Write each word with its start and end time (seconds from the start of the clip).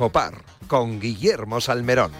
Bajo 0.00 0.12
Par 0.12 0.32
con 0.66 0.98
Guillermo 0.98 1.60
Salmerón. 1.60 2.10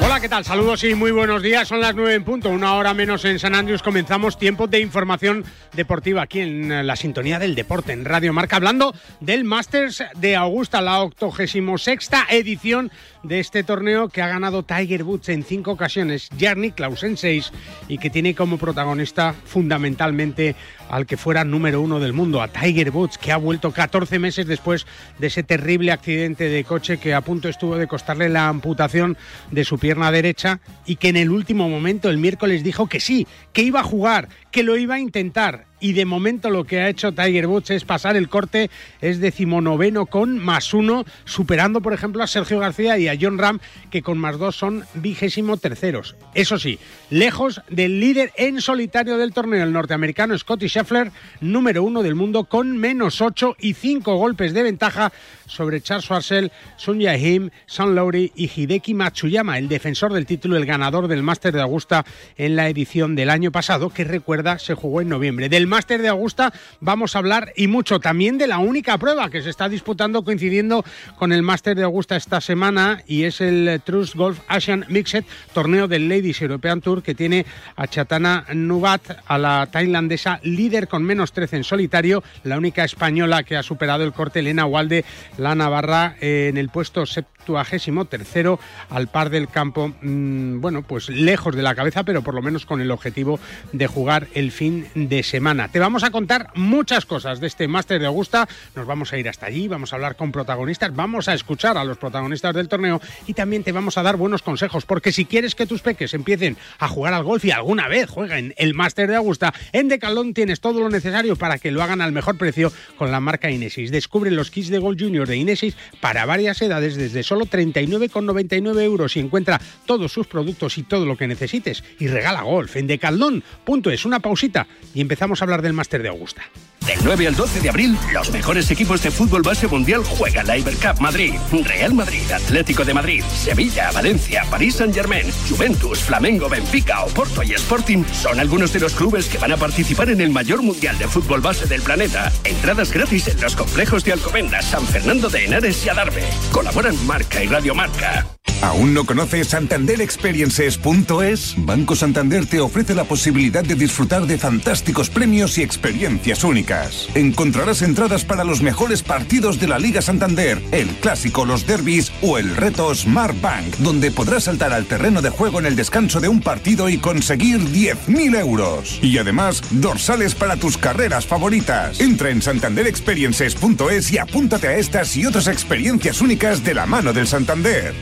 Hola, 0.00 0.20
¿qué 0.20 0.28
tal? 0.28 0.44
Saludos 0.44 0.84
y 0.84 0.94
muy 0.94 1.10
buenos 1.10 1.42
días. 1.42 1.66
Son 1.66 1.80
las 1.80 1.96
nueve 1.96 2.14
en 2.14 2.22
punto, 2.22 2.50
una 2.50 2.74
hora 2.74 2.94
menos 2.94 3.24
en 3.24 3.40
San 3.40 3.56
Andrés. 3.56 3.82
Comenzamos 3.82 4.38
tiempo 4.38 4.68
de 4.68 4.78
información 4.78 5.44
deportiva 5.74 6.22
aquí 6.22 6.38
en 6.38 6.86
la 6.86 6.94
sintonía 6.94 7.40
del 7.40 7.56
deporte, 7.56 7.92
en 7.92 8.04
Radio 8.04 8.32
Marca, 8.32 8.56
hablando 8.56 8.94
del 9.18 9.42
Masters 9.42 10.04
de 10.14 10.36
Augusta, 10.36 10.80
la 10.80 11.02
86 11.02 12.10
edición 12.30 12.92
de 13.24 13.40
este 13.40 13.64
torneo 13.64 14.08
que 14.08 14.22
ha 14.22 14.28
ganado 14.28 14.62
Tiger 14.62 15.02
Woods 15.02 15.30
en 15.30 15.42
cinco 15.42 15.72
ocasiones, 15.72 16.28
Jarny 16.38 16.70
Klaus 16.70 17.02
en 17.02 17.16
seis, 17.16 17.52
y 17.88 17.98
que 17.98 18.08
tiene 18.08 18.36
como 18.36 18.56
protagonista 18.56 19.34
fundamentalmente 19.44 20.54
al 20.88 21.06
que 21.06 21.16
fuera 21.16 21.44
número 21.44 21.80
uno 21.80 22.00
del 22.00 22.12
mundo, 22.12 22.42
a 22.42 22.48
Tiger 22.48 22.90
Woods, 22.90 23.18
que 23.18 23.32
ha 23.32 23.36
vuelto 23.36 23.72
14 23.72 24.18
meses 24.18 24.46
después 24.46 24.86
de 25.18 25.28
ese 25.28 25.42
terrible 25.42 25.92
accidente 25.92 26.48
de 26.48 26.64
coche 26.64 26.98
que 26.98 27.14
a 27.14 27.20
punto 27.20 27.48
estuvo 27.48 27.76
de 27.76 27.86
costarle 27.86 28.28
la 28.28 28.48
amputación 28.48 29.16
de 29.50 29.64
su 29.64 29.78
pierna 29.78 30.10
derecha 30.10 30.60
y 30.86 30.96
que 30.96 31.08
en 31.08 31.16
el 31.16 31.30
último 31.30 31.68
momento, 31.68 32.08
el 32.08 32.18
miércoles, 32.18 32.62
dijo 32.62 32.88
que 32.88 33.00
sí, 33.00 33.26
que 33.52 33.62
iba 33.62 33.80
a 33.80 33.84
jugar, 33.84 34.28
que 34.50 34.62
lo 34.62 34.76
iba 34.76 34.96
a 34.96 35.00
intentar 35.00 35.68
y 35.80 35.92
de 35.92 36.04
momento 36.04 36.50
lo 36.50 36.64
que 36.64 36.80
ha 36.80 36.88
hecho 36.88 37.12
Tiger 37.12 37.46
Woods 37.46 37.70
es 37.70 37.84
pasar 37.84 38.16
el 38.16 38.28
corte, 38.28 38.70
es 39.00 39.20
decimonoveno 39.20 40.06
con 40.06 40.38
más 40.38 40.74
uno, 40.74 41.04
superando 41.24 41.80
por 41.80 41.92
ejemplo 41.92 42.22
a 42.22 42.26
Sergio 42.26 42.58
García 42.58 42.98
y 42.98 43.08
a 43.08 43.16
John 43.20 43.38
Ram, 43.38 43.60
que 43.90 44.02
con 44.02 44.18
más 44.18 44.38
dos 44.38 44.56
son 44.56 44.84
vigésimo 44.94 45.56
terceros. 45.56 46.16
Eso 46.34 46.58
sí, 46.58 46.78
lejos 47.10 47.62
del 47.68 48.00
líder 48.00 48.32
en 48.36 48.60
solitario 48.60 49.18
del 49.18 49.32
torneo, 49.32 49.62
el 49.62 49.72
norteamericano 49.72 50.36
Scotty 50.36 50.68
Scheffler, 50.68 51.12
número 51.40 51.82
uno 51.82 52.02
del 52.02 52.14
mundo, 52.14 52.44
con 52.44 52.76
menos 52.76 53.20
ocho 53.20 53.56
y 53.58 53.74
cinco 53.74 54.16
golpes 54.16 54.52
de 54.54 54.62
ventaja 54.62 55.12
sobre 55.46 55.80
Charles 55.80 56.04
Schwarzel, 56.04 56.52
Sun 56.76 57.00
Yahim, 57.00 57.50
Sun 57.66 57.94
Lowry 57.94 58.32
y 58.34 58.50
Hideki 58.54 58.94
Matsuyama, 58.94 59.58
el 59.58 59.68
defensor 59.68 60.12
del 60.12 60.26
título, 60.26 60.56
el 60.56 60.66
ganador 60.66 61.08
del 61.08 61.22
Máster 61.22 61.54
de 61.54 61.62
Augusta 61.62 62.04
en 62.36 62.56
la 62.56 62.68
edición 62.68 63.14
del 63.14 63.30
año 63.30 63.50
pasado, 63.50 63.90
que 63.90 64.04
recuerda 64.04 64.37
se 64.58 64.74
jugó 64.74 65.00
en 65.00 65.08
noviembre. 65.08 65.48
Del 65.48 65.66
Máster 65.66 66.00
de 66.00 66.08
Augusta 66.08 66.52
vamos 66.80 67.14
a 67.14 67.18
hablar 67.18 67.52
y 67.56 67.66
mucho 67.66 68.00
también 68.00 68.38
de 68.38 68.46
la 68.46 68.58
única 68.58 68.96
prueba 68.98 69.30
que 69.30 69.42
se 69.42 69.50
está 69.50 69.68
disputando 69.68 70.22
coincidiendo 70.22 70.84
con 71.16 71.32
el 71.32 71.42
Máster 71.42 71.76
de 71.76 71.82
Augusta 71.82 72.16
esta 72.16 72.40
semana 72.40 73.02
y 73.06 73.24
es 73.24 73.40
el 73.40 73.80
Trust 73.84 74.14
Golf 74.14 74.40
Asian 74.48 74.84
Mixed, 74.88 75.24
torneo 75.52 75.88
del 75.88 76.08
Ladies 76.08 76.40
European 76.40 76.80
Tour 76.80 77.02
que 77.02 77.14
tiene 77.14 77.46
a 77.76 77.86
Chatana 77.86 78.46
Nubat, 78.54 79.02
a 79.26 79.38
la 79.38 79.68
tailandesa 79.70 80.40
líder 80.42 80.88
con 80.88 81.02
menos 81.02 81.32
13 81.32 81.56
en 81.56 81.64
solitario, 81.64 82.22
la 82.44 82.58
única 82.58 82.84
española 82.84 83.42
que 83.42 83.56
ha 83.56 83.62
superado 83.62 84.04
el 84.04 84.12
corte 84.12 84.38
Elena 84.38 84.66
Walde 84.66 85.04
la 85.36 85.54
Navarra 85.54 86.16
en 86.20 86.56
el 86.56 86.68
puesto 86.68 87.06
septuagésimo 87.06 88.04
tercero 88.04 88.60
al 88.90 89.08
par 89.08 89.30
del 89.30 89.48
campo, 89.48 89.92
mm, 90.00 90.60
bueno, 90.60 90.82
pues 90.82 91.08
lejos 91.08 91.56
de 91.56 91.62
la 91.62 91.74
cabeza, 91.74 92.04
pero 92.04 92.22
por 92.22 92.34
lo 92.34 92.42
menos 92.42 92.66
con 92.66 92.80
el 92.80 92.90
objetivo 92.90 93.40
de 93.72 93.86
jugar 93.86 94.27
el 94.34 94.52
fin 94.52 94.86
de 94.94 95.22
semana. 95.22 95.68
Te 95.68 95.78
vamos 95.78 96.04
a 96.04 96.10
contar 96.10 96.50
muchas 96.54 97.06
cosas 97.06 97.40
de 97.40 97.46
este 97.46 97.68
máster 97.68 98.00
de 98.00 98.06
Augusta, 98.06 98.48
nos 98.74 98.86
vamos 98.86 99.12
a 99.12 99.18
ir 99.18 99.28
hasta 99.28 99.46
allí, 99.46 99.68
vamos 99.68 99.92
a 99.92 99.96
hablar 99.96 100.16
con 100.16 100.32
protagonistas, 100.32 100.94
vamos 100.94 101.28
a 101.28 101.34
escuchar 101.34 101.78
a 101.78 101.84
los 101.84 101.98
protagonistas 101.98 102.54
del 102.54 102.68
torneo 102.68 103.00
y 103.26 103.34
también 103.34 103.62
te 103.64 103.72
vamos 103.72 103.98
a 103.98 104.02
dar 104.02 104.16
buenos 104.16 104.42
consejos, 104.42 104.84
porque 104.84 105.12
si 105.12 105.24
quieres 105.24 105.54
que 105.54 105.66
tus 105.66 105.82
peques 105.82 106.14
empiecen 106.14 106.56
a 106.78 106.88
jugar 106.88 107.14
al 107.14 107.24
golf 107.24 107.44
y 107.44 107.50
alguna 107.50 107.88
vez 107.88 108.08
jueguen 108.10 108.54
el 108.56 108.74
máster 108.74 109.08
de 109.08 109.16
Augusta, 109.16 109.52
en 109.72 109.88
Decalón 109.88 110.34
tienes 110.34 110.60
todo 110.60 110.80
lo 110.80 110.88
necesario 110.88 111.36
para 111.36 111.58
que 111.58 111.70
lo 111.70 111.82
hagan 111.82 112.00
al 112.00 112.12
mejor 112.12 112.38
precio 112.38 112.72
con 112.96 113.10
la 113.10 113.20
marca 113.20 113.50
Inesis. 113.50 113.90
Descubre 113.90 114.30
los 114.30 114.50
kits 114.50 114.68
de 114.68 114.78
Golf 114.78 115.00
Junior 115.00 115.26
de 115.26 115.36
Inesis 115.36 115.76
para 116.00 116.26
varias 116.26 116.60
edades 116.62 116.96
desde 116.96 117.22
solo 117.22 117.46
39,99 117.46 118.82
euros 118.82 119.16
y 119.16 119.20
encuentra 119.20 119.60
todos 119.86 120.12
sus 120.12 120.26
productos 120.26 120.78
y 120.78 120.82
todo 120.82 121.06
lo 121.06 121.16
que 121.16 121.26
necesites 121.26 121.84
y 121.98 122.08
regala 122.08 122.42
golf 122.42 122.76
en 122.76 122.86
decaldón.es. 122.86 124.04
Una 124.04 124.17
pausita 124.20 124.66
y 124.94 125.00
empezamos 125.00 125.40
a 125.40 125.44
hablar 125.44 125.62
del 125.62 125.72
máster 125.72 126.02
de 126.02 126.08
Augusta. 126.08 126.42
Del 126.86 126.98
9 127.04 127.26
al 127.26 127.36
12 127.36 127.60
de 127.60 127.68
abril, 127.68 127.98
los 128.14 128.30
mejores 128.30 128.70
equipos 128.70 129.02
de 129.02 129.10
fútbol 129.10 129.42
base 129.42 129.66
mundial 129.66 130.02
juegan 130.04 130.46
la 130.46 130.56
Ibercup 130.56 131.00
Madrid, 131.00 131.34
Real 131.64 131.92
Madrid, 131.92 132.30
Atlético 132.30 132.84
de 132.84 132.94
Madrid, 132.94 133.22
Sevilla, 133.24 133.90
Valencia, 133.92 134.44
París 134.50 134.76
Saint 134.76 134.94
Germain, 134.94 135.26
Juventus, 135.48 135.98
Flamengo, 135.98 136.48
Benfica, 136.48 137.04
Oporto 137.04 137.42
y 137.42 137.52
Sporting 137.52 138.04
son 138.12 138.40
algunos 138.40 138.72
de 138.72 138.80
los 138.80 138.94
clubes 138.94 139.28
que 139.28 139.38
van 139.38 139.52
a 139.52 139.58
participar 139.58 140.08
en 140.08 140.20
el 140.20 140.30
mayor 140.30 140.62
mundial 140.62 140.96
de 140.96 141.08
fútbol 141.08 141.40
base 141.40 141.66
del 141.66 141.82
planeta. 141.82 142.32
Entradas 142.44 142.92
gratis 142.92 143.28
en 143.28 143.40
los 143.40 143.54
complejos 143.54 144.04
de 144.04 144.12
Alcobendas, 144.12 144.64
San 144.64 144.86
Fernando 144.86 145.28
de 145.28 145.44
Henares 145.44 145.84
y 145.84 145.90
Adarve. 145.90 146.24
Colaboran 146.52 146.94
Marca 147.06 147.44
y 147.44 147.48
Radio 147.48 147.74
Marca. 147.74 148.26
¿Aún 148.60 148.92
no 148.92 149.06
conoces 149.06 149.48
santanderexperiences.es? 149.48 151.54
Banco 151.58 151.94
Santander 151.94 152.44
te 152.44 152.60
ofrece 152.60 152.94
la 152.94 153.04
posibilidad 153.04 153.62
de 153.62 153.76
disfrutar 153.76 154.07
de 154.08 154.38
fantásticos 154.38 155.10
premios 155.10 155.58
y 155.58 155.62
experiencias 155.62 156.42
únicas. 156.42 157.08
Encontrarás 157.14 157.82
entradas 157.82 158.24
para 158.24 158.42
los 158.42 158.62
mejores 158.62 159.02
partidos 159.02 159.60
de 159.60 159.68
la 159.68 159.78
Liga 159.78 160.00
Santander, 160.00 160.62
el 160.72 160.88
clásico, 160.88 161.44
los 161.44 161.66
derbis 161.66 162.10
o 162.22 162.38
el 162.38 162.56
reto 162.56 162.94
Smart 162.94 163.38
Bank, 163.42 163.76
donde 163.80 164.10
podrás 164.10 164.44
saltar 164.44 164.72
al 164.72 164.86
terreno 164.86 165.20
de 165.20 165.28
juego 165.28 165.58
en 165.58 165.66
el 165.66 165.76
descanso 165.76 166.20
de 166.20 166.28
un 166.28 166.40
partido 166.40 166.88
y 166.88 166.96
conseguir 166.96 167.60
10.000 167.60 168.40
euros. 168.40 168.98
Y 169.02 169.18
además, 169.18 169.62
dorsales 169.70 170.34
para 170.34 170.56
tus 170.56 170.78
carreras 170.78 171.26
favoritas. 171.26 172.00
Entra 172.00 172.30
en 172.30 172.40
santanderexperiences.es 172.40 174.10
y 174.10 174.18
apúntate 174.18 174.68
a 174.68 174.78
estas 174.78 175.14
y 175.18 175.26
otras 175.26 175.48
experiencias 175.48 176.22
únicas 176.22 176.64
de 176.64 176.72
la 176.72 176.86
mano 176.86 177.12
del 177.12 177.26
Santander. 177.26 177.92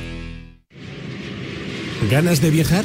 ¿Ganas 2.08 2.40
de 2.40 2.50
viajar? 2.50 2.84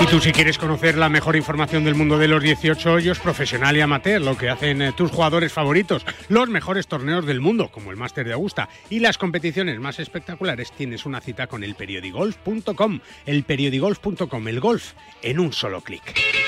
Y 0.00 0.06
tú 0.06 0.20
si 0.20 0.32
quieres 0.32 0.58
conocer 0.58 0.98
la 0.98 1.08
mejor 1.08 1.36
información 1.36 1.84
del 1.84 1.94
mundo 1.94 2.18
de 2.18 2.28
los 2.28 2.42
18 2.42 2.92
hoyos, 2.92 3.18
profesional 3.20 3.76
y 3.76 3.80
amateur, 3.80 4.20
lo 4.20 4.36
que 4.36 4.50
hacen 4.50 4.82
eh, 4.82 4.92
tus 4.92 5.10
jugadores 5.10 5.52
favoritos, 5.52 6.04
los 6.28 6.48
mejores 6.48 6.86
torneos 6.86 7.24
del 7.24 7.40
mundo, 7.40 7.70
como 7.70 7.90
el 7.90 7.96
Máster 7.96 8.26
de 8.26 8.34
Augusta, 8.34 8.68
y 8.90 8.98
las 8.98 9.18
competiciones 9.18 9.78
más 9.78 10.00
espectaculares, 10.00 10.72
tienes 10.72 11.06
una 11.06 11.20
cita 11.20 11.46
con 11.46 11.64
el 11.64 11.74
periodigolf.com, 11.74 13.00
el 13.24 13.44
periodigolf.com, 13.44 14.48
el 14.48 14.60
golf 14.60 14.92
en 15.22 15.40
un 15.40 15.52
solo 15.52 15.80
clic. 15.80 16.43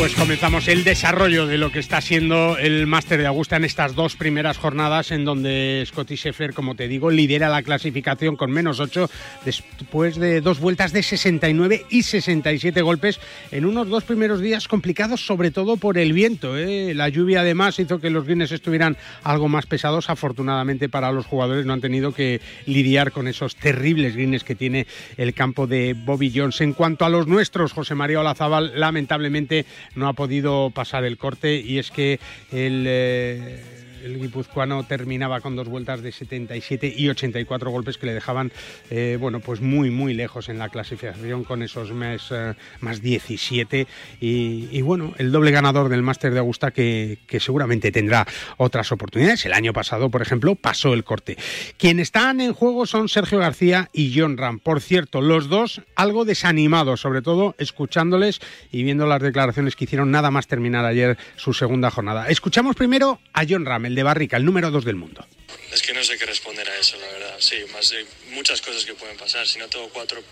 Pues 0.00 0.14
comenzamos 0.14 0.66
el 0.68 0.82
desarrollo 0.82 1.46
de 1.46 1.58
lo 1.58 1.70
que 1.70 1.78
está 1.78 2.00
siendo 2.00 2.56
el 2.56 2.86
Máster 2.86 3.20
de 3.20 3.26
Augusta 3.26 3.56
en 3.56 3.66
estas 3.66 3.94
dos 3.94 4.16
primeras 4.16 4.56
jornadas 4.56 5.10
en 5.10 5.26
donde 5.26 5.84
Scotty 5.86 6.16
Scheffler, 6.16 6.54
como 6.54 6.74
te 6.74 6.88
digo, 6.88 7.10
lidera 7.10 7.50
la 7.50 7.62
clasificación 7.62 8.34
con 8.34 8.50
menos 8.50 8.80
8 8.80 9.10
después 9.44 10.16
de 10.16 10.40
dos 10.40 10.58
vueltas 10.58 10.94
de 10.94 11.02
69 11.02 11.84
y 11.90 12.02
67 12.02 12.80
golpes 12.80 13.20
en 13.50 13.66
unos 13.66 13.90
dos 13.90 14.04
primeros 14.04 14.40
días 14.40 14.68
complicados 14.68 15.26
sobre 15.26 15.50
todo 15.50 15.76
por 15.76 15.98
el 15.98 16.14
viento. 16.14 16.56
¿eh? 16.56 16.94
La 16.94 17.10
lluvia 17.10 17.42
además 17.42 17.78
hizo 17.78 18.00
que 18.00 18.08
los 18.08 18.24
greens 18.24 18.52
estuvieran 18.52 18.96
algo 19.22 19.50
más 19.50 19.66
pesados. 19.66 20.08
Afortunadamente 20.08 20.88
para 20.88 21.12
los 21.12 21.26
jugadores 21.26 21.66
no 21.66 21.74
han 21.74 21.82
tenido 21.82 22.14
que 22.14 22.40
lidiar 22.64 23.12
con 23.12 23.28
esos 23.28 23.54
terribles 23.54 24.16
greens 24.16 24.44
que 24.44 24.54
tiene 24.54 24.86
el 25.18 25.34
campo 25.34 25.66
de 25.66 25.94
Bobby 25.94 26.32
Jones. 26.34 26.62
En 26.62 26.72
cuanto 26.72 27.04
a 27.04 27.10
los 27.10 27.26
nuestros, 27.26 27.74
José 27.74 27.94
María 27.94 28.20
Olazábal 28.20 28.72
lamentablemente 28.80 29.66
no 29.94 30.08
ha 30.08 30.12
podido 30.12 30.70
pasar 30.70 31.04
el 31.04 31.18
corte 31.18 31.56
y 31.56 31.78
es 31.78 31.90
que 31.90 32.20
el... 32.50 33.79
El 34.04 34.18
guipuzcoano 34.18 34.84
terminaba 34.84 35.40
con 35.40 35.56
dos 35.56 35.68
vueltas 35.68 36.02
de 36.02 36.12
77 36.12 36.92
y 36.96 37.08
84 37.08 37.70
golpes 37.70 37.98
que 37.98 38.06
le 38.06 38.14
dejaban, 38.14 38.52
eh, 38.90 39.16
bueno, 39.18 39.40
pues 39.40 39.60
muy, 39.60 39.90
muy 39.90 40.14
lejos 40.14 40.48
en 40.48 40.58
la 40.58 40.68
clasificación 40.68 41.44
con 41.44 41.62
esos 41.62 41.90
eh, 41.90 42.54
más 42.80 43.02
17. 43.02 43.86
Y, 44.20 44.80
bueno, 44.82 45.14
el 45.18 45.32
doble 45.32 45.50
ganador 45.50 45.88
del 45.88 46.02
Máster 46.02 46.32
de 46.32 46.40
Augusta 46.40 46.70
que, 46.70 47.18
que, 47.26 47.40
seguramente 47.40 47.92
tendrá 47.92 48.26
otras 48.56 48.92
oportunidades. 48.92 49.44
El 49.46 49.52
año 49.52 49.72
pasado, 49.72 50.10
por 50.10 50.22
ejemplo, 50.22 50.54
pasó 50.54 50.92
el 50.92 51.04
corte. 51.04 51.36
Quienes 51.78 52.10
están 52.10 52.40
en 52.40 52.52
juego 52.52 52.86
son 52.86 53.08
Sergio 53.08 53.38
García 53.38 53.88
y 53.92 54.18
John 54.18 54.36
Ram. 54.36 54.58
Por 54.58 54.80
cierto, 54.80 55.20
los 55.20 55.48
dos 55.48 55.80
algo 55.94 56.24
desanimados, 56.24 57.00
sobre 57.00 57.22
todo 57.22 57.54
escuchándoles 57.58 58.40
y 58.72 58.82
viendo 58.82 59.06
las 59.06 59.22
declaraciones 59.22 59.76
que 59.76 59.84
hicieron 59.84 60.10
nada 60.10 60.30
más 60.30 60.48
terminar 60.48 60.84
ayer 60.84 61.16
su 61.36 61.52
segunda 61.52 61.90
jornada. 61.90 62.28
Escuchamos 62.28 62.74
primero 62.74 63.20
a 63.32 63.44
John 63.48 63.64
Ram, 63.64 63.86
el 63.90 63.96
de 63.96 64.02
Barrica, 64.04 64.36
el 64.36 64.44
número 64.44 64.70
2 64.70 64.84
del 64.84 64.94
mundo. 64.94 65.26
Es 65.72 65.82
que 65.82 65.92
no 65.92 66.02
sé 66.04 66.16
qué 66.16 66.24
responder 66.24 66.68
a 66.68 66.76
eso, 66.78 66.96
la 66.98 67.08
verdad. 67.08 67.36
Sí, 67.40 67.56
más 67.72 67.90
de 67.90 68.06
muchas 68.30 68.60
cosas 68.60 68.84
que 68.84 68.94
pueden 68.94 69.16
pasar. 69.16 69.46
Si 69.46 69.58
no 69.58 69.68
tengo 69.68 69.88
cuatro 69.88 70.22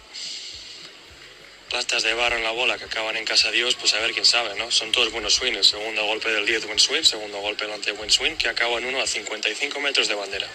pastas 1.69 2.03
de 2.05 2.15
barro 2.15 2.37
en 2.37 2.45
la 2.45 2.53
bola 2.53 2.79
que 2.79 2.85
acaban 2.85 3.17
en 3.17 3.25
casa 3.25 3.51
Dios, 3.51 3.75
pues 3.75 3.93
a 3.95 3.99
ver 3.99 4.13
quién 4.13 4.25
sabe, 4.25 4.55
¿no? 4.57 4.71
Son 4.71 4.93
todos 4.93 5.11
buenos 5.11 5.35
swings. 5.35 5.67
Segundo 5.67 6.05
golpe 6.07 6.31
del 6.31 6.47
10 6.47 6.67
buen 6.67 6.79
swing, 6.79 7.03
segundo 7.03 7.39
golpe 7.41 7.65
delante 7.65 7.91
buen 7.93 8.11
swing, 8.11 8.37
que 8.37 8.49
acaba 8.49 8.79
en 8.79 8.87
uno 8.87 9.03
a 9.03 9.07
55 9.07 9.81
metros 9.81 10.07
de 10.07 10.15
bandera. 10.15 10.47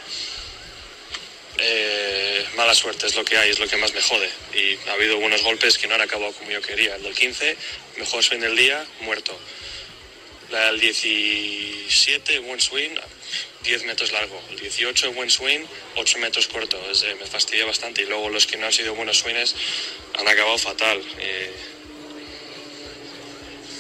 Eh, 1.58 2.46
mala 2.56 2.74
suerte 2.74 3.06
es 3.06 3.16
lo 3.16 3.26
que 3.26 3.38
hay, 3.38 3.50
es 3.50 3.60
lo 3.60 3.68
que 3.68 3.76
más 3.78 3.94
me 3.94 4.02
jode. 4.02 4.30
Y 4.56 4.90
ha 4.90 4.94
habido 4.94 5.18
buenos 5.20 5.44
golpes 5.44 5.78
que 5.78 5.88
no 5.88 5.96
han 5.96 6.02
acabado 6.02 6.32
como 6.32 6.50
yo 6.52 6.62
quería. 6.62 6.96
El 6.96 7.04
del 7.04 7.14
15, 7.14 7.58
mejor 7.98 8.24
swing 8.24 8.40
del 8.40 8.56
día, 8.56 8.86
muerto. 9.02 9.38
La 10.52 10.72
del 10.72 10.80
17, 10.80 12.40
buen 12.40 12.60
swing, 12.60 12.92
10 13.64 13.86
metros 13.86 14.12
largo. 14.12 14.42
El 14.52 14.60
18, 14.60 15.14
buen 15.14 15.30
swing, 15.30 15.62
8 15.96 16.20
metros 16.20 16.48
corto. 16.48 16.80
me 17.20 17.26
fastidia 17.26 17.66
bastante. 17.66 18.04
Y 18.04 18.06
luego 18.06 18.30
los 18.30 18.46
que 18.46 18.58
no 18.58 18.66
han 18.66 18.74
sido 18.74 18.94
buenos 18.94 19.20
swings 19.20 19.56
han 20.20 20.28
acabado 20.28 20.58
fatal. 20.58 21.02
Eh, 21.20 21.52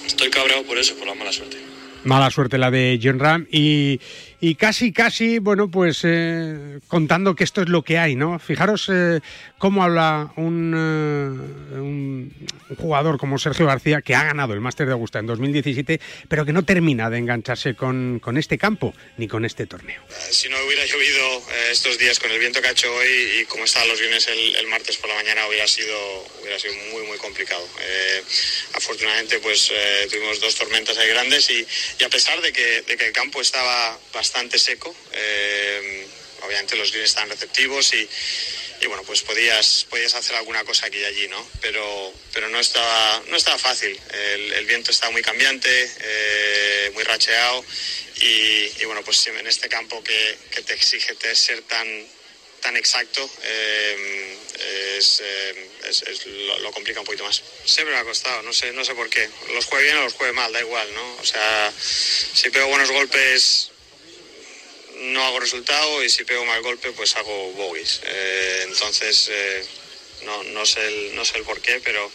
estoy 0.06 0.30
cabreado 0.30 0.64
por 0.64 0.78
eso, 0.78 0.96
por 0.96 1.08
la 1.08 1.14
mala 1.14 1.32
suerte. 1.32 1.58
Mala 2.04 2.30
suerte 2.32 2.58
la 2.58 2.70
de 2.70 3.00
John 3.02 3.20
Ram 3.20 3.48
y 3.50 4.00
y 4.46 4.56
casi, 4.56 4.92
casi, 4.92 5.40
bueno, 5.40 5.72
pues 5.72 6.02
eh, 6.04 6.80
contando 6.90 7.34
que 7.34 7.46
esto 7.46 7.62
es 7.62 7.70
lo 7.70 7.82
que 7.82 7.98
hay, 7.98 8.18
¿no? 8.18 8.40
Fijaros 8.40 8.90
eh, 8.92 9.22
cómo 9.58 9.86
habla 9.86 10.34
un, 10.36 10.74
eh, 10.76 11.80
un, 11.80 12.76
jugador 12.78 13.18
como 13.18 13.40
Sergio 13.40 13.66
García, 13.68 14.02
que 14.02 14.16
ha 14.16 14.26
ganado 14.26 14.54
el 14.54 14.60
Máster 14.60 14.86
de 14.86 14.92
Augusta 14.92 15.20
en 15.20 15.28
2017, 15.28 16.02
pero 16.28 16.44
que 16.44 16.52
no 16.52 16.66
termina 16.66 17.10
de 17.10 17.20
engancharse 17.20 17.74
con, 17.74 18.20
con 18.20 18.38
este 18.38 18.58
campo 18.58 18.94
ni 19.16 19.30
con 19.30 19.46
este 19.46 19.66
torneo. 19.66 20.02
Si 20.30 20.50
no 20.50 20.58
hubiera 20.68 20.86
llovido 20.88 21.42
estos 21.72 21.98
días 21.98 22.20
con 22.20 22.30
el 22.30 22.38
viento 22.38 22.62
que 22.62 22.68
ha 22.68 22.72
hecho 22.72 22.94
hoy 22.94 23.40
y 23.40 23.46
como 23.46 23.64
estaban 23.64 23.88
los 23.88 24.02
bienes 24.02 24.28
el, 24.28 24.58
el, 24.58 24.68
martes 24.68 24.98
por 24.98 25.10
la 25.10 25.16
mañana, 25.16 25.48
hubiera 25.48 25.70
sido, 25.70 25.98
hubiera 26.42 26.60
sido 26.60 26.74
muy, 26.92 27.04
muy 27.08 27.18
complicado. 27.18 27.66
afortunadamente, 28.74 29.40
pues 29.40 29.72
tuvimos 30.12 30.42
dos 30.42 30.54
tormentas 30.56 30.98
ahí 30.98 31.08
grandes 31.08 31.50
y, 31.50 31.66
y 31.98 32.04
a 32.04 32.10
pesar 32.10 32.42
de 32.42 32.52
que, 32.52 32.82
de 32.82 32.98
que 32.98 33.08
el 33.08 33.14
campo 33.14 33.40
estaba 33.40 33.98
bastante 34.14 34.33
bastante 34.34 34.58
seco. 34.58 34.96
Eh, 35.12 36.08
obviamente 36.42 36.76
los 36.76 36.92
greens 36.92 37.10
están 37.10 37.30
receptivos 37.30 37.94
y, 37.94 38.10
y, 38.82 38.88
bueno, 38.88 39.04
pues 39.04 39.22
podías, 39.22 39.86
podías 39.92 40.16
hacer 40.16 40.36
alguna 40.36 40.64
cosa 40.64 40.88
aquí 40.88 40.98
y 40.98 41.06
allí, 41.06 41.28
¿no? 41.28 41.48
Pero, 41.62 42.12
pero 42.34 42.50
no, 42.50 42.60
estaba, 42.60 43.22
no 43.28 43.38
estaba 43.38 43.60
fácil. 43.60 43.98
El, 44.12 44.66
viento 44.66 44.90
estaba 44.90 45.12
muy 45.12 45.22
cambiante, 45.22 45.70
eh, 46.02 46.92
muy 46.96 47.04
racheado 47.04 47.64
y, 48.22 48.72
y, 48.82 48.86
bueno, 48.86 49.04
pues 49.04 49.28
en 49.28 49.46
este 49.46 49.70
campo 49.70 50.04
que, 50.04 50.38
que 50.50 50.64
te 50.64 50.74
exige 50.74 51.14
ser 51.36 51.62
tan, 51.62 51.88
tan 52.62 52.76
exacto 52.76 53.30
eh, 53.44 54.38
es, 54.98 55.22
es, 55.86 56.26
lo, 56.26 56.60
lo, 56.60 56.72
complica 56.72 57.02
un 57.02 57.06
poquito 57.06 57.24
más. 57.24 57.44
Siempre 57.66 57.94
me 57.94 58.02
ha 58.02 58.04
costado, 58.04 58.42
no 58.42 58.52
sé, 58.52 58.72
no 58.72 58.84
sé 58.84 58.96
por 58.96 59.10
qué. 59.10 59.30
Los 59.54 59.66
juegue 59.66 59.86
bien 59.86 59.98
o 59.98 60.04
los 60.04 60.14
juegue 60.14 60.34
mal, 60.34 60.52
da 60.52 60.60
igual, 60.60 60.92
¿no? 60.96 61.16
O 61.18 61.26
sea, 61.26 61.72
si 61.78 62.50
pego 62.50 62.68
buenos 62.68 62.90
golpes 62.90 63.73
no 64.98 65.24
hago 65.24 65.40
resultado 65.40 66.04
y 66.04 66.10
si 66.10 66.24
pego 66.24 66.46
mal 66.46 66.62
golpe 66.62 66.92
pues 66.92 67.16
hago 67.16 67.52
bogies. 67.54 68.02
Eh, 68.06 68.62
entonces 68.68 69.30
eh, 69.32 69.66
no, 70.24 70.44
no, 70.44 70.66
sé 70.66 70.86
el, 70.88 71.16
no 71.16 71.26
sé 71.26 71.38
el 71.38 71.44
por 71.44 71.62
qué, 71.62 71.82
pero 71.84 72.10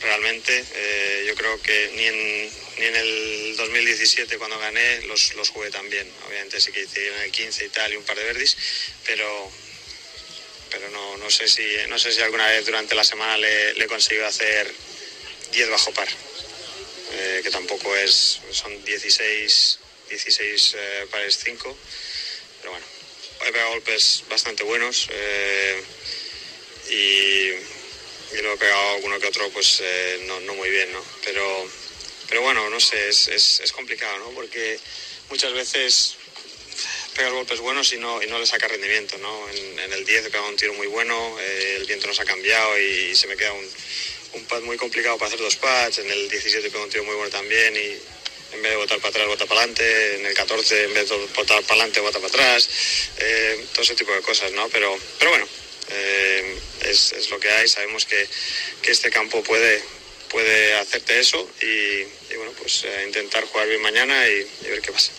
realmente 0.00 0.64
eh, 0.74 1.24
yo 1.26 1.34
creo 1.34 1.60
que 1.62 1.90
ni 1.94 2.04
en, 2.04 2.50
ni 2.78 2.86
en 2.86 2.96
el 2.96 3.56
2017 3.56 4.38
cuando 4.38 4.58
gané 4.58 5.02
los, 5.02 5.34
los 5.34 5.48
jugué 5.50 5.70
tan 5.70 5.88
bien. 5.90 6.10
Obviamente 6.26 6.60
sí 6.60 6.72
que 6.72 6.82
hice 6.82 7.24
el 7.24 7.30
15 7.30 7.64
y 7.64 7.68
tal 7.68 7.92
y 7.92 7.96
un 7.96 8.04
par 8.04 8.16
de 8.16 8.24
verdis, 8.24 8.56
pero, 9.06 9.50
pero 10.70 10.90
no, 10.90 11.16
no, 11.18 11.30
sé 11.30 11.48
si, 11.48 11.66
no 11.88 11.98
sé 11.98 12.12
si 12.12 12.20
alguna 12.20 12.46
vez 12.48 12.64
durante 12.66 12.94
la 12.94 13.04
semana 13.04 13.36
le, 13.38 13.74
le 13.74 13.84
he 13.84 13.88
conseguido 13.88 14.26
hacer 14.26 14.72
10 15.52 15.70
bajo 15.70 15.92
par, 15.92 16.08
que 17.42 17.50
tampoco 17.50 17.94
es, 17.94 18.40
son 18.52 18.84
16 18.84 19.78
16 20.12 20.74
eh, 20.76 21.06
pares 21.10 21.38
5. 21.42 21.76
Pero 22.60 22.70
bueno, 22.70 22.86
he 23.46 23.52
pegado 23.52 23.70
golpes 23.70 24.24
bastante 24.28 24.62
buenos 24.62 25.08
eh, 25.10 25.82
y, 26.90 26.94
y, 26.94 28.38
he 28.38 28.56
pegado 28.58 28.90
alguno 28.96 29.18
que 29.18 29.26
otro, 29.26 29.48
pues 29.50 29.80
eh, 29.82 30.24
no, 30.26 30.54
muy 30.54 30.68
bien, 30.68 30.92
¿no? 30.92 31.02
Pero, 31.24 31.66
pero 32.28 32.42
bueno, 32.42 32.68
no 32.68 32.78
sé, 32.78 33.08
es, 33.08 33.28
es, 33.28 33.72
complicado, 33.72 34.18
¿no? 34.18 34.30
Porque 34.30 34.78
muchas 35.30 35.52
veces 35.54 36.16
pegas 37.16 37.32
golpes 37.32 37.60
buenos 37.60 37.92
y 37.94 37.96
no, 37.96 38.22
y 38.22 38.26
no 38.26 38.38
le 38.38 38.46
saca 38.46 38.68
rendimiento, 38.68 39.16
¿no? 39.18 39.48
En, 39.48 39.92
el 39.92 40.04
10 40.04 40.26
he 40.26 40.30
pegado 40.30 40.48
un 40.48 40.56
tiro 40.56 40.74
muy 40.74 40.88
bueno, 40.88 41.38
eh, 41.40 41.76
el 41.78 41.86
viento 41.86 42.06
nos 42.06 42.20
ha 42.20 42.24
cambiado 42.24 42.78
y, 42.78 43.10
y, 43.10 43.16
se 43.16 43.26
me 43.26 43.36
queda 43.36 43.52
un, 43.52 43.68
un 44.34 44.44
pad 44.44 44.60
muy 44.60 44.76
complicado 44.76 45.16
para 45.16 45.28
hacer 45.28 45.40
dos 45.40 45.56
pads, 45.56 45.98
en 45.98 46.10
el 46.10 46.28
17 46.28 46.66
he 46.66 46.70
pegado 46.70 46.84
un 46.84 46.90
tiro 46.90 47.04
muy 47.04 47.14
bueno 47.14 47.30
también 47.30 47.74
y, 47.76 47.98
en 48.52 48.62
vez 48.62 48.72
de 48.72 48.76
votar 48.76 48.98
para 48.98 49.08
atrás, 49.10 49.26
vota 49.26 49.46
para 49.46 49.60
adelante, 49.60 50.16
en 50.16 50.26
el 50.26 50.34
14 50.34 50.84
en 50.84 50.94
vez 50.94 51.08
de 51.08 51.16
votar 51.16 51.62
para 51.62 51.80
adelante, 51.80 52.00
vota 52.00 52.18
para 52.18 52.28
atrás, 52.28 52.68
eh, 53.18 53.64
todo 53.72 53.82
ese 53.82 53.94
tipo 53.94 54.12
de 54.12 54.20
cosas, 54.20 54.52
¿no? 54.52 54.68
Pero, 54.68 54.96
pero 55.18 55.30
bueno, 55.30 55.46
eh, 55.90 56.58
es, 56.82 57.12
es, 57.12 57.30
lo 57.30 57.38
que 57.40 57.50
hay, 57.50 57.68
sabemos 57.68 58.04
que, 58.04 58.26
que 58.82 58.90
este 58.90 59.10
campo 59.10 59.42
puede, 59.42 59.82
puede 60.30 60.74
hacerte 60.74 61.18
eso 61.20 61.48
y, 61.60 62.02
y 62.32 62.36
bueno, 62.36 62.52
pues 62.58 62.84
eh, 62.84 63.04
intentar 63.06 63.44
jugar 63.44 63.68
bien 63.68 63.82
mañana 63.82 64.28
y, 64.28 64.46
y 64.66 64.70
ver 64.70 64.80
qué 64.80 64.92
pasa. 64.92 65.12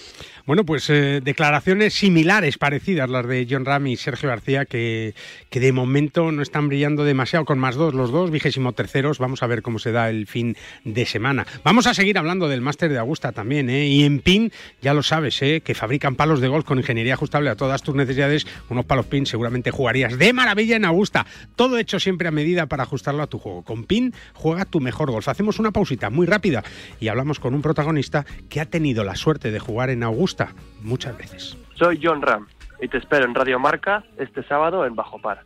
Bueno, 0.45 0.65
pues 0.65 0.89
eh, 0.89 1.21
declaraciones 1.23 1.93
similares, 1.93 2.57
parecidas, 2.57 3.09
las 3.09 3.25
de 3.25 3.47
John 3.49 3.63
Ram 3.63 3.87
y 3.87 3.95
Sergio 3.95 4.27
García, 4.27 4.65
que, 4.65 5.15
que 5.53 5.59
de 5.59 5.71
momento 5.71 6.31
no 6.31 6.41
están 6.41 6.67
brillando 6.67 7.03
demasiado 7.03 7.45
con 7.45 7.59
más 7.59 7.75
dos, 7.75 7.93
los 7.93 8.11
dos, 8.11 8.31
vigésimo 8.31 8.73
terceros. 8.73 9.19
Vamos 9.19 9.43
a 9.43 9.45
ver 9.45 9.61
cómo 9.61 9.77
se 9.77 9.91
da 9.91 10.09
el 10.09 10.25
fin 10.25 10.57
de 10.83 11.05
semana. 11.05 11.45
Vamos 11.63 11.85
a 11.85 11.93
seguir 11.93 12.17
hablando 12.17 12.47
del 12.47 12.61
máster 12.61 12.91
de 12.91 12.97
Augusta 12.97 13.33
también, 13.33 13.69
¿eh? 13.69 13.85
Y 13.85 14.03
en 14.03 14.17
PIN, 14.17 14.51
ya 14.81 14.95
lo 14.95 15.03
sabes, 15.03 15.39
¿eh? 15.43 15.61
Que 15.61 15.75
fabrican 15.75 16.15
palos 16.15 16.41
de 16.41 16.47
golf 16.47 16.65
con 16.65 16.79
ingeniería 16.79 17.13
ajustable 17.13 17.51
a 17.51 17.55
todas 17.55 17.83
tus 17.83 17.93
necesidades. 17.93 18.47
Unos 18.67 18.85
palos 18.85 19.05
PIN 19.05 19.27
seguramente 19.27 19.69
jugarías 19.69 20.17
de 20.17 20.33
maravilla 20.33 20.75
en 20.75 20.85
Augusta. 20.85 21.27
Todo 21.55 21.77
hecho 21.77 21.99
siempre 21.99 22.27
a 22.27 22.31
medida 22.31 22.65
para 22.65 22.81
ajustarlo 22.81 23.21
a 23.21 23.27
tu 23.27 23.37
juego. 23.37 23.61
Con 23.61 23.83
PIN, 23.83 24.11
juega 24.33 24.65
tu 24.65 24.79
mejor 24.79 25.11
golf. 25.11 25.27
Hacemos 25.27 25.59
una 25.59 25.69
pausita 25.69 26.09
muy 26.09 26.25
rápida 26.25 26.63
y 26.99 27.09
hablamos 27.09 27.39
con 27.39 27.53
un 27.53 27.61
protagonista 27.61 28.25
que 28.49 28.59
ha 28.59 28.65
tenido 28.65 29.03
la 29.03 29.15
suerte 29.15 29.51
de 29.51 29.59
jugar 29.59 29.91
en 29.91 30.01
Augusta 30.01 30.55
muchas 30.81 31.15
veces. 31.15 31.55
Soy 31.75 31.99
John 32.01 32.23
Ram 32.23 32.47
y 32.83 32.89
te 32.89 32.97
espero 32.97 33.23
en 33.23 33.33
Radio 33.33 33.59
Marca 33.59 34.03
este 34.17 34.43
sábado 34.43 34.85
en 34.85 34.93
Bajo 34.93 35.17
Par. 35.17 35.45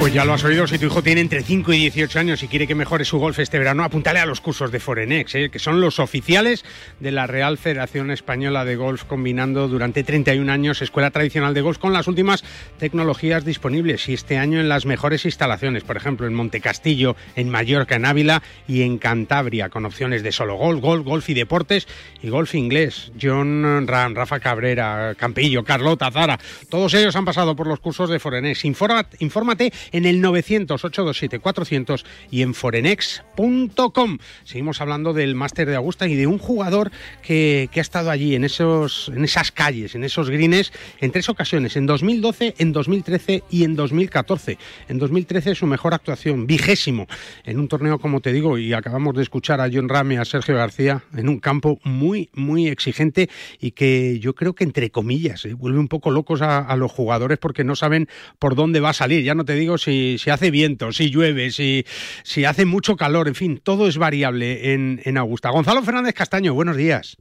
Pues 0.00 0.14
ya 0.14 0.24
lo 0.24 0.32
has 0.32 0.42
oído, 0.44 0.66
si 0.66 0.78
tu 0.78 0.86
hijo 0.86 1.02
tiene 1.02 1.20
entre 1.20 1.42
5 1.42 1.74
y 1.74 1.80
18 1.80 2.18
años 2.18 2.42
y 2.42 2.48
quiere 2.48 2.66
que 2.66 2.74
mejore 2.74 3.04
su 3.04 3.18
golf 3.18 3.38
este 3.38 3.58
verano, 3.58 3.84
apúntale 3.84 4.18
a 4.18 4.24
los 4.24 4.40
cursos 4.40 4.72
de 4.72 4.80
Forenex, 4.80 5.34
¿eh? 5.34 5.50
que 5.50 5.58
son 5.58 5.82
los 5.82 5.98
oficiales 5.98 6.64
de 7.00 7.12
la 7.12 7.26
Real 7.26 7.58
Federación 7.58 8.10
Española 8.10 8.64
de 8.64 8.76
Golf, 8.76 9.04
combinando 9.04 9.68
durante 9.68 10.02
31 10.02 10.50
años 10.50 10.80
escuela 10.80 11.10
tradicional 11.10 11.52
de 11.52 11.60
golf 11.60 11.76
con 11.76 11.92
las 11.92 12.08
últimas 12.08 12.44
tecnologías 12.78 13.44
disponibles 13.44 14.08
y 14.08 14.14
este 14.14 14.38
año 14.38 14.58
en 14.58 14.70
las 14.70 14.86
mejores 14.86 15.26
instalaciones, 15.26 15.84
por 15.84 15.98
ejemplo 15.98 16.26
en 16.26 16.32
Montecastillo, 16.32 17.14
en 17.36 17.50
Mallorca, 17.50 17.96
en 17.96 18.06
Ávila 18.06 18.42
y 18.66 18.80
en 18.80 18.96
Cantabria, 18.96 19.68
con 19.68 19.84
opciones 19.84 20.22
de 20.22 20.32
solo 20.32 20.56
golf, 20.56 20.80
golf, 20.80 21.04
golf 21.04 21.28
y 21.28 21.34
deportes 21.34 21.86
y 22.22 22.30
golf 22.30 22.54
inglés. 22.54 23.12
John 23.20 23.86
Ram, 23.86 24.14
Rafa 24.14 24.40
Cabrera, 24.40 25.14
Campillo, 25.14 25.62
Carlota, 25.62 26.10
Zara, 26.10 26.38
todos 26.70 26.94
ellos 26.94 27.14
han 27.16 27.26
pasado 27.26 27.54
por 27.54 27.66
los 27.66 27.80
cursos 27.80 28.08
de 28.08 28.18
Forenex. 28.18 28.64
infórmate 28.64 29.72
en 29.92 30.04
el 30.04 30.22
900-827-400 30.22 32.04
y 32.30 32.42
en 32.42 32.54
forenex.com. 32.54 34.18
Seguimos 34.44 34.80
hablando 34.80 35.12
del 35.12 35.34
máster 35.34 35.68
de 35.68 35.76
Augusta 35.76 36.08
y 36.08 36.14
de 36.14 36.26
un 36.26 36.38
jugador 36.38 36.90
que, 37.22 37.68
que, 37.72 37.80
ha 37.80 37.82
estado 37.82 38.10
allí 38.10 38.34
en, 38.34 38.44
esos, 38.44 39.10
en 39.14 39.24
esas 39.24 39.52
calles, 39.52 39.94
en 39.94 40.04
esos 40.04 40.30
greens, 40.30 40.72
en 41.00 41.10
tres 41.10 41.28
ocasiones, 41.28 41.76
en 41.76 41.86
2012, 41.86 42.54
en 42.58 42.72
2013 42.72 43.44
y 43.50 43.64
en 43.64 43.76
2014. 43.76 44.58
En 44.88 44.98
2013 44.98 45.54
su 45.54 45.66
mejor 45.66 45.94
actuación, 45.94 46.46
vigésimo, 46.46 47.06
en 47.44 47.58
un 47.58 47.68
torneo, 47.68 47.98
como 47.98 48.20
te 48.20 48.32
digo, 48.32 48.58
y 48.58 48.72
acabamos 48.72 49.14
de 49.14 49.22
escuchar 49.22 49.60
a 49.60 49.68
John 49.72 49.88
Rame 49.88 50.18
a 50.18 50.24
Sergio 50.24 50.56
García 50.56 51.02
en 51.16 51.28
un 51.28 51.40
campo 51.40 51.78
muy, 51.84 52.30
muy 52.34 52.68
exigente 52.68 53.28
y 53.60 53.72
que 53.72 54.18
yo 54.20 54.34
creo 54.34 54.54
que, 54.54 54.64
entre 54.64 54.90
comillas, 54.90 55.44
¿eh? 55.44 55.54
vuelve 55.54 55.78
un 55.78 55.88
poco 55.88 56.10
locos 56.10 56.42
a 56.42 56.74
los 56.76 56.90
jugadores 56.90 57.38
porque 57.38 57.64
no 57.64 57.76
saben 57.76 58.08
por 58.38 58.54
dónde 58.54 58.80
va 58.80 58.90
a 58.90 58.94
salir. 58.94 59.24
Ya 59.24 59.34
no 59.34 59.44
te 59.44 59.54
digo 59.54 59.78
si, 59.80 60.18
si 60.18 60.30
hace 60.30 60.50
viento, 60.50 60.92
si 60.92 61.10
llueve, 61.10 61.50
si, 61.50 61.84
si 62.22 62.44
hace 62.44 62.64
mucho 62.64 62.96
calor, 62.96 63.28
en 63.28 63.34
fin, 63.34 63.60
todo 63.62 63.88
es 63.88 63.98
variable 63.98 64.72
en, 64.72 65.00
en 65.04 65.16
Augusta. 65.16 65.50
Gonzalo 65.50 65.82
Fernández 65.82 66.14
Castaño, 66.14 66.54
buenos 66.54 66.76
días. 66.76 67.16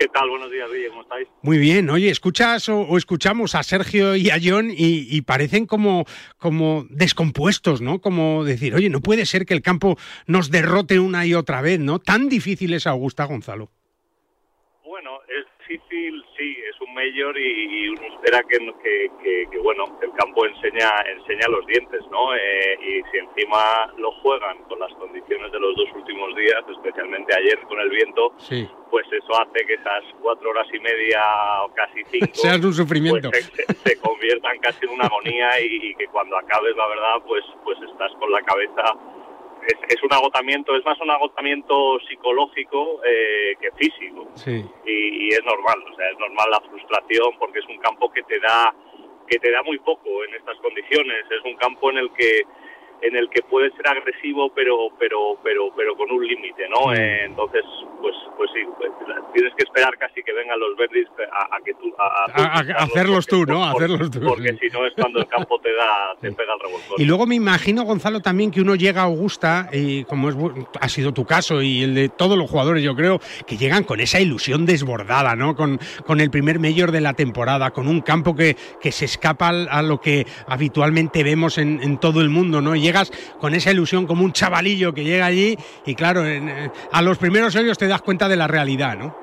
¿Qué 0.00 0.08
tal? 0.08 0.30
Buenos 0.30 0.50
días, 0.50 0.66
Guille, 0.72 0.88
¿cómo 0.88 1.02
estáis? 1.02 1.28
Muy 1.42 1.58
bien. 1.58 1.90
Oye, 1.90 2.08
escuchas 2.08 2.70
o, 2.70 2.96
escuchamos 2.96 3.54
a 3.54 3.62
Sergio 3.62 4.16
y 4.16 4.30
a 4.30 4.38
John 4.42 4.70
y, 4.74 5.20
parecen 5.20 5.66
como, 5.66 6.06
como 6.38 6.86
descompuestos, 6.88 7.82
¿no? 7.82 8.00
Como 8.00 8.42
decir, 8.42 8.74
oye, 8.74 8.88
no 8.88 9.00
puede 9.02 9.26
ser 9.26 9.44
que 9.44 9.52
el 9.52 9.60
campo 9.60 9.98
nos 10.26 10.50
derrote 10.50 10.98
una 11.00 11.26
y 11.26 11.34
otra 11.34 11.60
vez, 11.60 11.80
¿no? 11.80 11.98
Tan 11.98 12.30
difícil 12.30 12.72
es 12.72 12.86
Augusta 12.86 13.24
Gonzalo. 13.24 13.72
Difícil, 15.70 16.24
sí, 16.36 16.56
es 16.68 16.80
un 16.80 16.92
mayor 16.94 17.38
y, 17.38 17.90
uno 17.90 18.02
espera 18.02 18.42
que, 18.42 18.58
que, 19.22 19.58
bueno, 19.62 19.84
el 20.02 20.10
campo 20.14 20.44
enseña, 20.44 20.90
enseña 21.14 21.46
los 21.46 21.64
dientes, 21.64 22.00
¿no? 22.10 22.34
Eh, 22.34 22.76
y 22.82 23.02
si 23.10 23.18
encima 23.18 23.86
lo 23.96 24.10
juegan 24.20 24.58
con 24.64 24.80
las 24.80 24.92
condiciones 24.94 25.52
de 25.52 25.60
los 25.60 25.76
dos 25.76 25.86
últimos 25.94 26.34
días, 26.34 26.58
especialmente 26.68 27.32
ayer 27.36 27.60
con 27.68 27.78
el 27.78 27.88
viento, 27.88 28.34
pues 28.90 29.06
eso 29.12 29.40
hace 29.40 29.64
que 29.64 29.74
esas 29.74 30.02
cuatro 30.20 30.50
horas 30.50 30.66
y 30.74 30.80
media 30.80 31.22
o 31.62 31.72
casi 31.72 32.02
cinco 32.10 32.26
sean 32.34 32.64
un 32.64 32.74
sufrimiento. 32.74 33.30
Pues 33.30 33.52
se, 33.84 33.96
conviertan 34.00 34.58
casi 34.58 34.86
en 34.86 34.90
una 34.90 35.04
agonía 35.04 35.60
y, 35.60 35.90
y, 35.90 35.94
que 35.94 36.06
cuando 36.08 36.36
acabes, 36.36 36.74
la 36.74 36.88
verdad, 36.88 37.22
pues, 37.28 37.44
pues 37.62 37.78
estás 37.82 38.10
con 38.18 38.32
la 38.32 38.42
cabeza 38.42 38.82
es, 39.66 40.02
un 40.02 40.12
agotamiento, 40.12 40.74
es 40.76 40.84
más 40.84 41.00
un 41.00 41.10
agotamiento 41.10 41.98
psicológico 42.08 43.00
eh, 43.04 43.54
que 43.60 43.70
físico. 43.72 44.28
Y, 44.86 45.28
es 45.28 45.44
normal, 45.44 45.78
o 45.90 45.96
sea, 45.96 46.10
es 46.10 46.18
normal 46.18 46.48
la 46.50 46.60
frustración 46.60 47.38
porque 47.38 47.60
es 47.60 47.66
un 47.66 47.78
campo 47.78 48.10
que 48.10 48.22
te 48.24 48.40
da 48.40 48.74
que 49.28 49.38
te 49.38 49.52
da 49.52 49.62
muy 49.62 49.78
poco 49.78 50.24
en 50.24 50.34
estas 50.34 50.56
condiciones. 50.58 51.24
Es 51.30 51.44
un 51.44 51.54
campo 51.54 51.90
en 51.90 51.98
el 51.98 52.10
que 52.14 52.42
en 53.02 53.16
el 53.16 53.28
que 53.30 53.42
puede 53.42 53.70
ser 53.72 53.88
agresivo 53.88 54.52
pero 54.54 54.88
pero 54.98 55.38
pero 55.42 55.72
pero 55.74 55.96
con 55.96 56.10
un 56.10 56.26
límite 56.26 56.68
no 56.68 56.92
eh, 56.92 57.24
entonces 57.24 57.64
pues 58.00 58.14
pues 58.36 58.50
sí 58.54 58.60
pues, 58.78 58.90
tienes 59.32 59.54
que 59.56 59.64
esperar 59.64 59.96
casi 59.98 60.22
que 60.22 60.32
vengan 60.32 60.58
los 60.60 60.76
verdes 60.76 61.06
a, 61.32 61.58
que 61.64 61.72
tú 61.74 61.92
a, 61.98 62.60
hacerlos 62.82 63.26
tú 63.26 63.46
no 63.46 63.64
hacerlos 63.64 64.10
tú 64.10 64.20
porque 64.20 64.56
si 64.60 64.68
no 64.68 64.86
es 64.86 64.92
cuando 64.94 65.20
el 65.20 65.26
campo 65.28 65.58
te 65.60 65.72
da 65.74 66.14
te 66.20 66.32
pega 66.32 66.54
el 66.54 66.60
revolcón. 66.60 66.96
Y 66.98 67.04
luego 67.04 67.26
me 67.26 67.34
imagino 67.34 67.84
Gonzalo 67.84 68.20
también 68.20 68.50
que 68.50 68.60
uno 68.60 68.74
llega 68.74 69.02
a 69.02 69.04
Augusta 69.04 69.68
y 69.72 70.04
como 70.04 70.28
es 70.28 70.36
ha 70.80 70.88
sido 70.88 71.12
tu 71.12 71.24
caso 71.24 71.62
y 71.62 71.82
el 71.82 71.94
de 71.94 72.08
todos 72.08 72.36
los 72.36 72.50
jugadores 72.50 72.82
yo 72.82 72.94
creo 72.94 73.20
que 73.46 73.56
llegan 73.56 73.84
con 73.84 74.00
esa 74.00 74.20
ilusión 74.20 74.66
desbordada 74.66 75.36
no 75.36 75.54
con 75.54 75.78
con 76.06 76.20
el 76.20 76.30
primer 76.30 76.58
mayor 76.58 76.92
de 76.92 77.00
la 77.00 77.14
temporada 77.14 77.70
con 77.70 77.88
un 77.88 78.00
campo 78.00 78.34
que 78.34 78.56
que 78.80 78.92
se 78.92 79.06
escapa 79.06 79.48
a 79.48 79.82
lo 79.82 80.00
que 80.00 80.26
habitualmente 80.46 81.22
vemos 81.24 81.58
en, 81.58 81.82
en 81.82 81.98
todo 81.98 82.20
el 82.20 82.28
mundo 82.28 82.60
no 82.60 82.76
y 82.76 82.89
llegas 82.90 83.10
con 83.38 83.54
esa 83.54 83.70
ilusión 83.70 84.06
como 84.06 84.24
un 84.24 84.32
chavalillo 84.32 84.92
que 84.92 85.04
llega 85.04 85.26
allí 85.26 85.56
y 85.86 85.94
claro, 85.94 86.26
eh, 86.26 86.70
a 86.92 87.02
los 87.02 87.18
primeros 87.18 87.54
años 87.56 87.78
te 87.78 87.86
das 87.86 88.02
cuenta 88.02 88.28
de 88.28 88.36
la 88.36 88.48
realidad, 88.48 88.96
¿no? 88.96 89.16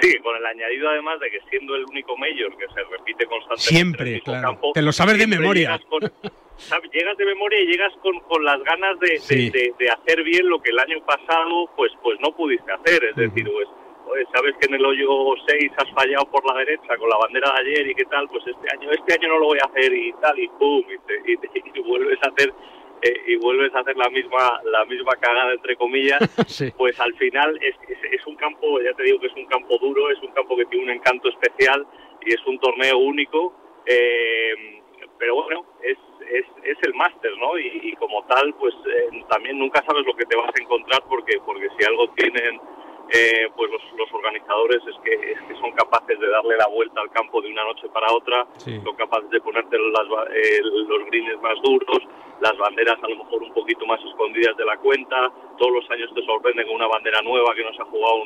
Sí, 0.00 0.18
con 0.18 0.34
el 0.36 0.44
añadido 0.44 0.88
además 0.88 1.20
de 1.20 1.30
que 1.30 1.38
siendo 1.48 1.76
el 1.76 1.84
único 1.84 2.16
mayor 2.16 2.56
que 2.56 2.66
se 2.74 2.82
repite 2.90 3.26
constantemente 3.26 3.62
siempre, 3.62 4.20
claro. 4.22 4.58
te 4.74 4.82
lo 4.82 4.90
sabes 4.90 5.18
de 5.18 5.26
memoria. 5.26 5.78
Llegas, 6.92 7.16
de 7.16 7.24
memoria 7.24 7.60
y 7.60 7.66
llegas 7.66 7.92
con, 8.02 8.20
con 8.20 8.44
las 8.44 8.62
ganas 8.62 8.96
de, 9.00 9.18
de, 9.78 9.90
hacer 9.90 10.22
bien 10.22 10.48
lo 10.48 10.60
que 10.60 10.70
el 10.70 10.78
año 10.78 11.04
pasado 11.04 11.68
pues 11.74 11.90
pues 12.02 12.20
no 12.20 12.36
pudiste 12.36 12.70
hacer, 12.70 13.02
es 13.04 13.16
decir, 13.16 13.50
pues 13.50 13.66
sabes 14.34 14.54
que 14.58 14.66
en 14.66 14.74
el 14.74 14.84
hoyo 14.84 15.34
6 15.46 15.72
has 15.76 15.90
fallado 15.92 16.24
por 16.30 16.44
la 16.46 16.58
derecha 16.58 16.96
con 16.98 17.08
la 17.08 17.16
bandera 17.16 17.52
de 17.52 17.60
ayer 17.60 17.90
y 17.90 17.94
qué 17.94 18.04
tal, 18.04 18.28
pues 18.28 18.44
este 18.46 18.66
año 18.72 18.90
este 18.90 19.14
año 19.14 19.28
no 19.28 19.38
lo 19.38 19.46
voy 19.46 19.58
a 19.58 19.68
hacer 19.68 19.92
y 19.92 20.12
tal 20.20 20.38
y 20.38 20.48
pum 20.48 20.84
y, 21.26 21.32
y, 21.78 21.80
vuelves 21.82 22.18
a 22.22 22.28
hacer 22.30 22.52
eh, 23.02 23.22
y 23.26 23.36
vuelves 23.36 23.74
a 23.74 23.80
hacer 23.80 23.96
la 23.96 24.08
misma 24.10 24.60
la 24.64 24.84
misma 24.84 25.16
cagada 25.16 25.52
entre 25.52 25.76
comillas, 25.76 26.20
pues 26.76 26.98
al 27.00 27.14
final 27.14 27.58
es, 27.62 27.74
es, 27.88 28.26
un 28.26 28.36
campo, 28.36 28.80
ya 28.80 28.92
te 28.94 29.02
digo 29.02 29.18
que 29.20 29.26
es 29.26 29.34
un 29.34 29.46
campo 29.46 29.78
duro, 29.78 30.10
es 30.10 30.20
un 30.22 30.32
campo 30.32 30.56
que 30.56 30.66
tiene 30.66 30.84
un 30.84 30.90
encanto 30.90 31.28
especial 31.28 31.86
y 32.24 32.34
es 32.34 32.46
un 32.46 32.58
torneo 32.58 32.98
único, 32.98 33.54
eh, 33.86 34.80
pero 35.18 35.34
bueno, 35.34 35.66
es, 35.82 35.98
es, 36.30 36.46
es 36.62 36.78
el 36.82 36.94
máster, 36.94 37.36
¿no? 37.38 37.58
Y, 37.58 37.92
como 37.98 38.24
tal, 38.24 38.54
pues 38.54 38.74
eh, 38.86 39.24
también 39.28 39.58
nunca 39.58 39.82
sabes 39.84 40.04
lo 40.04 40.14
que 40.14 40.24
te 40.24 40.36
vas 40.36 40.50
a 40.54 40.62
encontrar 40.62 41.02
porque 41.08 41.38
porque 41.44 41.68
si 41.78 41.84
algo 41.84 42.08
tienen 42.10 42.60
eh, 43.12 43.48
pues 43.54 43.70
los, 43.70 44.12
organizadores 44.12 44.80
es 44.86 44.96
que, 45.04 45.36
son 45.60 45.72
capaces 45.72 46.18
de 46.18 46.28
darle 46.28 46.56
la 46.56 46.66
vuelta 46.68 47.00
al 47.00 47.10
campo 47.10 47.42
de 47.42 47.50
una 47.50 47.64
noche 47.64 47.88
para 47.92 48.12
otra, 48.12 48.46
son 48.56 48.96
capaces 48.96 49.28
de 49.30 49.40
ponerte 49.40 49.76
eh, 49.76 50.60
los 50.62 51.04
greens 51.06 51.42
más 51.42 51.60
duros, 51.62 51.98
las 52.40 52.56
banderas 52.56 52.98
a 53.02 53.08
lo 53.08 53.16
mejor 53.16 53.42
un 53.42 53.52
poquito 53.52 53.84
más 53.86 54.00
escondidas 54.04 54.56
de 54.56 54.64
la 54.64 54.76
cuenta, 54.78 55.30
todos 55.58 55.72
los 55.72 55.90
años 55.90 56.10
te 56.14 56.24
sorprenden 56.24 56.66
con 56.66 56.76
una 56.76 56.86
bandera 56.86 57.20
nueva 57.22 57.54
que 57.54 57.64
no 57.64 57.72
se 57.74 57.82
ha 57.82 57.86
jugado 57.86 58.24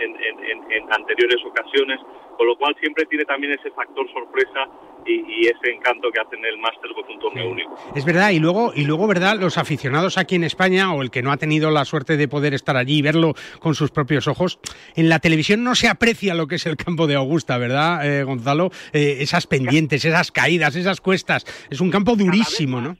en 0.00 0.92
anteriores 0.92 1.40
ocasiones, 1.44 2.00
con 2.40 2.46
lo 2.46 2.56
cual 2.56 2.74
siempre 2.80 3.04
tiene 3.04 3.26
también 3.26 3.52
ese 3.52 3.70
factor 3.70 4.10
sorpresa 4.12 4.66
y, 5.06 5.46
ese 5.46 5.74
encanto 5.74 6.10
que 6.10 6.20
hacen 6.20 6.44
el 6.44 6.58
Masters 6.58 6.94
con 6.94 7.04
un 7.12 7.20
torneo 7.20 7.50
único. 7.50 7.74
Es 7.94 8.04
verdad, 8.04 8.30
y 8.30 8.38
luego, 8.38 8.72
y 8.74 8.84
luego, 8.84 9.06
¿verdad? 9.06 9.36
Los 9.38 9.58
aficionados 9.58 10.18
aquí 10.18 10.36
en 10.36 10.44
España, 10.44 10.94
o 10.94 11.02
el 11.02 11.10
que 11.10 11.22
no 11.22 11.32
ha 11.32 11.36
tenido 11.36 11.70
la 11.70 11.84
suerte 11.84 12.16
de 12.16 12.28
poder 12.28 12.54
estar 12.54 12.78
allí 12.78 12.98
y 12.98 13.02
verlo 13.02 13.34
con 13.58 13.74
sus 13.74 13.90
propios 13.90 14.26
ojos, 14.26 14.58
en 14.96 15.08
la 15.08 15.18
televisión 15.18 15.64
no 15.64 15.74
se 15.74 15.88
aprecia 15.88 16.34
lo 16.34 16.46
que 16.46 16.54
es 16.54 16.66
el 16.66 16.76
campo 16.76 17.06
de 17.06 17.14
Augusta, 17.16 17.58
¿verdad, 17.58 18.06
eh, 18.06 18.24
Gonzalo? 18.24 18.70
Eh, 18.92 19.18
esas 19.20 19.46
pendientes, 19.46 20.04
esas 20.04 20.32
caídas, 20.32 20.76
esas 20.76 21.00
cuestas. 21.00 21.44
Es 21.70 21.80
un 21.80 21.90
campo 21.90 22.16
durísimo, 22.16 22.80
¿no? 22.80 22.96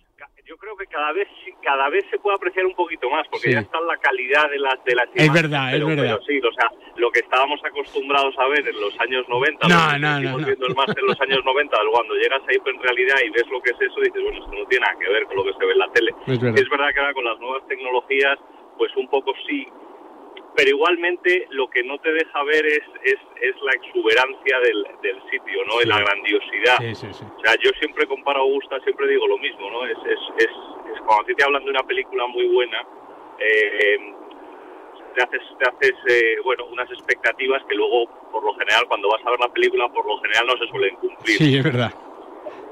Yo 0.47 0.57
creo 0.57 0.77
que 0.77 0.87
cada 0.87 1.13
vez 1.13 1.29
cada 1.63 1.89
vez 1.89 2.05
se 2.11 2.19
puede 2.19 2.37
apreciar 2.37 2.67
un 2.67 2.75
poquito 2.75 3.09
más, 3.11 3.27
porque 3.29 3.53
ya 3.53 3.61
está 3.61 3.81
la 3.81 3.97
calidad 3.99 4.51
de 4.51 4.59
las 4.59 4.83
de 4.85 4.95
las 4.95 5.09
Es 5.15 5.33
verdad, 5.33 5.75
es 5.75 5.85
verdad. 5.85 6.03
Pero 6.03 6.23
sí, 6.23 6.39
o 6.41 6.53
sea, 6.53 6.71
lo 6.97 7.11
que 7.11 7.21
estábamos 7.21 7.61
acostumbrados 7.65 8.35
a 8.39 8.47
ver 8.49 8.67
en 8.67 8.81
los 8.81 8.99
años 9.01 9.29
90, 9.29 9.69
no, 9.69 9.99
no, 9.99 10.21
no, 10.21 10.37
viendo 10.45 10.67
el 10.67 10.75
máster 10.75 10.99
en 10.99 11.07
los 11.07 11.21
años 11.21 11.45
90, 11.45 11.77
cuando 11.93 12.15
llegas 12.15 12.43
ahí 12.49 12.57
en 12.65 12.83
realidad 12.83 13.17
y 13.25 13.31
ves 13.31 13.47
lo 13.51 13.61
que 13.61 13.71
es 13.71 13.81
eso, 13.81 14.01
dices, 14.01 14.23
bueno, 14.23 14.39
esto 14.39 14.57
no 14.57 14.67
tiene 14.67 14.87
nada 14.87 14.99
que 14.99 15.09
ver 15.09 15.25
con 15.27 15.37
lo 15.37 15.45
que 15.45 15.53
se 15.53 15.65
ve 15.67 15.73
en 15.73 15.79
la 15.79 15.93
tele. 15.93 16.11
Es 16.27 16.41
verdad, 16.41 16.59
es 16.59 16.69
verdad 16.69 16.89
que 16.95 17.01
ahora 17.01 17.15
con 17.15 17.25
las 17.25 17.39
nuevas 17.39 17.67
tecnologías, 17.69 18.39
pues 18.79 18.97
un 18.97 19.09
poco 19.09 19.33
sí, 19.47 19.69
pero 20.57 20.71
igualmente 20.71 21.47
lo 21.51 21.69
que 21.71 21.83
no 21.83 21.99
te 21.99 22.13
deja 22.13 22.43
ver 22.45 22.67
es, 22.67 22.83
es, 23.05 23.19
es 23.41 23.55
la 23.63 23.73
exuberancia 23.73 24.59
del, 24.61 24.87
del 25.03 25.23
sitio, 25.31 25.65
¿no? 25.67 25.81
la 25.85 26.01
grandiosidad. 26.01 26.79
o 26.81 27.41
sea, 27.45 27.55
yo 27.63 27.71
siempre 27.79 28.07
comparo 28.07 28.41
a 28.41 28.43
Augusta, 28.43 28.81
siempre 28.81 29.09
digo 29.09 29.27
lo 29.27 29.39
mismo, 29.39 29.71
¿no? 29.71 29.87
Es, 29.87 29.99
es, 30.05 30.19
es, 30.39 30.51
es 30.95 31.01
cuando 31.07 31.25
te 31.35 31.45
hablan 31.45 31.65
de 31.65 31.71
una 31.71 31.83
película 31.83 32.27
muy 32.27 32.47
buena, 32.49 32.83
eh, 33.39 34.15
te 35.15 35.23
haces, 35.23 35.43
te 35.59 35.69
haces 35.69 35.95
eh, 36.09 36.37
bueno, 36.45 36.67
unas 36.67 36.91
expectativas 36.91 37.63
que 37.69 37.75
luego, 37.75 38.07
por 38.31 38.45
lo 38.45 38.55
general, 38.55 38.85
cuando 38.89 39.09
vas 39.09 39.25
a 39.25 39.31
ver 39.31 39.41
la 39.41 39.53
película, 39.53 39.89
por 39.89 40.07
lo 40.07 40.19
general 40.21 40.47
no 40.47 40.57
se 40.59 40.71
suelen 40.71 40.97
cumplir. 40.97 41.37
Sí, 41.37 41.57
es 41.57 41.65
verdad 41.65 41.93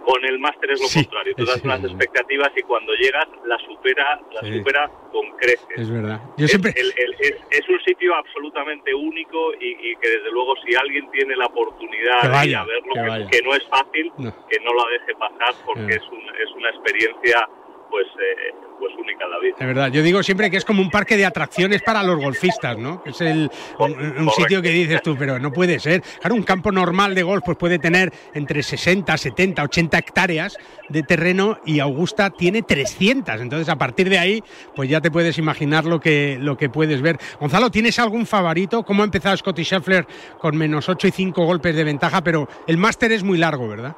con 0.08 0.24
el 0.24 0.38
máster 0.38 0.70
es 0.70 0.80
lo 0.80 0.88
contrario. 0.88 1.34
Tú 1.36 1.44
das 1.44 1.62
unas 1.62 1.84
expectativas 1.84 2.50
y 2.56 2.62
cuando 2.62 2.94
llegas 2.94 3.26
la 3.44 3.58
supera, 3.58 4.18
la 4.32 4.40
supera 4.40 4.90
con 5.12 5.36
creces. 5.36 5.76
Es 5.76 5.90
verdad. 5.90 6.18
es, 6.38 7.68
un 7.68 7.80
sitio 7.84 8.14
absolutamente 8.14 8.94
único 8.94 9.52
y, 9.60 9.94
que 9.96 10.08
desde 10.08 10.30
luego 10.32 10.54
si 10.64 10.74
alguien 10.74 11.10
tiene 11.10 11.36
la 11.36 11.44
oportunidad 11.44 12.22
de 12.22 12.48
ir 12.48 12.56
a 12.56 12.64
verlo, 12.64 12.94
que, 13.30 13.42
no 13.42 13.54
es 13.54 13.62
fácil, 13.68 14.10
que 14.48 14.60
no 14.60 14.72
la 14.72 14.84
deje 14.92 15.14
pasar 15.18 15.54
porque 15.66 15.96
es, 15.96 16.08
un, 16.10 16.22
es 16.40 16.50
una 16.56 16.70
experiencia 16.70 17.46
pues 17.90 18.06
eh, 18.06 18.54
pues 18.78 18.92
única 18.98 19.26
la 19.26 19.38
vida. 19.38 19.56
De 19.58 19.66
verdad, 19.66 19.90
yo 19.90 20.02
digo 20.02 20.22
siempre 20.22 20.50
que 20.50 20.56
es 20.56 20.64
como 20.64 20.82
un 20.82 20.90
parque 20.90 21.16
de 21.16 21.26
atracciones 21.26 21.82
para 21.82 22.02
los 22.02 22.16
golfistas, 22.16 22.78
¿no? 22.78 23.02
Es 23.04 23.20
el, 23.20 23.50
un, 23.78 24.30
sitio 24.30 24.62
que 24.62 24.70
dices 24.70 25.02
tú, 25.02 25.16
pero 25.18 25.38
no 25.38 25.52
puede 25.52 25.78
ser. 25.78 26.02
Claro, 26.20 26.34
un 26.34 26.42
campo 26.42 26.70
normal 26.70 27.14
de 27.14 27.22
golf 27.22 27.42
pues 27.44 27.58
puede 27.58 27.78
tener 27.78 28.12
entre 28.34 28.62
60, 28.62 29.16
70, 29.16 29.62
80 29.62 29.98
hectáreas 29.98 30.56
de 30.88 31.02
terreno 31.02 31.58
y 31.64 31.80
Augusta 31.80 32.30
tiene 32.30 32.62
300. 32.62 33.40
Entonces, 33.40 33.68
a 33.68 33.76
partir 33.76 34.08
de 34.08 34.18
ahí, 34.18 34.42
pues 34.74 34.88
ya 34.88 35.00
te 35.00 35.10
puedes 35.10 35.38
imaginar 35.38 35.84
lo 35.84 36.00
que, 36.00 36.38
lo 36.40 36.56
que 36.56 36.68
puedes 36.68 37.02
ver. 37.02 37.18
Gonzalo, 37.40 37.70
¿tienes 37.70 37.98
algún 37.98 38.26
favorito? 38.26 38.84
¿Cómo 38.84 39.02
ha 39.02 39.06
empezado 39.06 39.36
Scotty 39.36 39.64
Scheffler 39.64 40.06
con 40.38 40.56
menos 40.56 40.88
8 40.88 41.08
y 41.08 41.10
5 41.10 41.44
golpes 41.44 41.74
de 41.74 41.84
ventaja? 41.84 42.22
Pero 42.22 42.48
el 42.66 42.76
máster 42.76 43.12
es 43.12 43.22
muy 43.22 43.38
largo, 43.38 43.68
¿verdad? 43.68 43.96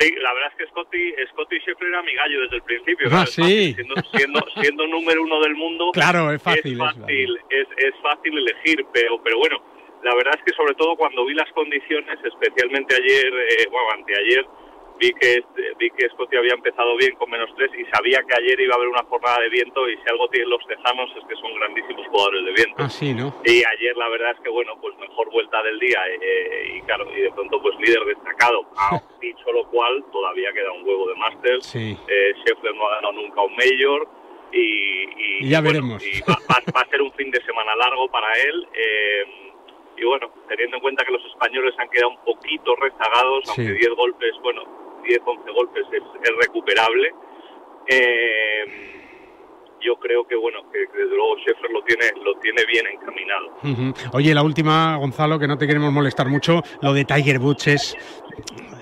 Sí, 0.00 0.12
la 0.20 0.32
verdad 0.34 0.50
es 0.52 0.56
que 0.58 0.70
Scotty, 0.70 1.14
Scotty 1.30 1.58
Scheffler 1.60 1.90
era 1.90 2.02
mi 2.02 2.14
gallo 2.14 2.40
desde 2.42 2.56
el 2.56 2.62
principio. 2.62 3.08
Ah, 3.12 3.26
sí. 3.26 3.74
siendo, 3.74 3.94
siendo, 4.60 4.86
número 4.86 5.22
uno 5.22 5.40
del 5.40 5.54
mundo, 5.54 5.90
claro, 5.92 6.32
es 6.32 6.42
fácil. 6.42 6.72
Es 6.72 6.78
fácil, 6.78 7.38
es, 7.50 7.68
es, 7.76 7.94
fácil 8.02 8.38
elegir, 8.38 8.84
pero, 8.92 9.22
pero 9.22 9.38
bueno, 9.38 9.62
la 10.02 10.14
verdad 10.14 10.34
es 10.36 10.44
que 10.44 10.56
sobre 10.56 10.74
todo 10.74 10.96
cuando 10.96 11.24
vi 11.24 11.34
las 11.34 11.50
condiciones, 11.52 12.18
especialmente 12.24 12.94
ayer, 12.94 13.26
eh, 13.26 13.66
bueno, 13.70 13.90
anteayer, 13.92 14.46
vi 14.98 15.12
que 15.12 15.42
vi 15.78 15.90
que 15.90 16.06
Escocia 16.06 16.38
había 16.38 16.54
empezado 16.54 16.96
bien 16.96 17.14
con 17.16 17.30
menos 17.30 17.50
tres 17.56 17.70
y 17.78 17.84
sabía 17.94 18.22
que 18.26 18.34
ayer 18.34 18.60
iba 18.60 18.74
a 18.74 18.76
haber 18.76 18.88
una 18.88 19.04
jornada 19.04 19.40
de 19.40 19.48
viento 19.48 19.88
y 19.88 19.96
si 19.96 20.02
algo 20.08 20.28
tienen 20.28 20.50
los 20.50 20.64
tejanos 20.66 21.10
es 21.16 21.24
que 21.26 21.34
son 21.36 21.54
grandísimos 21.54 22.06
jugadores 22.08 22.44
de 22.44 22.52
viento. 22.52 22.76
Ah, 22.78 22.88
sí, 22.88 23.12
¿no? 23.14 23.34
Y 23.44 23.64
ayer 23.64 23.96
la 23.96 24.08
verdad 24.08 24.32
es 24.32 24.40
que 24.40 24.50
bueno, 24.50 24.78
pues 24.80 24.96
mejor 24.98 25.30
vuelta 25.30 25.62
del 25.62 25.78
día 25.78 26.00
eh, 26.20 26.76
y 26.76 26.80
claro, 26.82 27.06
y 27.16 27.22
de 27.22 27.30
pronto 27.32 27.60
pues 27.60 27.76
líder 27.78 28.04
destacado. 28.04 28.66
Ah, 28.76 29.00
dicho 29.18 29.50
lo 29.50 29.64
cual, 29.70 30.04
todavía 30.12 30.52
queda 30.52 30.70
un 30.72 30.86
huevo 30.86 31.08
de 31.08 31.14
máster. 31.14 31.62
Sí. 31.62 31.96
Eh, 32.06 32.34
no 32.74 32.86
ha 32.86 32.94
ganado 32.96 33.12
nunca 33.14 33.40
un 33.40 33.56
Major. 33.56 34.08
Y, 34.52 35.48
ya 35.48 35.60
veremos. 35.60 36.04
Y 36.04 36.20
va, 36.20 36.36
a 36.80 36.88
ser 36.88 37.02
un 37.02 37.12
fin 37.14 37.30
de 37.30 37.42
semana 37.44 37.74
largo 37.76 38.08
para 38.08 38.32
él. 38.34 38.68
Eh, 38.74 39.24
y 39.96 40.04
bueno, 40.04 40.30
teniendo 40.48 40.76
en 40.76 40.82
cuenta 40.82 41.04
que 41.04 41.12
los 41.12 41.24
españoles 41.24 41.74
han 41.78 41.88
quedado 41.88 42.10
un 42.10 42.24
poquito 42.24 42.76
rezagados, 42.76 43.48
aunque 43.48 43.72
10 43.72 43.88
golpes, 43.96 44.34
bueno, 44.42 44.83
10, 45.04 45.20
11 45.24 45.50
golpes 45.52 45.84
es, 45.92 46.02
recuperable. 46.40 47.12
Eh, 47.86 48.94
yo 49.80 49.96
creo 49.96 50.26
que 50.26 50.34
bueno 50.34 50.60
que, 50.72 50.78
desde 50.78 51.14
luego 51.14 51.36
Sheffer 51.38 51.70
lo 51.70 51.82
tiene 51.84 52.06
lo 52.22 52.34
tiene 52.38 52.64
bien 52.64 52.86
encaminado. 52.86 53.52
Oye, 54.12 54.34
la 54.34 54.42
última, 54.42 54.96
Gonzalo, 54.96 55.38
que 55.38 55.46
no 55.46 55.58
te 55.58 55.66
queremos 55.66 55.92
molestar 55.92 56.28
mucho, 56.28 56.62
lo 56.80 56.94
de 56.94 57.04
Tiger 57.04 57.38
Woods 57.38 57.66
es, 57.66 57.96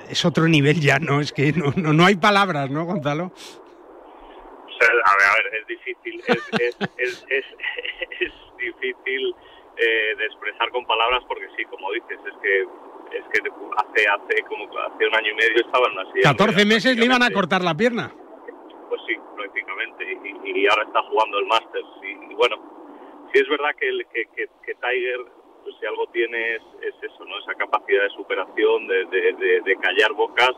es 0.09 0.25
otro 0.25 0.47
nivel 0.47 0.81
ya, 0.81 0.99
¿no? 1.01 1.21
Es 1.21 1.33
que 1.33 1.53
no, 1.53 1.73
no, 1.77 2.05
hay 2.05 2.15
palabras, 2.17 2.71
¿no, 2.71 2.85
Gonzalo? 2.85 3.25
O 3.25 4.79
sea, 4.79 4.89
a 4.89 5.15
ver, 5.19 5.29
a 5.29 5.35
ver, 5.35 5.61
es 5.61 5.67
difícil, 5.67 6.23
es, 6.29 6.77
es, 6.99 7.27
es, 7.29 7.47
es 8.21 8.33
difícil 8.59 9.35
eh, 9.77 10.15
de 10.17 10.27
expresar 10.27 10.71
con 10.71 10.87
palabras 10.87 11.23
porque 11.27 11.49
sí, 11.57 11.65
como 11.65 11.91
dices, 11.93 12.19
es 12.27 12.35
que 12.43 12.67
es 13.19 13.25
que 13.33 13.41
hace 13.77 14.09
hace 14.09 14.43
como 14.49 14.65
hace 14.79 15.07
un 15.07 15.15
año 15.15 15.31
y 15.33 15.35
medio 15.35 15.57
estaba 15.57 15.87
en 15.87 15.93
una 15.93 16.13
silla. 16.13 16.31
14 16.31 16.67
meses 16.67 16.97
le 16.97 17.05
iban 17.05 17.23
a 17.23 17.31
cortar 17.31 17.63
la 17.63 17.75
pierna. 17.75 18.13
Pues 18.89 19.01
sí, 19.07 19.15
prácticamente, 19.37 20.19
y, 20.45 20.67
ahora 20.67 20.85
está 20.85 21.03
jugando 21.03 21.39
el 21.39 21.47
Masters. 21.47 21.89
Y, 22.03 22.35
bueno, 22.35 22.57
sí 23.33 23.41
es 23.41 23.49
verdad 23.49 23.71
que, 23.79 23.89
que, 24.13 24.27
que, 24.37 24.75
Tiger, 24.75 25.21
pues 25.63 25.75
si 25.81 25.87
algo 25.87 26.07
tiene 26.13 26.57
es, 26.57 26.95
eso, 27.03 27.25
¿no? 27.25 27.39
Esa 27.39 27.55
capacidad 27.55 28.03
de 28.03 28.11
superación, 28.11 28.87
de, 28.87 29.07
de, 29.07 29.61
de 29.65 29.77
callar 29.77 30.13
bocas 30.13 30.53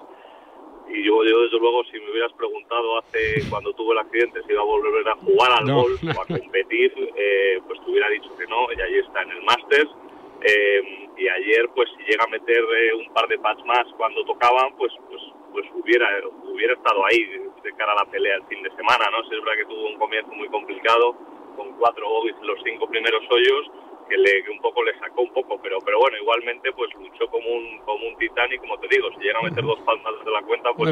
y 0.88 1.02
yo, 1.02 1.24
yo 1.24 1.40
desde 1.42 1.58
luego 1.58 1.82
si 1.84 1.98
me 1.98 2.10
hubieras 2.10 2.32
preguntado 2.34 2.98
hace 2.98 3.42
cuando 3.50 3.72
tuve 3.72 3.92
el 3.92 3.98
accidente 3.98 4.42
si 4.46 4.52
iba 4.52 4.62
a 4.62 4.64
volver 4.64 5.08
a 5.08 5.16
jugar 5.16 5.52
al 5.52 5.72
golf 5.72 6.02
o 6.04 6.20
a 6.20 6.26
competir 6.26 6.92
eh, 7.16 7.60
pues 7.66 7.80
te 7.80 7.90
hubiera 7.90 8.08
dicho 8.10 8.36
que 8.36 8.46
no 8.46 8.66
y 8.72 8.80
ahí 8.80 8.98
está 8.98 9.22
en 9.22 9.30
el 9.30 9.42
Masters 9.42 9.90
eh, 10.42 11.03
y 11.16 11.28
ayer 11.28 11.68
pues 11.74 11.88
si 11.96 12.02
llega 12.04 12.24
a 12.24 12.30
meter 12.30 12.58
eh, 12.58 12.94
un 12.94 13.12
par 13.12 13.28
de 13.28 13.38
pats 13.38 13.64
más 13.64 13.84
cuando 13.96 14.24
tocaban 14.24 14.74
pues 14.76 14.92
pues 15.08 15.22
pues 15.52 15.66
hubiera 15.74 16.08
hubiera 16.44 16.74
estado 16.74 17.06
ahí 17.06 17.24
de 17.62 17.72
cara 17.76 17.92
a 17.92 18.04
la 18.04 18.10
pelea 18.10 18.36
el 18.36 18.46
fin 18.46 18.62
de 18.62 18.70
semana 18.70 19.06
no 19.10 19.22
es 19.22 19.30
verdad 19.30 19.52
que 19.56 19.66
tuvo 19.66 19.86
un 19.86 19.98
comienzo 19.98 20.32
muy 20.32 20.48
complicado 20.48 21.14
con 21.56 21.72
cuatro 21.78 22.08
bogies 22.08 22.36
los 22.42 22.58
cinco 22.64 22.88
primeros 22.88 23.22
hoyos 23.30 23.70
que, 24.08 24.18
le, 24.18 24.50
un 24.50 24.60
poco 24.60 24.82
le 24.84 24.98
sacó 24.98 25.22
un 25.22 25.32
poco, 25.32 25.58
pero 25.62 25.78
pero 25.84 25.98
bueno, 25.98 26.16
igualmente 26.18 26.70
pues 26.72 26.92
luchó 26.94 27.26
como 27.28 27.48
un 27.48 27.78
como 27.84 28.06
un 28.06 28.16
titán 28.16 28.52
y 28.52 28.58
como 28.58 28.78
te 28.78 28.88
digo, 28.88 29.08
si 29.12 29.20
llega 29.24 29.38
a 29.38 29.42
meter 29.42 29.64
dos 29.64 29.80
palmas 29.80 30.12
de 30.24 30.30
la 30.30 30.42
cuenta, 30.42 30.70
pues, 30.76 30.90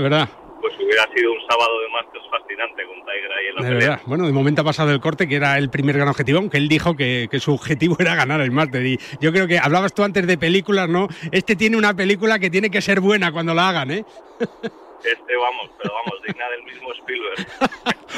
pues 0.63 0.75
hubiera 0.77 1.03
sido 1.15 1.33
un 1.33 1.41
sábado 1.51 1.73
de 1.81 1.89
Masters 1.91 2.25
fascinante 2.31 2.87
con 2.87 2.97
Tiger 3.05 3.33
ahí 3.33 3.47
en 3.49 3.55
la 3.57 3.63
de 3.63 3.75
Verdad. 3.75 4.01
Bueno, 4.07 4.27
de 4.27 4.33
momento 4.33 4.63
ha 4.63 4.65
pasado 4.65 4.93
el 4.93 5.01
corte, 5.01 5.29
que 5.29 5.37
era 5.37 5.59
el 5.59 5.69
primer 5.69 5.97
gran 5.97 6.09
objetivo, 6.09 6.39
aunque 6.39 6.57
él 6.57 6.69
dijo 6.69 6.97
que, 6.97 7.29
que 7.31 7.41
su 7.41 7.53
objetivo 7.53 7.97
era 8.01 8.15
ganar 8.15 8.41
el 8.41 8.53
Master. 8.53 8.87
Y 8.87 8.99
yo 9.21 9.33
creo 9.33 9.47
que 9.47 9.59
hablabas 9.59 9.93
tú 9.93 10.05
antes 10.05 10.27
de 10.27 10.39
películas, 10.39 10.89
¿no? 10.89 11.09
Este 11.33 11.57
tiene 11.57 11.77
una 11.77 11.95
película 11.95 12.39
que 12.39 12.49
tiene 12.49 12.71
que 12.71 12.81
ser 12.81 13.01
buena 13.01 13.33
cuando 13.33 13.53
la 13.53 13.69
hagan, 13.69 13.91
¿eh? 13.91 14.05
Este, 15.05 15.37
vamos, 15.37 15.71
pero 15.83 15.95
vamos, 15.95 16.23
digna 16.27 16.45
del 16.51 16.63
mismo 16.63 16.93
Spielberg. 16.93 17.47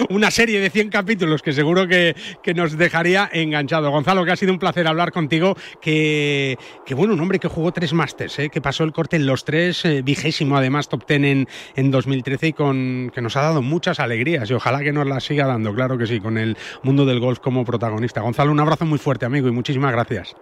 Una 0.11 0.31
serie 0.31 0.61
de 0.61 0.71
100 0.71 0.91
capítulos 0.91 1.41
que 1.41 1.53
seguro 1.53 1.87
que, 1.87 2.15
nos 2.55 2.77
dejaría 2.77 3.29
enganchado. 3.33 3.91
Gonzalo, 3.91 4.25
que 4.25 4.33
ha 4.33 4.37
sido 4.37 4.53
un 4.53 4.59
placer 4.59 4.87
hablar 4.87 5.13
contigo. 5.13 5.57
Que, 5.81 6.59
que 6.85 6.95
bueno, 6.95 7.15
un 7.15 7.21
hombre 7.21 7.39
que 7.39 7.49
jugó 7.49 7.73
tres 7.73 7.93
Masters, 7.93 8.39
¿eh? 8.39 8.51
que 8.51 8.61
pasó 8.61 8.85
el 8.85 8.93
corte 8.93 9.17
en 9.17 9.27
los 9.27 9.45
tres, 9.45 9.85
eh, 9.85 10.03
vigésimo 10.03 10.57
además, 10.57 10.89
top 10.89 11.07
ten 11.07 11.25
en, 11.25 11.49
en 11.77 11.91
2013 11.91 12.49
y 12.49 12.53
con, 12.53 13.11
que 13.15 13.23
nos 13.23 13.37
ha 13.37 13.43
dado 13.43 13.63
muchas 13.63 14.01
alegrías. 14.01 14.51
Y 14.51 14.55
ojalá 14.55 14.81
que 14.81 14.93
nos 14.93 15.07
las 15.07 15.25
siga 15.25 15.47
dando, 15.47 15.75
claro 15.75 15.97
que 15.97 16.07
sí, 16.07 16.21
con 16.21 16.39
el 16.39 16.57
mundo 16.83 17.07
del 17.07 17.21
golf 17.21 17.39
como 17.39 17.65
protagonista. 17.65 18.21
Gonzalo, 18.21 18.53
un 18.53 18.61
abrazo 18.61 18.85
muy 18.85 18.99
fuerte, 18.99 19.25
amigo, 19.25 19.49
y 19.49 19.53
muchísimas 19.53 19.93
gracias. 19.93 20.37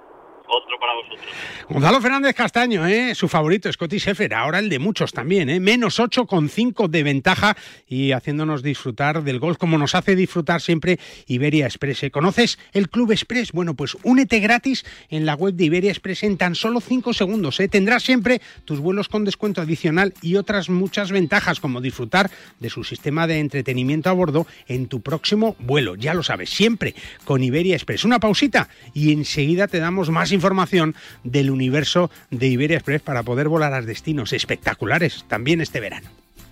Gonzalo 1.68 2.00
Fernández 2.00 2.34
Castaño, 2.34 2.86
¿eh? 2.86 3.14
su 3.14 3.28
favorito, 3.28 3.72
Scotty 3.72 3.98
Sheffer, 3.98 4.34
ahora 4.34 4.58
el 4.58 4.68
de 4.68 4.78
muchos 4.78 5.12
también, 5.12 5.48
¿eh? 5.48 5.60
menos 5.60 6.00
8,5 6.00 6.88
de 6.88 7.02
ventaja 7.02 7.56
y 7.86 8.12
haciéndonos 8.12 8.62
disfrutar 8.62 9.22
del 9.22 9.38
golf 9.38 9.58
como 9.58 9.78
nos 9.78 9.94
hace 9.94 10.16
disfrutar 10.16 10.60
siempre 10.60 10.98
Iberia 11.26 11.66
Express. 11.66 12.02
¿eh? 12.02 12.10
¿Conoces 12.10 12.58
el 12.72 12.90
Club 12.90 13.12
Express? 13.12 13.52
Bueno, 13.52 13.74
pues 13.74 13.96
únete 14.02 14.40
gratis 14.40 14.84
en 15.08 15.24
la 15.24 15.34
web 15.34 15.54
de 15.54 15.64
Iberia 15.64 15.90
Express 15.90 16.24
en 16.24 16.36
tan 16.36 16.54
solo 16.54 16.80
5 16.80 17.12
segundos. 17.12 17.58
¿eh? 17.60 17.68
Tendrás 17.68 18.02
siempre 18.02 18.40
tus 18.64 18.80
vuelos 18.80 19.08
con 19.08 19.24
descuento 19.24 19.60
adicional 19.60 20.14
y 20.20 20.36
otras 20.36 20.68
muchas 20.68 21.12
ventajas 21.12 21.60
como 21.60 21.80
disfrutar 21.80 22.30
de 22.60 22.70
su 22.70 22.84
sistema 22.84 23.26
de 23.26 23.38
entretenimiento 23.38 24.10
a 24.10 24.12
bordo 24.12 24.46
en 24.66 24.86
tu 24.86 25.00
próximo 25.00 25.56
vuelo. 25.58 25.94
Ya 25.94 26.14
lo 26.14 26.22
sabes, 26.22 26.50
siempre 26.50 26.94
con 27.24 27.42
Iberia 27.42 27.76
Express. 27.76 28.04
Una 28.04 28.20
pausita 28.20 28.68
y 28.94 29.12
enseguida 29.12 29.68
te 29.68 29.78
damos 29.78 30.10
más 30.10 30.32
información 30.32 30.94
del 31.24 31.50
universo 31.50 31.61
de 32.30 32.46
Iberia 32.46 32.76
Express 32.76 33.02
para 33.02 33.22
poder 33.22 33.48
volar 33.48 33.72
a 33.74 33.82
destinos 33.82 34.32
espectaculares 34.32 35.24
también 35.28 35.60
este 35.60 35.80
verano. 35.80 36.21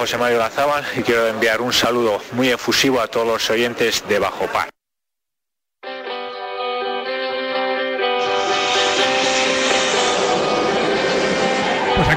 José 0.00 0.16
Mario 0.16 0.38
Lazábal 0.38 0.82
y 0.96 1.02
quiero 1.02 1.28
enviar 1.28 1.60
un 1.60 1.74
saludo 1.74 2.22
muy 2.32 2.48
efusivo 2.48 3.02
a 3.02 3.06
todos 3.06 3.26
los 3.26 3.50
oyentes 3.50 4.02
de 4.08 4.18
Bajo 4.18 4.46
Par. 4.46 4.79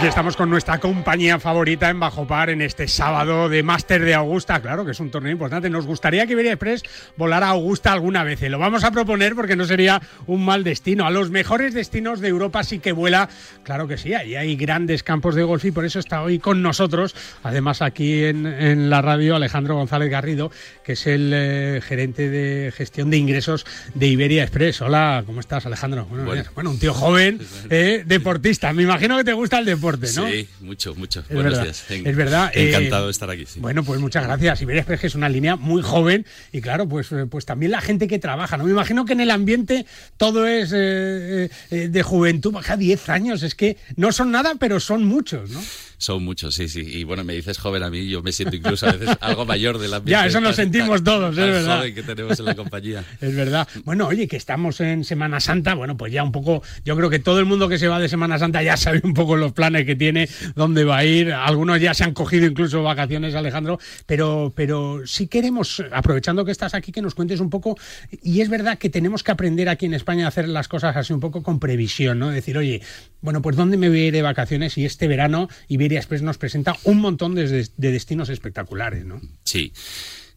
Aquí 0.04 0.10
estamos 0.10 0.36
con 0.36 0.50
nuestra 0.50 0.82
compañía 0.82 1.40
favorita 1.40 1.90
en 1.90 1.98
Bajo 1.98 2.28
Par 2.28 2.50
en 2.50 2.62
este 2.62 2.90
sábado 2.90 3.48
de 3.48 3.64
Máster 3.64 4.04
de 4.04 4.14
Augusta. 4.14 4.62
Claro 4.62 4.84
que 4.84 4.92
es 4.92 5.00
un 5.00 5.10
torneo 5.10 5.32
importante. 5.32 5.70
Nos 5.70 5.86
gustaría 5.86 6.28
que 6.28 6.34
Iberia 6.34 6.52
Express 6.52 6.84
volara 7.16 7.48
a 7.48 7.52
Augusta 7.52 7.94
alguna 7.94 8.26
vez. 8.26 8.42
Lo 8.42 8.60
vamos 8.60 8.84
a 8.84 8.92
proponer 8.92 9.34
porque 9.34 9.56
no 9.56 9.64
sería 9.64 10.02
un 10.28 10.44
mal 10.44 10.66
destino. 10.66 11.06
A 11.06 11.10
los 11.10 11.30
mejores 11.30 11.74
destinos 11.74 12.20
de 12.20 12.28
Europa 12.28 12.66
sí 12.66 12.80
que 12.80 12.92
vuela. 12.92 13.30
Claro 13.64 13.88
que 13.88 13.98
sí, 13.98 14.14
ahí 14.14 14.36
hay 14.36 14.58
grandes 14.58 15.04
campos 15.04 15.36
de 15.36 15.44
golf 15.44 15.64
y 15.64 15.72
por 15.72 15.86
eso 15.86 16.00
está 16.00 16.22
hoy 16.22 16.38
con 16.38 16.62
nosotros, 16.62 17.16
además 17.42 17.82
aquí 17.82 18.26
en, 18.26 18.90
la 18.90 19.02
radio, 19.02 19.38
Alejandro 19.38 19.76
González 19.76 20.10
Garrido, 20.10 20.52
que 20.84 20.94
es 20.94 21.08
el 21.08 21.32
eh, 21.34 21.80
gerente 21.82 22.30
de 22.30 22.74
gestión 22.76 23.10
de 23.10 23.16
ingresos 23.16 23.66
de 23.94 24.08
Iberia 24.08 24.44
Express. 24.44 24.82
Hola, 24.82 25.24
¿cómo 25.26 25.40
estás, 25.40 25.66
Alejandro? 25.66 26.08
Bueno, 26.56 26.72
un 26.72 26.80
tío 26.80 26.94
joven, 26.94 27.40
eh, 27.70 28.04
deportista. 28.06 28.74
Me 28.74 28.84
imagino 28.84 29.16
que 29.16 29.24
te 29.24 29.32
gusta 29.32 29.60
el 29.60 29.66
deporte, 29.66 29.93
¿no? 29.98 30.28
Sí, 30.28 30.48
mucho, 30.62 30.96
mucho. 30.96 31.24
Buenos 31.30 31.62
días. 31.62 31.86
es 31.90 32.16
verdad. 32.16 32.52
Encantado 32.54 33.06
de 33.06 33.12
estar 33.12 33.30
aquí. 33.30 33.46
Bueno, 33.58 33.84
pues 33.84 34.00
muchas 34.00 34.24
gracias. 34.24 34.62
Iberia 34.62 34.82
Express 34.82 35.06
es 35.06 35.16
una 35.16 35.30
línea 35.30 35.56
muy 35.56 35.82
joven 35.82 36.26
y 36.52 36.62
claro, 36.62 36.88
pues, 36.88 37.12
eh, 37.12 37.26
pues 37.30 37.46
también 37.46 37.72
la 37.72 37.82
gente 37.82 38.08
que 38.08 38.20
trabaja, 38.20 38.58
¿no? 38.58 38.64
Me 38.66 38.72
imagino 38.72 39.06
que 39.06 39.14
en 39.14 39.22
el 39.22 39.32
ambiente 39.32 39.86
todo 40.18 40.48
es 40.48 40.72
eh, 40.74 41.50
eh, 41.72 41.88
de 41.90 42.04
juventud, 42.04 42.52
baja 42.52 42.78
10 42.78 43.10
años, 43.10 43.44
es 43.44 43.56
que 43.56 43.78
no 43.96 44.12
son 44.12 44.32
nada, 44.32 44.56
pero 44.60 44.80
son 44.80 45.06
muchos, 45.06 45.50
¿no? 45.50 45.62
Son 45.98 46.24
muchos, 46.24 46.56
sí, 46.56 46.68
sí. 46.68 46.82
Y 46.82 47.04
bueno, 47.04 47.24
me 47.24 47.34
dices 47.34 47.58
joven 47.58 47.84
a 47.84 47.90
mí, 47.90 48.08
yo 48.08 48.22
me 48.22 48.32
siento 48.32 48.56
incluso 48.56 48.88
a 48.88 48.94
veces 48.94 49.18
algo 49.22 49.46
mayor 49.46 49.78
de 49.78 49.88
la 49.88 50.02
Ya, 50.06 50.26
eso 50.26 50.42
nos 50.42 50.56
sentimos 50.56 51.04
todos, 51.04 51.38
es 51.38 51.46
verdad. 51.46 51.78
joven 51.78 51.96
que 51.96 52.04
tenemos 52.04 52.40
en 52.40 52.46
la 52.46 52.56
compañía. 52.56 53.04
es 53.22 53.36
verdad. 53.36 53.68
Bueno, 53.86 54.08
oye, 54.08 54.28
que 54.28 54.38
estamos 54.38 54.80
en 54.82 55.04
Semana 55.04 55.40
Santa, 55.40 55.74
bueno, 55.76 55.98
pues 55.98 56.12
ya 56.12 56.24
un 56.24 56.32
poco, 56.32 56.64
yo 56.86 56.96
creo 56.96 57.10
que 57.10 57.20
todo 57.20 57.40
el 57.40 57.46
mundo 57.46 57.70
que 57.70 57.78
se 57.78 57.88
va 57.88 58.00
de 58.00 58.10
Semana 58.10 58.38
Santa 58.40 58.62
ya 58.64 58.78
sabe 58.84 59.02
un 59.04 59.14
poco 59.14 59.36
los 59.36 59.54
planes 59.54 59.86
que 59.86 59.96
tiene, 59.96 60.30
dónde 60.56 60.84
va 60.84 60.98
a 60.98 61.06
ir. 61.06 61.32
Algunos 61.34 61.80
ya 61.80 61.94
se 61.94 62.04
han 62.04 62.14
cogido 62.14 62.46
incluso 62.46 62.84
vacaciones, 62.84 63.36
Alejandro, 63.36 63.80
pero, 64.06 64.54
pero 64.56 65.02
sí 65.06 65.28
queremos, 65.28 65.84
aprovechando 65.92 66.46
que 66.46 66.52
estás 66.52 66.74
aquí, 66.74 66.92
que 66.92 67.02
nos 67.02 67.16
cuentes 67.16 67.40
un 67.40 67.50
poco. 67.50 67.78
Y 68.22 68.42
es 68.42 68.50
verdad 68.50 68.78
que 68.78 68.90
tenemos 68.90 69.24
que 69.24 69.32
aprender 69.32 69.70
aquí 69.70 69.86
en 69.86 69.94
España 69.94 70.26
a 70.26 70.28
hacer 70.30 70.48
las 70.48 70.68
cosas 70.68 70.96
así 70.96 71.14
un 71.14 71.20
poco 71.20 71.44
con 71.44 71.60
previsión, 71.60 72.20
¿no? 72.20 72.30
Decir, 72.30 72.58
oye, 72.58 72.82
bueno, 73.22 73.42
pues 73.42 73.56
¿dónde 73.56 73.78
me 73.78 73.90
voy 73.90 74.02
a 74.02 74.06
ir 74.08 74.14
de 74.14 74.22
vacaciones? 74.22 74.78
Y 74.78 74.86
este 74.86 75.08
verano 75.08 75.50
Iberia 75.84 76.00
Express 76.00 76.22
nos 76.22 76.38
presenta 76.38 76.76
un 76.84 77.00
montón 77.00 77.36
de, 77.36 77.68
destinos 77.78 78.30
espectaculares, 78.30 79.06
¿no? 79.06 79.22
Sí. 79.44 79.74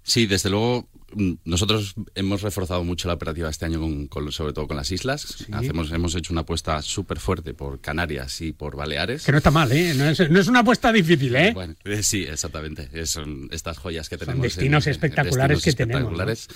Sí, 0.03 0.27
desde 0.27 0.51
luego 0.51 0.89
mm, 1.15 1.33
nosotros 1.45 1.95
hemos 2.15 2.43
reforzado 2.43 2.85
mucho 2.85 3.09
la 3.09 3.15
operativa 3.15 3.51
este 3.51 3.65
año, 3.65 3.81
con, 4.09 4.33
sobre 4.33 4.53
todo 4.53 4.69
con 4.69 4.77
las 4.77 4.93
islas. 4.93 5.47
Hacemos, 5.53 5.91
hemos 5.91 6.15
hecho 6.15 6.33
una 6.33 6.43
apuesta 6.43 6.81
súper 6.83 7.19
fuerte 7.19 7.55
por 7.55 7.81
Canarias 7.81 8.41
y 8.41 8.53
por 8.53 8.77
Baleares. 8.77 9.25
Que 9.25 9.33
no 9.33 9.39
está 9.39 9.51
mal, 9.51 9.73
¿eh? 9.73 9.95
No 9.95 10.09
es, 10.09 10.49
una 10.49 10.61
apuesta 10.61 10.93
difícil, 10.93 11.35
¿eh? 11.35 11.53
Bueno, 11.53 11.75
eh, 11.85 12.03
sí, 12.03 12.23
exactamente. 12.23 13.07
son 13.07 13.49
estas 13.51 13.79
joyas 13.79 14.09
que 14.09 14.17
tenemos. 14.17 14.43
destinos 14.43 14.87
espectaculares 14.87 15.63
que 15.63 15.73
tenemos. 15.73 16.49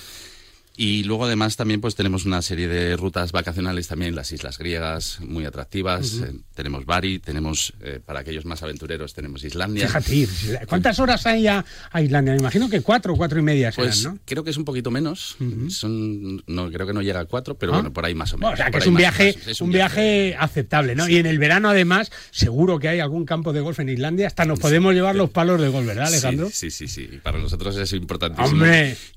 Y 0.83 1.05
luego 1.05 1.27
además 1.27 1.57
también 1.57 1.83
pues 1.83 1.95
tenemos 1.95 2.25
una 2.25 2.41
serie 2.41 2.67
de 2.67 2.97
rutas 2.97 3.33
vacacionales 3.33 3.87
también, 3.87 4.15
las 4.15 4.33
islas 4.33 4.57
griegas, 4.57 5.19
muy 5.21 5.45
atractivas. 5.45 6.23
Eh, 6.25 6.33
tenemos 6.55 6.87
Bari, 6.87 7.19
tenemos, 7.19 7.75
eh, 7.83 8.01
para 8.03 8.21
aquellos 8.21 8.47
más 8.47 8.63
aventureros, 8.63 9.13
tenemos 9.13 9.45
Islandia. 9.45 9.89
Fíjate, 9.89 10.27
¿cuántas 10.67 10.99
horas 10.99 11.27
hay 11.27 11.49
a, 11.49 11.63
Islandia? 12.03 12.33
Me 12.33 12.39
imagino 12.39 12.71
que 12.71 12.81
cuatro, 12.81 13.15
cuatro 13.15 13.39
y 13.39 13.43
media 13.43 13.73
pues 13.77 14.05
¿no? 14.05 14.19
creo 14.25 14.43
que 14.43 14.49
es 14.49 14.57
un 14.57 14.65
poquito 14.65 14.91
menos. 14.91 15.37
Son, 15.69 16.43
no, 16.47 16.71
creo 16.73 16.87
que 16.87 16.95
no 16.95 17.03
llega 17.03 17.21
a 17.21 17.27
cuatro, 17.27 17.59
pero 17.59 17.73
ah. 17.73 17.77
bueno, 17.77 17.93
por 17.93 18.07
ahí 18.07 18.15
más 18.15 18.33
o 18.33 18.39
menos. 18.39 18.55
o 18.55 18.57
sea, 18.57 18.71
que 18.71 18.79
es 18.79 18.87
un, 18.87 18.95
viaje, 18.95 19.37
un, 19.61 19.73
viaje, 19.73 20.35
aceptable, 20.39 20.95
¿no? 20.95 21.07
Y 21.11 21.17
en 21.17 21.27
el 21.27 21.39
verano 21.39 21.69
además, 21.69 22.11
seguro 22.31 22.79
que 22.79 22.89
hay 22.89 23.01
algún 23.01 23.27
campo 23.27 23.53
de 23.53 23.61
golf 23.61 23.81
en 23.81 23.91
Islandia, 23.91 24.29
hasta 24.29 24.47
nos 24.47 24.59
podemos 24.59 24.95
llevar 24.95 25.15
los 25.15 25.29
palos 25.29 25.61
de 25.61 25.69
golf, 25.69 25.87
¿verdad, 25.87 26.07
Alejandro? 26.07 26.49
Sí, 26.51 26.71
sí, 26.71 26.89
sí. 26.89 27.21
Para 27.23 27.39
nosotros 27.39 27.77
es 27.77 27.93
importantísimo 27.93 28.65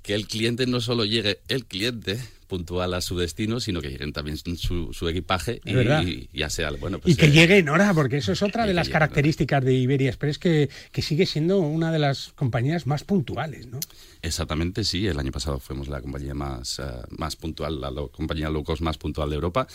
que 0.02 0.14
el 0.14 0.28
cliente 0.28 0.68
no 0.68 0.82
solo 0.82 1.06
llegue 1.06 1.40
el 1.54 1.66
cliente 1.66 2.20
puntual 2.48 2.94
a 2.94 3.02
su 3.02 3.18
destino, 3.18 3.60
sino 3.60 3.82
que 3.82 3.90
lleguen 3.90 4.14
también 4.14 4.38
su, 4.38 5.08
equipaje 5.10 5.60
y, 5.66 6.30
ya 6.38 6.50
sea 6.50 6.70
bueno. 6.72 7.00
Pues, 7.00 7.16
y 7.16 7.18
que 7.18 7.26
eh, 7.26 7.32
llegue 7.32 7.58
en 7.58 7.70
hora, 7.70 7.94
porque 7.94 8.18
eso 8.18 8.32
es 8.32 8.44
otra 8.44 8.68
de 8.68 8.76
las 8.76 8.90
características 8.90 9.64
de 9.64 9.74
Iberia 9.74 10.10
Express 10.10 10.38
que, 10.38 10.70
que 10.92 11.02
sigue 11.02 11.26
siendo 11.26 11.60
una 11.60 11.92
de 11.92 12.00
las 12.00 12.32
compañías 12.36 12.86
más 12.86 13.04
puntuales, 13.04 13.66
¿no? 13.68 13.80
Exactamente, 14.22 14.84
sí. 14.84 15.08
El 15.08 15.20
año 15.20 15.32
pasado 15.32 15.60
fuimos 15.60 15.88
la 15.88 16.00
compañía 16.02 16.34
más, 16.34 16.80
eh, 16.80 16.84
más 17.10 17.36
puntual, 17.36 17.82
la 17.82 17.92
compañía 18.12 18.50
low 18.50 18.64
cost 18.64 18.82
más 18.82 18.98
puntual 18.98 19.30
de 19.30 19.36
Europa 19.36 19.68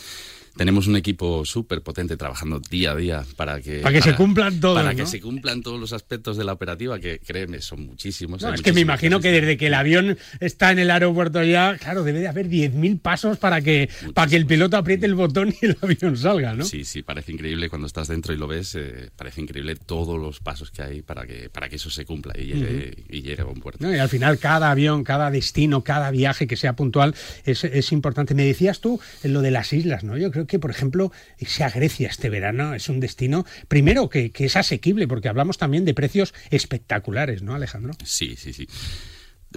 tenemos 0.59 0.87
un 0.87 0.97
equipo 0.97 1.45
súper 1.45 1.81
potente 1.81 2.17
trabajando 2.17 2.59
día 2.59 2.91
a 2.91 2.95
día 2.97 3.25
para 3.37 3.61
que... 3.61 3.79
Para 3.79 3.95
que 3.95 4.01
se 4.01 4.13
cumplan 4.13 4.59
todos, 4.59 4.75
Para 4.75 4.93
que 4.93 5.05
se 5.05 5.21
cumplan 5.21 5.61
todos 5.61 5.79
los 5.79 5.93
aspectos 5.93 6.35
de 6.35 6.43
la 6.43 6.51
operativa, 6.51 6.99
que 6.99 7.19
créeme, 7.19 7.61
son 7.61 7.85
muchísimos. 7.85 8.43
es 8.43 8.61
que 8.61 8.73
me 8.73 8.81
imagino 8.81 9.21
que 9.21 9.31
desde 9.31 9.55
que 9.55 9.67
el 9.67 9.73
avión 9.73 10.17
está 10.41 10.73
en 10.73 10.79
el 10.79 10.91
aeropuerto 10.91 11.41
ya, 11.45 11.77
claro, 11.77 12.03
debe 12.03 12.19
de 12.19 12.27
haber 12.27 12.49
10.000 12.49 12.99
pasos 12.99 13.37
para 13.37 13.61
que, 13.61 13.89
para 14.13 14.29
que 14.29 14.35
el 14.35 14.45
piloto 14.45 14.75
apriete 14.75 15.05
el 15.05 15.15
botón 15.15 15.55
y 15.61 15.65
el 15.65 15.77
avión 15.81 16.17
salga, 16.17 16.53
¿no? 16.53 16.65
Sí, 16.65 16.83
sí, 16.83 17.03
parece 17.03 17.31
increíble 17.31 17.69
cuando 17.69 17.87
estás 17.87 18.09
dentro 18.09 18.33
y 18.33 18.37
lo 18.37 18.47
ves, 18.47 18.75
eh, 18.75 19.11
parece 19.15 19.39
increíble 19.39 19.77
todos 19.77 20.19
los 20.19 20.41
pasos 20.41 20.71
que 20.71 20.81
hay 20.81 21.01
para 21.01 21.25
que, 21.25 21.49
para 21.49 21.69
que 21.69 21.77
eso 21.77 21.89
se 21.89 22.03
cumpla 22.03 22.33
y 22.37 22.47
llegue, 22.47 23.05
y 23.07 23.21
llegue 23.21 23.43
a 23.43 23.45
buen 23.45 23.61
puerto. 23.61 23.89
y 23.89 23.97
al 23.97 24.09
final 24.09 24.37
cada 24.39 24.71
avión, 24.71 25.05
cada 25.05 25.31
destino, 25.31 25.85
cada 25.85 26.11
viaje 26.11 26.47
que 26.47 26.57
sea 26.57 26.75
puntual 26.75 27.15
es, 27.45 27.63
es 27.63 27.93
importante. 27.93 28.35
Me 28.35 28.43
decías 28.43 28.81
tú 28.81 28.99
en 29.23 29.31
lo 29.31 29.41
de 29.41 29.51
las 29.51 29.71
islas, 29.71 30.03
¿no? 30.03 30.17
Yo 30.17 30.31
creo 30.31 30.48
que, 30.49 30.59
por 30.59 30.71
ejemplo, 30.71 31.11
sea 31.39 31.69
Grecia 31.69 32.09
este 32.09 32.29
verano 32.29 32.73
es 32.73 32.89
un 32.89 32.99
destino, 32.99 33.45
primero, 33.67 34.09
que, 34.09 34.31
es 34.35 34.55
asequible, 34.57 35.07
porque 35.07 35.29
hablamos 35.29 35.57
también 35.57 35.85
de 35.85 35.93
precios 35.93 36.33
espectaculares, 36.49 37.41
¿no, 37.41 37.55
Alejandro? 37.55 37.93
Sí, 38.03 38.35
sí, 38.35 38.51
sí. 38.51 38.67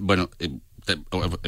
Bueno, 0.01 0.29
eh, 0.39 0.49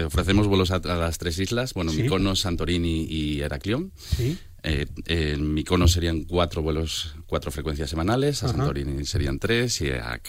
ofrecemos 0.03 0.47
vuelos 0.47 0.71
a, 0.71 0.79
las 0.79 1.17
tres 1.17 1.39
islas, 1.39 1.73
bueno, 1.73 1.93
Mykonos, 1.93 2.41
Santorini 2.41 3.05
y 3.09 3.41
Heraclión. 3.41 3.91
Sí. 3.95 4.37
Eh, 4.67 4.87
en 5.05 5.53
Mykonos 5.53 5.91
serían 5.91 6.23
cuatro 6.23 6.63
vuelos, 6.63 7.13
cuatro 7.27 7.51
frecuencias 7.51 7.87
semanales, 7.87 8.41
a 8.41 8.47
Santorini 8.47 9.05
serían 9.05 9.37
tres 9.37 9.79
y 9.81 9.91
a, 9.91 10.19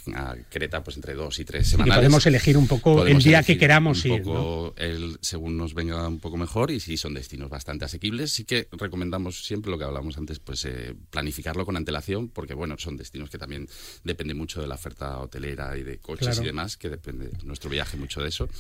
Creta 0.51 0.85
pues 0.85 0.97
entre 0.97 1.15
dos 1.15 1.39
y 1.39 1.47
tres 1.47 1.69
semanales. 1.69 2.01
podemos 2.01 2.27
elegir 2.27 2.59
un 2.59 2.67
poco 2.67 3.07
el 3.07 3.17
día 3.23 3.43
que 3.43 3.57
queramos 3.57 4.05
un 4.05 4.13
ir. 4.13 4.23
Poco 4.23 4.75
el, 4.77 5.17
según 5.23 5.57
nos 5.57 5.73
venga 5.73 6.07
un 6.07 6.21
poco 6.21 6.37
mejor 6.37 6.71
y 6.71 6.81
si 6.81 6.99
son 6.99 7.15
destinos 7.15 7.49
bastante 7.49 7.87
asequibles, 7.87 8.31
sí 8.31 8.45
que 8.45 8.69
recomendamos 8.73 9.47
siempre 9.47 9.71
lo 9.71 9.79
que 9.79 9.85
hablamos 9.85 10.19
antes, 10.19 10.39
pues 10.39 10.67
eh, 10.67 10.95
planificarlo 11.09 11.65
con 11.65 11.79
antelación 11.79 12.29
porque 12.29 12.53
bueno, 12.53 12.75
son 12.77 12.99
destinos 12.99 13.31
que 13.31 13.39
también 13.39 13.67
depende 14.05 14.35
mucho 14.35 14.61
de 14.61 14.67
la 14.67 14.75
oferta 14.75 15.19
hotelera 15.19 15.79
y 15.79 15.83
de 15.83 15.97
coches 15.97 16.39
y 16.43 16.45
demás, 16.45 16.77
que 16.77 16.91
depende 16.91 17.31
nuestro 17.43 17.71
viaje 17.71 17.97
mucho 17.97 18.21
de 18.21 18.29
eso 18.29 18.51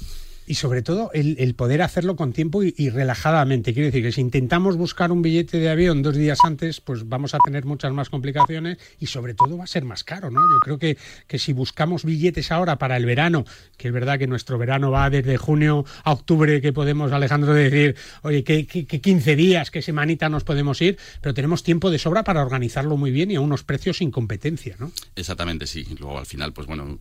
y 0.46 0.54
sobre 0.54 0.82
todo 0.82 1.10
el, 1.12 1.54
poder 1.54 1.82
hacerlo 1.82 2.16
con 2.16 2.32
tiempo 2.32 2.62
y, 2.62 2.88
relajadamente. 2.90 3.74
Quiero 3.74 3.86
decir 3.86 4.02
que 4.02 4.12
si 4.12 4.20
intentamos 4.20 4.76
buscar 4.76 5.10
un 5.10 5.22
billete 5.22 5.58
de 5.58 5.65
avión 5.68 6.02
dos 6.02 6.16
días 6.16 6.38
antes, 6.44 6.80
pues 6.80 7.08
vamos 7.08 7.34
a 7.34 7.38
tener 7.44 7.64
muchas 7.64 7.92
más 7.92 8.10
complicaciones 8.10 8.78
y 8.98 9.06
sobre 9.06 9.34
todo 9.34 9.58
va 9.58 9.64
a 9.64 9.66
ser 9.66 9.84
más 9.84 10.04
caro, 10.04 10.30
¿no? 10.30 10.40
Yo 10.40 10.58
creo 10.60 10.78
que, 10.78 10.96
que 11.26 11.38
si 11.38 11.52
buscamos 11.52 12.04
billetes 12.04 12.52
ahora 12.52 12.78
para 12.78 12.96
el 12.96 13.06
verano, 13.06 13.44
que 13.76 13.88
es 13.88 13.94
verdad 13.94 14.18
que 14.18 14.26
nuestro 14.26 14.58
verano 14.58 14.90
va 14.90 15.10
desde 15.10 15.36
junio 15.36 15.84
a 16.04 16.12
octubre, 16.12 16.60
que 16.60 16.72
podemos, 16.72 17.12
Alejandro, 17.12 17.54
decir, 17.54 17.96
oye, 18.22 18.44
que, 18.44 18.66
que, 18.66 19.00
15 19.00 19.36
días, 19.36 19.70
qué 19.70 19.82
semanita 19.82 20.28
nos 20.28 20.44
podemos 20.44 20.80
ir, 20.82 20.98
pero 21.20 21.34
tenemos 21.34 21.62
tiempo 21.62 21.90
de 21.90 21.98
sobra 21.98 22.24
para 22.24 22.42
organizarlo 22.42 22.96
muy 22.96 23.10
bien 23.10 23.30
y 23.30 23.36
a 23.36 23.40
unos 23.40 23.62
precios 23.62 23.98
sin 23.98 24.10
competencia, 24.10 24.76
¿no? 24.78 24.92
Exactamente, 25.14 25.66
sí. 25.66 25.86
Luego 25.98 26.18
al 26.18 26.26
final, 26.26 26.52
pues 26.52 26.66
bueno, 26.66 26.98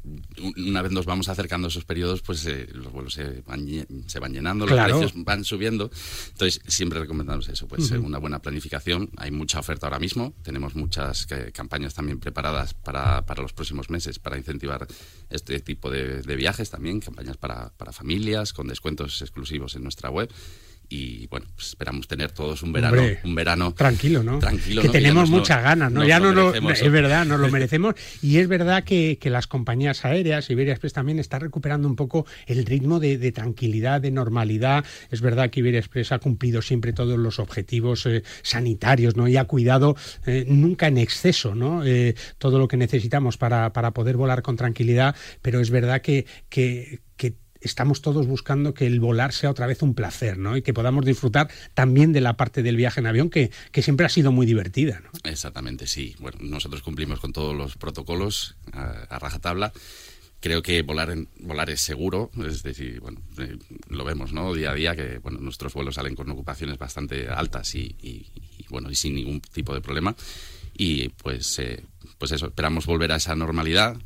una 0.57 0.81
vez 0.81 0.91
nos 0.91 1.05
vamos 1.05 1.29
acercando 1.29 1.67
a 1.67 1.69
esos 1.69 1.85
periodos, 1.85 2.21
pues 2.21 2.45
eh, 2.45 2.67
los 2.73 2.91
vuelos 2.91 3.13
se 3.13 3.43
se 4.07 4.19
van 4.19 4.33
llenando, 4.33 4.65
los 4.65 4.79
precios 4.79 5.13
van 5.15 5.43
subiendo. 5.43 5.89
Entonces, 6.31 6.61
siempre 6.67 6.99
recomendamos 6.99 7.47
eso, 7.49 7.67
pues 7.67 7.91
una 7.91 8.17
buena 8.17 8.39
planificación. 8.39 8.54
Hay 9.17 9.31
mucha 9.31 9.59
oferta 9.59 9.87
ahora 9.87 9.99
mismo, 9.99 10.33
tenemos 10.43 10.75
muchas 10.75 11.27
eh, 11.31 11.51
campañas 11.51 11.93
también 11.93 12.19
preparadas 12.19 12.73
para, 12.73 13.25
para, 13.25 13.41
los 13.41 13.53
próximos 13.53 13.89
meses 13.89 14.19
para 14.19 14.37
incentivar 14.37 14.87
este 15.29 15.59
tipo 15.59 15.89
de, 15.89 16.21
de 16.21 16.35
viajes 16.35 16.69
también, 16.69 16.99
campañas 16.99 17.37
para, 17.37 17.71
para 17.77 17.91
familias 17.91 18.53
con 18.53 18.67
descuentos 18.67 19.21
exclusivos 19.21 19.75
en 19.75 19.83
nuestra 19.83 20.09
web 20.09 20.31
y 20.89 21.27
bueno, 21.27 21.47
pues 21.55 21.69
esperamos 21.69 22.07
tener 22.07 22.31
todos 22.31 22.63
un 22.63 22.73
verano, 22.73 23.01
un 23.23 23.35
verano 23.35 23.73
tranquilo, 23.73 24.23
¿no? 24.23 24.39
Tranquilo, 24.39 24.81
que 24.81 24.89
tenemos 24.89 25.29
muchas 25.29 25.63
ganas, 25.63 25.91
¿no? 25.91 26.05
ya 26.05 26.19
no 26.19 26.31
lo, 26.31 26.53
es 26.53 26.91
verdad, 26.91 27.25
nos 27.25 27.39
lo 27.39 27.49
merecemos 27.49 27.95
y 28.21 28.37
es 28.37 28.47
verdad 28.47 28.83
que, 28.83 29.17
que, 29.19 29.29
las 29.29 29.47
compañías 29.47 30.05
aéreas, 30.05 30.49
Iberia 30.49 30.73
Express 30.73 30.93
también 30.93 31.19
está 31.19 31.39
recuperando 31.39 31.87
un 31.87 31.95
poco 31.95 32.25
el 32.45 32.65
ritmo 32.65 32.99
de, 32.99 33.17
de, 33.17 33.31
tranquilidad, 33.31 34.01
de 34.01 34.11
normalidad. 34.11 34.85
Es 35.11 35.21
verdad 35.21 35.49
que 35.49 35.59
Iberia 35.59 35.79
Express 35.79 36.11
ha 36.11 36.19
cumplido 36.19 36.61
siempre 36.61 36.93
todos 36.93 37.17
los 37.17 37.39
objetivos 37.39 38.05
eh, 38.05 38.23
sanitarios, 38.43 39.15
¿no? 39.15 39.27
Y 39.27 39.37
ha 39.37 39.45
cuidado 39.45 39.95
eh, 40.25 40.45
nunca 40.47 40.87
en 40.87 40.97
exceso, 40.97 41.55
¿no? 41.55 41.83
Eh, 41.85 42.15
todo 42.37 42.59
lo 42.59 42.67
que 42.67 42.77
necesitamos 42.77 43.37
para, 43.37 43.73
para 43.73 43.91
poder 43.91 44.17
volar 44.17 44.41
con 44.41 44.55
tranquilidad, 44.55 45.15
pero 45.41 45.59
es 45.59 45.69
verdad 45.69 46.01
que, 46.01 46.25
que, 46.49 47.01
que 47.17 47.35
estamos 47.65 48.01
todos 48.01 48.27
buscando 48.27 48.73
que 48.73 48.85
el 48.85 48.99
volar 48.99 49.33
sea 49.33 49.49
otra 49.49 49.67
vez 49.67 49.81
un 49.81 49.95
placer, 49.95 50.37
¿no? 50.37 50.55
Y 50.55 50.61
que 50.61 50.73
podamos 50.73 51.03
disfrutar 51.03 51.49
también 51.73 52.13
de 52.13 52.21
la 52.21 52.37
parte 52.37 52.63
del 52.63 52.75
viaje 52.75 52.99
en 52.99 53.07
avión 53.07 53.29
que, 53.29 53.51
que 53.71 53.81
siempre 53.81 54.05
ha 54.05 54.09
sido 54.09 54.31
muy 54.31 54.45
divertida. 54.45 55.01
Exactamente, 55.23 55.87
sí. 55.87 56.15
Bueno, 56.19 56.37
nosotros 56.41 56.81
cumplimos 56.81 57.19
con 57.19 57.33
todos 57.33 57.55
los 57.55 57.75
protocolos 57.75 58.55
a, 58.71 59.19
rajatabla 59.19 59.73
creo 60.41 60.61
que 60.61 60.83
volar 60.83 61.09
en, 61.09 61.27
volar 61.39 61.71
es 61.71 61.81
seguro, 61.81 62.29
es 62.45 62.61
decir, 62.61 62.99
bueno, 62.99 63.19
eh, 63.39 63.57
lo 63.89 64.03
vemos, 64.03 64.31
¿no? 64.31 64.53
Día 64.53 64.71
a 64.71 64.75
día 64.75 64.95
que 64.95 65.17
bueno, 65.17 65.39
nuestros 65.39 65.73
vuelos 65.73 65.95
salen 65.95 66.13
con 66.13 66.29
ocupaciones 66.29 66.77
bastante 66.77 67.27
altas 67.29 67.73
y, 67.73 67.95
y, 67.99 68.27
bueno, 68.69 68.91
y 68.91 68.95
sin 68.95 69.15
ningún 69.15 69.41
tipo 69.41 69.73
de 69.73 69.81
problema. 69.81 70.15
Y 70.77 71.09
pues, 71.09 71.57
eh, 71.57 71.83
pues 72.19 72.31
eso, 72.31 72.47
esperamos 72.47 72.85
volver 72.85 73.11
a 73.11 73.15
esa 73.15 73.35
normalidad 73.35 73.97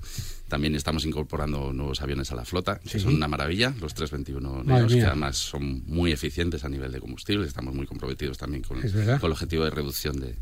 también 0.49 0.75
estamos 0.75 1.05
incorporando 1.05 1.71
nuevos 1.71 2.01
aviones 2.01 2.31
a 2.31 2.35
la 2.35 2.43
flota, 2.43 2.79
que 2.79 2.99
son 2.99 3.15
una 3.15 3.27
maravilla, 3.27 3.73
los 3.79 3.93
321 3.93 4.63
neos, 4.63 4.93
que 4.93 5.03
además 5.03 5.38
son 5.38 5.83
muy 5.85 6.12
eficientes 6.12 6.65
a 6.65 6.69
nivel 6.69 6.91
de 6.91 6.99
combustible. 6.99 7.47
Estamos 7.47 7.73
muy 7.73 7.85
comprometidos 7.85 8.38
también 8.38 8.63
con, 8.63 8.81
con 8.81 8.91
el 9.07 9.31
objetivo 9.31 9.63
de 9.63 9.69
reducción 9.69 10.19
de, 10.19 10.35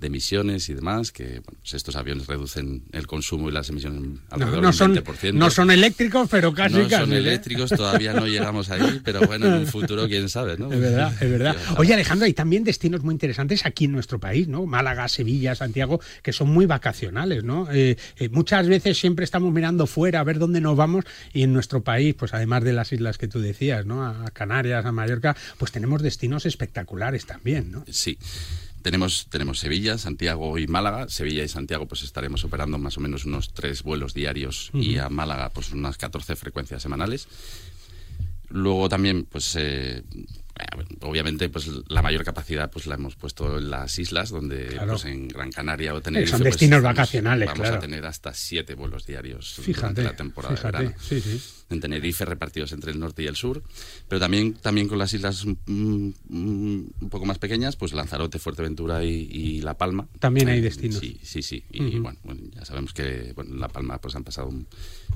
de 0.00 0.08
emisiones 0.08 0.68
y 0.68 0.74
demás, 0.74 1.12
que 1.12 1.40
pues 1.40 1.74
estos 1.74 1.96
aviones 1.96 2.26
reducen 2.26 2.82
el 2.92 3.06
consumo 3.06 3.48
y 3.48 3.52
las 3.52 3.68
emisiones 3.68 4.20
alrededor 4.30 4.62
no, 4.62 4.70
del 4.70 5.04
20%. 5.04 5.32
No 5.32 5.50
son 5.50 5.70
eléctricos, 5.70 6.28
pero 6.30 6.52
casi 6.52 6.74
no 6.74 6.90
son 6.90 7.12
¿eh? 7.12 7.18
eléctricos, 7.18 7.70
todavía 7.70 8.12
no 8.12 8.26
llegamos 8.26 8.70
ahí, 8.70 9.00
pero 9.04 9.20
bueno, 9.22 9.46
en 9.46 9.54
un 9.54 9.66
futuro 9.66 10.06
quién 10.06 10.28
sabe, 10.28 10.58
¿no? 10.58 10.72
Es 10.72 10.80
verdad, 10.80 11.22
es 11.22 11.30
verdad. 11.30 11.56
Oye, 11.78 11.94
Alejandro, 11.94 12.26
hay 12.26 12.34
también 12.34 12.64
destinos 12.64 13.02
muy 13.02 13.14
interesantes 13.14 13.64
aquí 13.64 13.86
en 13.86 13.92
nuestro 13.92 14.18
país, 14.18 14.48
¿no? 14.48 14.66
Málaga, 14.66 15.08
Sevilla, 15.08 15.54
Santiago, 15.54 16.00
que 16.22 16.32
son 16.32 16.50
muy 16.50 16.66
vacacionales, 16.66 17.44
¿no? 17.44 17.70
Eh, 17.72 17.96
eh, 18.18 18.28
muchas 18.28 18.66
veces 18.66 18.98
siempre 18.98 19.24
estamos 19.24 19.52
mirando 19.52 19.86
fuera 19.86 20.20
a 20.20 20.24
ver 20.24 20.38
dónde 20.38 20.60
nos 20.60 20.76
vamos 20.76 21.04
y 21.32 21.42
en 21.42 21.52
nuestro 21.52 21.82
país, 21.82 22.14
pues 22.14 22.34
además 22.34 22.64
de 22.64 22.72
las 22.72 22.92
islas 22.92 23.16
que 23.16 23.28
tú 23.28 23.40
decías, 23.40 23.86
¿no? 23.86 24.04
A 24.04 24.30
Canarias, 24.32 24.84
a 24.84 24.92
Mallorca, 24.92 25.36
pues 25.58 25.72
tenemos 25.72 26.02
destinos 26.02 26.46
espectaculares 26.46 27.26
también, 27.26 27.70
¿no? 27.70 27.84
Sí. 27.90 28.18
Tenemos, 28.84 29.28
tenemos 29.30 29.60
Sevilla, 29.60 29.96
Santiago 29.96 30.58
y 30.58 30.66
Málaga. 30.66 31.08
Sevilla 31.08 31.42
y 31.42 31.48
Santiago 31.48 31.88
pues 31.88 32.02
estaremos 32.02 32.44
operando 32.44 32.76
más 32.76 32.98
o 32.98 33.00
menos 33.00 33.24
unos 33.24 33.54
tres 33.54 33.82
vuelos 33.82 34.12
diarios 34.12 34.70
y 34.74 34.98
a 34.98 35.08
Málaga 35.08 35.48
pues 35.48 35.72
unas 35.72 35.96
14 35.96 36.36
frecuencias 36.36 36.82
semanales. 36.82 37.26
Luego 38.50 38.90
también 38.90 39.24
pues 39.24 39.56
eh, 39.58 40.02
obviamente 41.00 41.48
pues 41.48 41.68
la 41.88 42.02
mayor 42.02 42.24
capacidad 42.24 42.70
pues 42.70 42.86
la 42.86 42.94
hemos 42.94 43.16
puesto 43.16 43.58
en 43.58 43.70
las 43.70 43.98
islas 43.98 44.30
donde 44.30 44.80
pues 44.86 45.04
en 45.04 45.28
Gran 45.28 45.50
Canaria 45.50 45.94
o 45.94 46.00
Tenerife 46.00 46.30
son 46.30 46.40
pues, 46.40 46.54
destinos 46.54 46.82
vacacionales 46.82 47.48
vamos 47.48 47.68
a 47.68 47.78
tener 47.78 48.06
hasta 48.06 48.32
siete 48.34 48.74
vuelos 48.74 49.06
diarios 49.06 49.60
durante 49.66 50.02
la 50.02 50.16
temporada 50.16 50.54
de 50.54 50.62
verano. 50.62 50.92
Sí, 51.00 51.20
sí. 51.20 51.40
En 51.70 51.80
Tenerife 51.80 52.24
repartidos 52.24 52.72
entre 52.72 52.92
el 52.92 53.00
norte 53.00 53.22
y 53.22 53.26
el 53.26 53.36
sur, 53.36 53.62
pero 54.08 54.20
también, 54.20 54.54
también 54.54 54.86
con 54.86 54.98
las 54.98 55.12
islas 55.14 55.44
mm, 55.46 56.08
mm, 56.28 56.84
un 57.00 57.08
poco 57.10 57.24
más 57.24 57.38
pequeñas, 57.38 57.76
pues 57.76 57.92
Lanzarote, 57.94 58.38
Fuerteventura 58.38 59.02
y, 59.02 59.60
La 59.62 59.74
Palma. 59.74 60.06
También 60.18 60.48
hay 60.48 60.60
destinos. 60.60 60.98
Sí, 60.98 61.18
sí, 61.22 61.42
sí. 61.42 61.64
Y 61.70 61.98
bueno, 61.98 62.18
ya 62.54 62.64
sabemos 62.64 62.92
que 62.92 63.32
bueno, 63.34 63.56
La 63.56 63.68
Palma 63.68 63.98
pues 63.98 64.14
han 64.14 64.24
pasado 64.24 64.52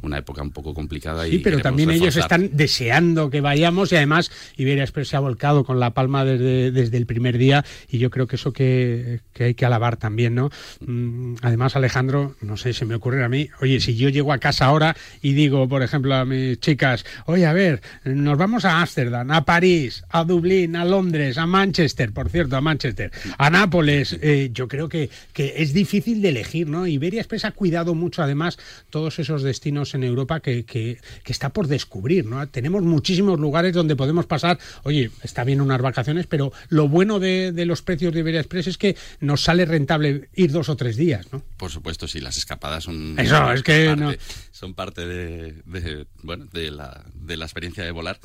una 0.03 0.19
época 0.19 0.43
un 0.43 0.51
poco 0.51 0.75
complicada. 0.75 1.25
Sí, 1.27 1.39
pero 1.39 1.61
también 1.61 1.91
ellos 1.91 2.17
están 2.17 2.51
deseando 2.53 3.31
que 3.31 3.41
vayamos 3.41 3.93
y 3.93 3.97
además 3.97 4.31
Iberia 4.57 4.85
Express 4.85 5.09
se 5.09 5.17
ha 5.17 5.21
volcado 5.21 5.65
con 5.65 5.81
La 5.81 5.91
Palma 5.91 6.25
desde, 6.25 6.71
desde 6.71 6.97
el 6.97 7.07
primer 7.07 7.39
día 7.39 7.65
y 7.89 7.99
yo 7.99 8.11
creo 8.11 8.27
que 8.27 8.37
eso 8.37 8.53
que, 8.53 9.21
que 9.33 9.45
hay 9.45 9.55
que 9.55 9.67
alabar 9.67 9.97
también, 9.97 10.35
¿no? 10.35 10.51
Mm, 10.81 11.37
además, 11.43 11.77
Alejandro, 11.77 12.35
no 12.41 12.57
sé, 12.57 12.73
se 12.73 12.85
me 12.85 12.95
ocurre 12.95 13.25
a 13.25 13.29
mí, 13.29 13.49
oye, 13.61 13.81
si 13.81 13.97
yo 13.97 14.09
llego 14.09 14.33
a 14.33 14.39
casa 14.39 14.67
ahora 14.67 14.97
y 15.23 15.33
digo, 15.33 15.69
por 15.69 15.83
ejemplo, 15.83 16.15
a 16.15 16.25
mi 16.25 16.57
chicas, 16.57 17.05
oye, 17.27 17.47
a 17.47 17.53
ver, 17.53 17.81
nos 18.05 18.39
vamos 18.39 18.65
a 18.65 18.81
Ámsterdam, 18.81 19.31
a 19.31 19.45
París, 19.45 20.05
a 20.11 20.25
Dublín, 20.25 20.77
a 20.77 20.85
Londres, 20.85 21.39
a 21.39 21.47
Manchester, 21.47 22.13
por 22.13 22.29
cierto, 22.29 22.57
a 22.57 22.61
Manchester, 22.61 23.11
a 23.37 23.51
Nápoles. 23.51 24.19
Eh, 24.21 24.51
yo 24.53 24.69
creo 24.69 24.89
que, 24.89 25.11
que 25.33 25.55
es 25.59 25.73
difícil 25.73 26.23
de 26.23 26.31
elegir, 26.31 26.69
¿no? 26.69 26.87
Iberia 26.87 27.21
Express 27.21 27.45
ha 27.45 27.53
cuidado 27.53 27.95
mucho, 27.95 28.23
además, 28.23 28.59
todos 28.91 29.19
esos 29.19 29.43
destinos 29.43 29.88
en 29.94 30.05
Europa 30.05 30.40
que, 30.40 30.64
que, 30.64 30.98
está 31.24 31.51
por 31.51 31.66
descubrir, 31.66 32.27
¿no? 32.27 32.46
Tenemos 32.48 32.83
muchísimos 32.83 33.38
lugares 33.38 33.72
donde 33.74 33.96
podemos 33.96 34.27
pasar, 34.27 34.59
oye, 34.85 35.11
está 35.22 35.44
bien 35.44 35.61
unas 35.61 35.81
vacaciones, 35.81 36.27
pero 36.27 36.53
lo 36.68 36.88
bueno 36.88 37.18
de, 37.18 37.53
de 37.53 37.66
los 37.66 37.83
precios 37.83 38.12
de 38.12 38.20
Iberia 38.20 38.40
Express 38.40 38.68
es 38.68 38.79
que 38.79 38.96
nos 39.20 39.42
sale 39.42 39.64
rentable 39.64 40.29
ir 40.35 40.53
dos 40.53 40.68
o 40.68 40.77
tres 40.77 40.96
días, 40.96 41.33
¿no? 41.33 41.42
Por 41.57 41.70
supuesto, 41.70 42.09
sí, 42.09 42.20
las 42.20 42.37
escapadas 42.37 42.85
son... 42.85 43.18
Eso, 43.18 43.53
es 43.53 43.62
que... 43.62 43.94
no... 43.96 44.12
Son 44.51 44.74
parte 44.74 45.07
de, 45.07 45.62
de 45.66 46.07
bueno, 46.22 46.46
de 46.53 46.70
la, 46.70 47.05
de 47.14 47.37
la 47.37 47.44
experiencia 47.44 47.85
de 47.85 47.90
volar. 47.92 48.18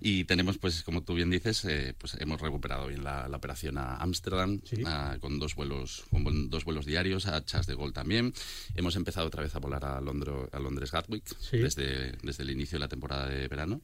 Y 0.00 0.24
tenemos, 0.24 0.58
pues, 0.58 0.82
como 0.82 1.02
tú 1.02 1.14
bien 1.14 1.30
dices, 1.30 1.64
eh, 1.66 1.94
pues 1.96 2.16
hemos 2.20 2.40
recuperado 2.40 2.88
bien 2.88 3.04
la, 3.04 3.28
operación 3.32 3.78
a 3.78 3.96
Ámsterdam 3.96 4.60
con 5.20 5.38
dos 5.38 5.54
vuelos, 5.54 6.04
con 6.10 6.50
dos 6.50 6.64
vuelos 6.64 6.86
diarios, 6.86 7.26
a 7.26 7.44
Chas 7.44 7.66
de 7.66 7.74
Gol 7.74 7.92
también. 7.92 8.32
Hemos 8.74 8.96
empezado 8.96 9.26
otra 9.26 9.42
vez 9.42 9.54
a 9.54 9.58
volar 9.58 9.84
a, 9.84 10.00
Londres, 10.00 10.34
a 10.52 10.58
Londres 10.58 10.90
Gatwick 10.90 11.24
desde, 11.52 12.12
desde 12.22 12.42
el 12.42 12.50
inicio 12.50 12.76
de 12.76 12.80
la 12.80 12.88
temporada 12.88 13.26
de 13.28 13.48
verano 13.48 13.80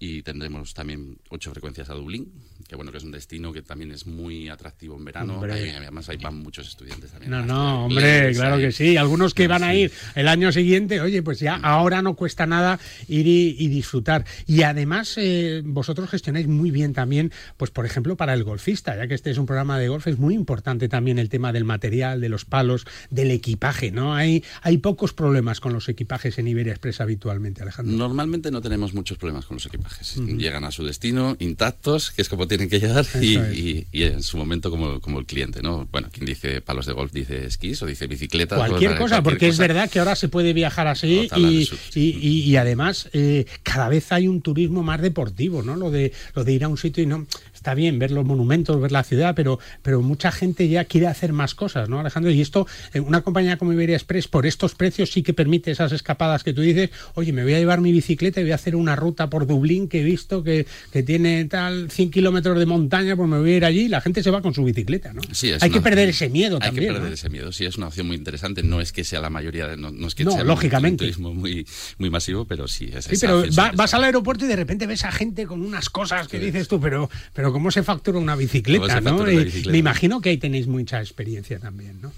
y 0.00 0.22
tendremos 0.22 0.74
también 0.74 1.18
ocho 1.30 1.50
frecuencias 1.50 1.90
a 1.90 1.94
Dublín, 1.94 2.32
que 2.68 2.76
bueno 2.76 2.92
que 2.92 2.98
es 2.98 3.04
un 3.04 3.10
destino 3.10 3.52
que 3.52 3.62
también 3.62 3.90
es 3.90 4.06
muy 4.06 4.48
atractivo 4.48 4.96
en 4.96 5.04
verano. 5.04 5.40
además 5.42 6.08
ahí 6.08 6.18
van 6.18 6.36
muchos 6.36 6.68
estudiantes 6.68 7.10
también. 7.10 7.30
No, 7.30 7.44
no, 7.44 7.86
hombre, 7.86 8.32
claro 8.32 8.58
que 8.58 8.70
sí. 8.70 8.96
Algunos 8.96 9.34
que 9.34 9.48
van 9.48 9.64
a 9.64 9.74
ir 9.74 9.90
el 10.14 10.28
año 10.28 10.52
siguiente, 10.52 11.00
oye, 11.00 11.22
pues 11.22 11.40
ya 11.40 11.56
ahora 11.56 12.00
no 12.02 12.14
cuesta 12.14 12.46
nada 12.46 12.78
ir 13.08 13.26
y, 13.26 13.68
disfrutar. 13.68 14.24
Y 14.46 14.62
además 14.62 15.14
eh, 15.16 15.62
vosotros 15.64 16.10
gestionáis 16.10 16.46
muy 16.46 16.70
bien 16.70 16.92
también, 16.92 17.32
pues 17.56 17.70
por 17.70 17.84
ejemplo 17.84 18.16
para 18.16 18.34
el 18.34 18.44
golfista, 18.44 18.96
ya 18.96 19.08
que 19.08 19.14
este 19.14 19.30
es 19.30 19.38
un 19.38 19.46
programa 19.46 19.78
de 19.78 19.88
golf, 19.88 20.06
es 20.06 20.18
muy 20.18 20.34
importante 20.34 20.88
también 20.88 21.18
el 21.18 21.28
tema 21.28 21.52
del 21.52 21.64
material, 21.64 22.20
de 22.20 22.28
los 22.28 22.44
palos, 22.44 22.86
del 23.10 23.30
equipaje, 23.30 23.90
¿no? 23.90 24.14
Hay, 24.14 24.44
hay 24.62 24.78
pocos 24.78 25.12
problemas 25.12 25.60
con 25.60 25.72
los 25.72 25.88
equipajes 25.88 26.38
en 26.38 26.48
Iberia 26.48 26.72
Express 26.72 27.00
habitualmente, 27.00 27.62
Alejandro. 27.62 27.96
Normalmente 27.96 28.50
no 28.50 28.60
tenemos 28.60 28.94
muchos 28.94 29.18
problemas 29.18 29.46
con 29.46 29.56
los 29.56 29.66
equipajes 29.66 29.87
Llegan 30.16 30.64
a 30.64 30.70
su 30.70 30.84
destino 30.84 31.36
intactos, 31.38 32.10
que 32.10 32.22
es 32.22 32.28
como 32.28 32.46
tienen 32.46 32.68
que 32.68 32.80
llegar, 32.80 33.06
y, 33.20 33.86
en 33.92 34.22
su 34.22 34.36
momento 34.36 34.70
como, 34.70 35.00
como 35.00 35.18
el 35.18 35.26
cliente, 35.26 35.62
¿no? 35.62 35.88
Bueno, 35.90 36.08
quien 36.12 36.26
dice 36.26 36.60
palos 36.60 36.86
de 36.86 36.92
golf 36.92 37.12
dice 37.12 37.46
esquís 37.46 37.82
o 37.82 37.86
dice 37.86 38.06
bicicleta. 38.06 38.56
Cualquier 38.56 38.96
cosa, 38.96 39.22
porque 39.22 39.48
es 39.48 39.58
verdad 39.58 39.90
que 39.90 39.98
ahora 39.98 40.16
se 40.16 40.28
puede 40.28 40.52
viajar 40.52 40.86
así 40.86 41.28
y, 41.36 41.68
y, 41.94 42.56
además 42.56 43.08
eh, 43.12 43.46
cada 43.62 43.88
vez 43.88 44.10
hay 44.12 44.28
un 44.28 44.42
turismo 44.42 44.82
más 44.82 45.00
deportivo, 45.00 45.62
¿no? 45.62 45.76
Lo 45.76 45.90
de, 45.90 46.12
lo 46.34 46.44
de 46.44 46.52
ir 46.52 46.64
a 46.64 46.68
un 46.68 46.78
sitio 46.78 47.02
y 47.02 47.06
no 47.06 47.26
está 47.58 47.74
bien 47.74 47.98
ver 47.98 48.12
los 48.12 48.24
monumentos, 48.24 48.80
ver 48.80 48.92
la 48.92 49.02
ciudad, 49.02 49.34
pero, 49.34 49.58
pero 49.82 50.00
mucha 50.00 50.30
gente 50.30 50.68
ya 50.68 50.84
quiere 50.84 51.08
hacer 51.08 51.32
más 51.32 51.54
cosas, 51.54 51.88
¿no, 51.88 51.98
Alejandro? 51.98 52.30
Y 52.30 52.40
esto, 52.40 52.66
eh, 52.94 53.00
una 53.00 53.22
compañía 53.22 53.58
como 53.58 53.72
Iberia 53.72 53.96
Express, 53.96 54.28
por 54.28 54.46
estos 54.46 54.74
precios 54.74 55.10
sí 55.10 55.22
que 55.22 55.34
permite 55.34 55.70
esas 55.70 55.92
escapadas 55.92 56.44
que 56.44 56.52
tú 56.52 56.62
dices, 56.62 56.90
oye, 57.14 57.32
me 57.32 57.42
voy 57.42 57.54
a 57.54 57.58
llevar 57.58 57.80
mi 57.80 57.90
bicicleta 57.92 58.40
y 58.40 58.44
voy 58.44 58.52
a 58.52 58.54
hacer 58.54 58.76
una 58.76 58.94
ruta 58.94 59.28
por 59.28 59.46
Dublín 59.46 59.88
que 59.88 60.00
he 60.00 60.04
visto 60.04 60.44
que, 60.44 60.66
que 60.92 61.02
tiene 61.02 61.44
tal 61.46 61.90
100 61.90 62.10
kilómetros 62.10 62.58
de 62.58 62.66
montaña, 62.66 63.16
pues 63.16 63.28
me 63.28 63.38
voy 63.38 63.52
a 63.52 63.56
ir 63.56 63.64
allí 63.64 63.80
y 63.82 63.88
la 63.88 64.00
gente 64.00 64.22
se 64.22 64.30
va 64.30 64.40
con 64.40 64.54
su 64.54 64.62
bicicleta, 64.64 65.12
¿no? 65.12 65.22
Sí, 65.32 65.50
hay 65.60 65.70
que 65.70 65.80
perder 65.80 66.08
ese 66.08 66.28
miedo 66.28 66.60
también. 66.60 66.90
Hay 66.90 66.94
que 66.94 67.00
perder 67.00 67.12
ese 67.12 67.28
miedo, 67.28 67.50
sí, 67.50 67.64
es 67.64 67.76
una 67.76 67.88
opción 67.88 68.06
muy 68.06 68.16
interesante. 68.16 68.62
No 68.62 68.80
es 68.80 68.92
que 68.92 69.02
sea 69.02 69.20
la 69.20 69.30
mayoría, 69.30 69.66
de, 69.66 69.76
no, 69.76 70.06
es 70.06 70.14
que 70.14 70.24
no, 70.24 70.30
sea 70.30 70.44
lógicamente. 70.44 71.04
un 71.04 71.10
turismo 71.10 71.34
muy, 71.34 71.66
muy 71.98 72.10
masivo, 72.10 72.44
pero 72.44 72.68
sí 72.68 72.90
es 72.94 73.06
Sí, 73.06 73.16
pero 73.20 73.42
vas 73.74 73.94
al 73.94 74.04
aeropuerto 74.04 74.44
y 74.44 74.48
de 74.48 74.56
repente 74.56 74.86
ves 74.86 75.04
a 75.04 75.10
gente 75.10 75.46
con 75.46 75.62
unas 75.62 75.90
cosas 75.90 76.28
que 76.28 76.38
dices 76.38 76.68
tú, 76.68 76.80
pero, 76.80 77.10
pero 77.32 77.47
¿cómo 77.52 77.70
se 77.70 77.82
factura 77.82 78.18
una 78.18 78.36
bicicleta, 78.36 79.00
¿no? 79.00 79.24
Me 79.24 79.78
imagino 79.78 80.20
que 80.20 80.30
ahí 80.30 80.38
tenéis 80.38 80.66
mucha 80.66 81.00
experiencia 81.00 81.58
también, 81.58 82.00
¿no? 82.00 82.12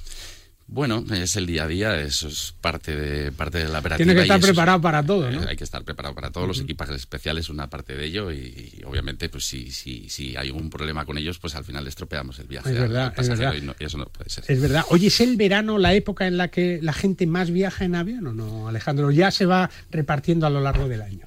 Bueno, 0.72 1.04
es 1.12 1.34
el 1.34 1.46
día 1.46 1.64
a 1.64 1.66
día, 1.66 2.00
eso 2.00 2.28
es 2.28 2.54
parte 2.60 2.94
de, 2.94 3.32
parte 3.32 3.58
de 3.58 3.68
la 3.68 3.80
operativa. 3.80 3.96
Tiene 3.96 4.14
que 4.14 4.22
estar 4.22 4.40
preparado 4.40 4.80
para 4.80 5.02
todo, 5.02 5.28
¿no? 5.28 5.40
Hay 5.48 5.56
que 5.56 5.64
estar 5.64 5.82
preparado 5.82 6.14
para 6.14 6.30
todos 6.30 6.46
los 6.46 6.60
equipajes 6.60 6.94
especiales, 6.94 7.48
una 7.48 7.68
parte 7.68 7.96
de 7.96 8.04
ello, 8.04 8.30
y, 8.30 8.80
obviamente, 8.86 9.28
pues 9.28 9.46
si, 9.46 9.72
si, 9.72 10.08
si 10.08 10.36
hay 10.36 10.46
algún 10.46 10.70
problema 10.70 11.04
con 11.04 11.18
ellos, 11.18 11.40
pues 11.40 11.56
al 11.56 11.64
final 11.64 11.88
estropeamos 11.88 12.38
el 12.38 12.46
viaje. 12.46 12.70
Es 12.70 12.78
verdad, 12.78 13.12
es 13.16 13.28
verdad. 13.28 13.54
Y, 13.80 13.84
eso 13.84 13.98
no 13.98 14.06
puede 14.06 14.30
ser. 14.30 14.44
Es 14.46 14.60
verdad. 14.60 14.84
Oye, 14.90 15.08
¿es 15.08 15.20
el 15.20 15.36
verano 15.36 15.76
la 15.76 15.92
época 15.92 16.28
en 16.28 16.36
la 16.36 16.48
que 16.48 16.78
la 16.80 16.92
gente 16.92 17.26
más 17.26 17.50
viaja 17.50 17.84
en 17.84 17.96
avión 17.96 18.28
o 18.28 18.32
no, 18.32 18.68
Alejandro? 18.68 19.10
¿Ya 19.10 19.32
se 19.32 19.46
va 19.46 19.70
repartiendo 19.90 20.46
a 20.46 20.50
lo 20.50 20.60
largo 20.60 20.86
del 20.86 21.02
año? 21.02 21.26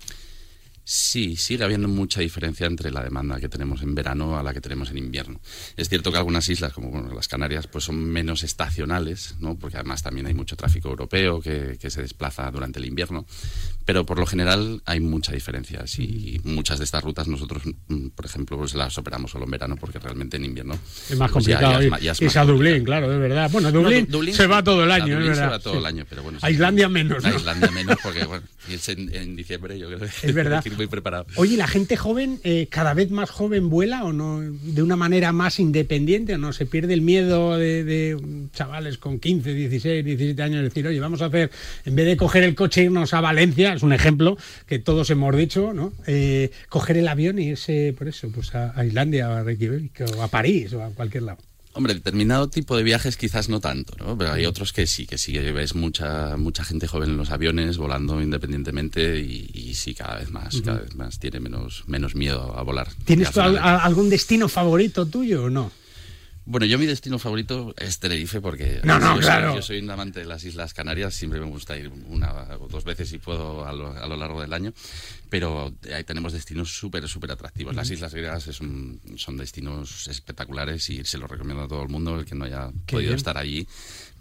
Sí, 0.86 1.38
sigue 1.38 1.64
habiendo 1.64 1.88
mucha 1.88 2.20
diferencia 2.20 2.68
entre 2.68 2.92
la 2.92 3.02
demanda 3.02 3.40
que 3.40 3.48
tenemos 3.48 3.82
en 3.82 3.96
verano 3.96 4.38
a 4.38 4.44
la 4.44 4.54
que 4.54 4.60
tenemos 4.60 4.90
en 4.92 4.98
invierno. 4.98 5.40
Es 5.78 5.88
cierto 5.88 6.12
que 6.12 6.18
algunas 6.18 6.50
islas, 6.50 6.74
como 6.74 7.14
las 7.14 7.30
Canarias, 7.30 7.68
pues 7.68 7.86
son 7.86 8.04
menos 8.04 8.44
estacionales, 8.44 9.36
¿no? 9.40 9.56
porque 9.56 9.78
además 9.78 10.04
también 10.04 10.28
hay 10.28 10.34
mucho 10.34 10.58
tráfico 10.58 10.90
europeo 10.90 11.40
que, 11.40 11.78
que, 11.80 11.90
se 11.90 12.02
desplaza 12.02 12.52
durante 12.52 12.80
el 12.80 12.86
invierno, 12.86 13.26
pero 13.86 14.06
por 14.06 14.20
lo 14.20 14.26
general 14.26 14.82
hay 14.86 15.00
mucha 15.00 15.32
diferencia. 15.32 15.84
Y 15.98 16.42
muchas 16.44 16.80
de 16.80 16.86
estas 16.86 17.04
rutas 17.04 17.28
nosotros, 17.28 17.64
mm, 17.88 18.10
por 18.10 18.26
ejemplo, 18.26 18.58
pues 18.58 18.74
las 18.76 18.98
operamos 18.98 19.32
solo 19.32 19.46
en 19.46 19.52
verano 19.52 19.76
porque 19.80 20.00
realmente 20.00 20.38
en 20.38 20.46
invierno 20.46 20.76
es 21.10 21.18
más 21.18 21.32
pues 21.32 21.46
complicado. 21.46 21.80
es, 21.80 22.38
a 22.38 22.46
Dublín, 22.46 22.84
claro, 22.84 23.10
de 23.10 23.18
verdad. 23.18 23.50
Bueno, 23.52 23.72
Dublín, 23.72 24.08
se 24.34 24.48
va 24.48 24.64
todo 24.64 24.84
el 24.84 24.92
año, 24.92 25.20
es 25.20 25.28
verdad. 25.28 25.44
Se 25.44 25.50
va 25.50 25.60
todo 25.60 25.80
el 25.80 25.86
año, 25.86 26.06
pero 26.10 26.24
bueno. 26.24 26.40
A 26.42 26.50
Islandia 26.50 26.90
menos. 26.90 27.24
A 27.24 27.30
Islandia 27.30 27.72
menos 27.74 27.98
porque 28.02 28.26
bueno, 28.26 28.46
es 28.70 28.90
en, 28.90 29.14
en 29.14 29.36
diciembre, 29.36 29.78
yo 29.78 29.88
creo. 29.88 30.04
Es 30.04 30.34
verdad. 30.34 30.64
muy 30.76 30.88
preparado. 30.88 31.26
Oye, 31.36 31.58
¿la 31.58 31.68
gente 31.68 31.98
joven, 31.98 32.40
eh, 32.44 32.68
cada 32.70 32.94
vez 32.94 33.12
más 33.12 33.30
joven 33.30 33.70
vuela 33.70 34.04
o 34.04 34.14
no? 34.14 34.42
¿De 34.42 34.82
una 34.82 34.96
manera 34.96 35.32
más 35.32 35.60
independiente 35.60 36.36
o 36.36 36.38
no? 36.38 36.54
¿Se 36.54 36.66
pierde 36.66 36.94
el 36.94 37.02
miedo 37.02 37.58
de, 37.58 38.18
chavales 38.54 38.98
con 38.98 39.20
15, 39.20 39.54
16, 39.54 40.06
17 40.06 40.42
años 40.42 40.64
decir, 40.64 40.88
oye, 40.88 41.00
vamos 41.00 41.22
a 41.22 41.26
hacer, 41.26 41.52
en 41.86 41.96
vez 41.96 42.06
de 42.06 42.18
coger 42.18 42.44
el 42.44 42.56
coche 42.56 42.84
irnos 42.84 43.14
a 43.14 43.22
Valencia, 43.22 43.73
es 43.74 43.84
un 43.84 43.94
ejemplo 43.94 44.38
que 44.66 44.80
todos 44.80 45.10
hemos 45.10 45.36
dicho, 45.36 45.74
¿no? 45.74 45.94
Eh, 46.08 46.52
coger 46.70 46.98
el 46.98 47.08
avión 47.08 47.40
y 47.40 47.50
irse, 47.50 47.94
por 47.98 48.08
eso, 48.08 48.30
pues 48.30 48.54
a, 48.56 48.86
Islandia, 48.86 49.38
a 49.38 49.44
Reykjavik, 49.44 50.04
o 50.16 50.24
a 50.24 50.28
París, 50.28 50.74
o 50.74 50.84
a 50.84 50.90
cualquier 50.90 51.24
lado. 51.24 51.40
Hombre, 51.76 51.96
determinado 51.96 52.50
tipo 52.50 52.78
de 52.78 52.84
viajes 52.84 53.18
quizás 53.18 53.50
no 53.50 53.60
tanto, 53.60 53.96
¿no? 53.98 54.16
Pero 54.16 54.32
hay 54.32 54.46
otros 54.46 54.74
que 54.74 54.86
sí, 54.86 55.08
que 55.08 55.18
sí, 55.18 55.36
ves 55.38 55.74
mucha, 55.74 56.38
mucha 56.38 56.64
gente 56.64 56.88
joven 56.88 57.10
en 57.10 57.18
los 57.18 57.32
aviones 57.32 57.78
volando 57.78 58.22
independientemente 58.22 59.20
y, 59.20 59.74
sí, 59.74 59.96
cada 59.96 60.20
vez 60.20 60.30
más, 60.30 60.62
cada 60.62 60.82
vez 60.82 60.94
más 60.96 61.18
tiene 61.18 61.40
menos, 61.40 61.84
menos 61.88 62.14
miedo 62.14 62.56
a 62.56 62.62
volar. 62.62 62.90
¿Tienes 63.06 63.32
tú 63.32 63.42
algún 63.42 64.10
destino 64.10 64.48
favorito 64.48 65.08
tuyo 65.08 65.46
o 65.46 65.50
no? 65.50 65.72
Bueno, 66.46 66.66
yo 66.66 66.78
mi 66.78 66.86
destino 66.86 67.20
favorito 67.20 67.74
es 67.78 68.00
Tenerife 68.00 68.42
porque 68.42 68.82
no, 68.84 69.00
no, 69.00 69.16
yo, 69.16 69.22
claro. 69.22 69.48
soy, 69.48 69.56
yo, 69.56 69.62
soy, 69.62 69.80
un 69.80 69.90
amante 69.90 70.20
de 70.20 70.26
las 70.26 70.44
Islas 70.44 70.74
Canarias, 70.74 71.14
siempre 71.14 71.40
me 71.40 71.46
gusta 71.46 71.78
ir 71.78 71.90
una 72.08 72.58
o 72.60 72.68
dos 72.68 72.84
veces 72.84 73.08
si 73.08 73.18
puedo 73.18 73.66
a 73.66 73.72
lo, 73.72 73.92
a 73.92 74.06
lo 74.08 74.18
largo 74.18 74.42
del 74.42 74.52
año, 74.52 74.74
pero 75.30 75.74
ahí 75.96 76.04
tenemos 76.04 76.34
destinos 76.34 76.70
súper, 76.76 77.08
súper 77.08 77.32
atractivos. 77.32 77.76
Las 77.76 77.90
Islas 77.90 78.14
Griegas 78.14 78.44
son 78.44 79.38
destinos 79.38 80.08
espectaculares 80.08 80.90
y 80.90 81.06
se 81.06 81.18
los 81.18 81.30
recomiendo 81.30 81.64
a 81.64 81.68
todo 81.68 81.84
el 81.84 81.90
mundo, 81.90 82.20
el 82.20 82.26
que 82.26 82.36
no 82.36 82.44
haya 82.44 82.72
podido 82.88 83.16
estar 83.16 83.38
allí, 83.38 83.66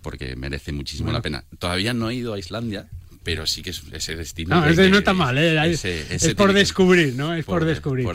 porque 0.00 0.36
merece 0.36 0.70
muchísimo 0.70 1.10
la 1.10 1.22
pena. 1.22 1.44
Todavía 1.58 1.92
no 1.92 2.10
he 2.10 2.14
ido 2.14 2.34
a 2.34 2.38
Islandia, 2.38 2.88
pero 3.22 3.46
sí 3.46 3.62
que 3.62 3.70
es 3.70 3.82
ese 3.92 4.16
destino. 4.16 4.60
No, 4.60 4.66
ese 4.66 4.88
no 4.90 4.98
está 4.98 5.14
mal, 5.14 5.38
¿eh? 5.38 5.58
es 5.70 6.34
por 6.34 6.52
descubrir, 6.52 7.14
¿no? 7.14 7.34
Es 7.34 7.44
por, 7.44 7.64
descubrir. 7.64 8.06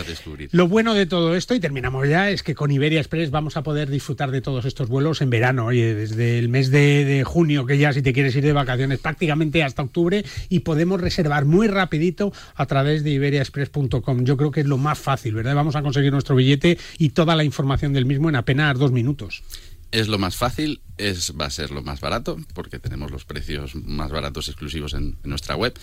Lo 0.51 0.67
bueno 0.67 0.93
de 0.93 1.05
todo 1.05 1.35
esto, 1.35 1.55
y 1.55 1.59
terminamos 1.59 2.07
ya, 2.09 2.29
es 2.29 2.43
que 2.43 2.55
con 2.55 2.71
Iberia 2.71 2.99
Express 2.99 3.31
vamos 3.31 3.57
a 3.57 3.63
poder 3.63 3.89
disfrutar 3.89 4.31
de 4.31 4.41
todos 4.41 4.65
estos 4.65 4.89
vuelos 4.89 5.21
en 5.21 5.29
verano, 5.29 5.67
oye, 5.67 5.95
desde 5.95 6.39
el 6.39 6.49
mes 6.49 6.71
de, 6.71 7.23
junio, 7.25 7.65
que 7.65 7.77
ya 7.77 7.93
si 7.93 8.01
te 8.01 8.13
quieres 8.13 8.35
ir 8.35 8.43
de 8.43 8.53
vacaciones, 8.53 8.99
prácticamente 8.99 9.63
hasta 9.63 9.81
octubre, 9.81 10.25
y 10.49 10.59
podemos 10.59 10.99
reservar 10.99 11.45
muy 11.45 11.67
rapidito 11.67 12.33
a 12.55 12.65
través 12.65 13.03
de 13.03 13.11
iberiaexpress.com. 13.11 14.25
Yo 14.25 14.37
creo 14.37 14.51
que 14.51 14.61
es 14.61 14.67
lo 14.67 14.77
más 14.77 14.99
fácil, 14.99 15.35
¿verdad? 15.35 15.55
Vamos 15.55 15.75
a 15.75 15.81
conseguir 15.81 16.11
nuestro 16.11 16.35
billete 16.35 16.77
y 16.97 17.09
toda 17.09 17.35
la 17.35 17.43
información 17.43 17.93
del 17.93 18.05
mismo 18.05 18.29
en 18.29 18.35
apenas 18.35 18.77
dos 18.77 18.91
minutos. 18.91 19.43
Es 19.91 20.09
lo 20.09 20.17
más 20.17 20.35
fácil, 20.35 20.81
es, 20.97 21.33
va 21.39 21.45
a 21.45 21.49
ser 21.49 21.71
lo 21.71 21.83
más 21.83 22.01
barato, 22.01 22.37
porque 22.53 22.79
tenemos 22.79 23.11
los 23.11 23.25
precios 23.25 23.75
más 23.75 24.11
baratos 24.11 24.47
exclusivos 24.47 24.93
en, 24.93 25.17
nuestra 25.23 25.55
web. 25.55 25.77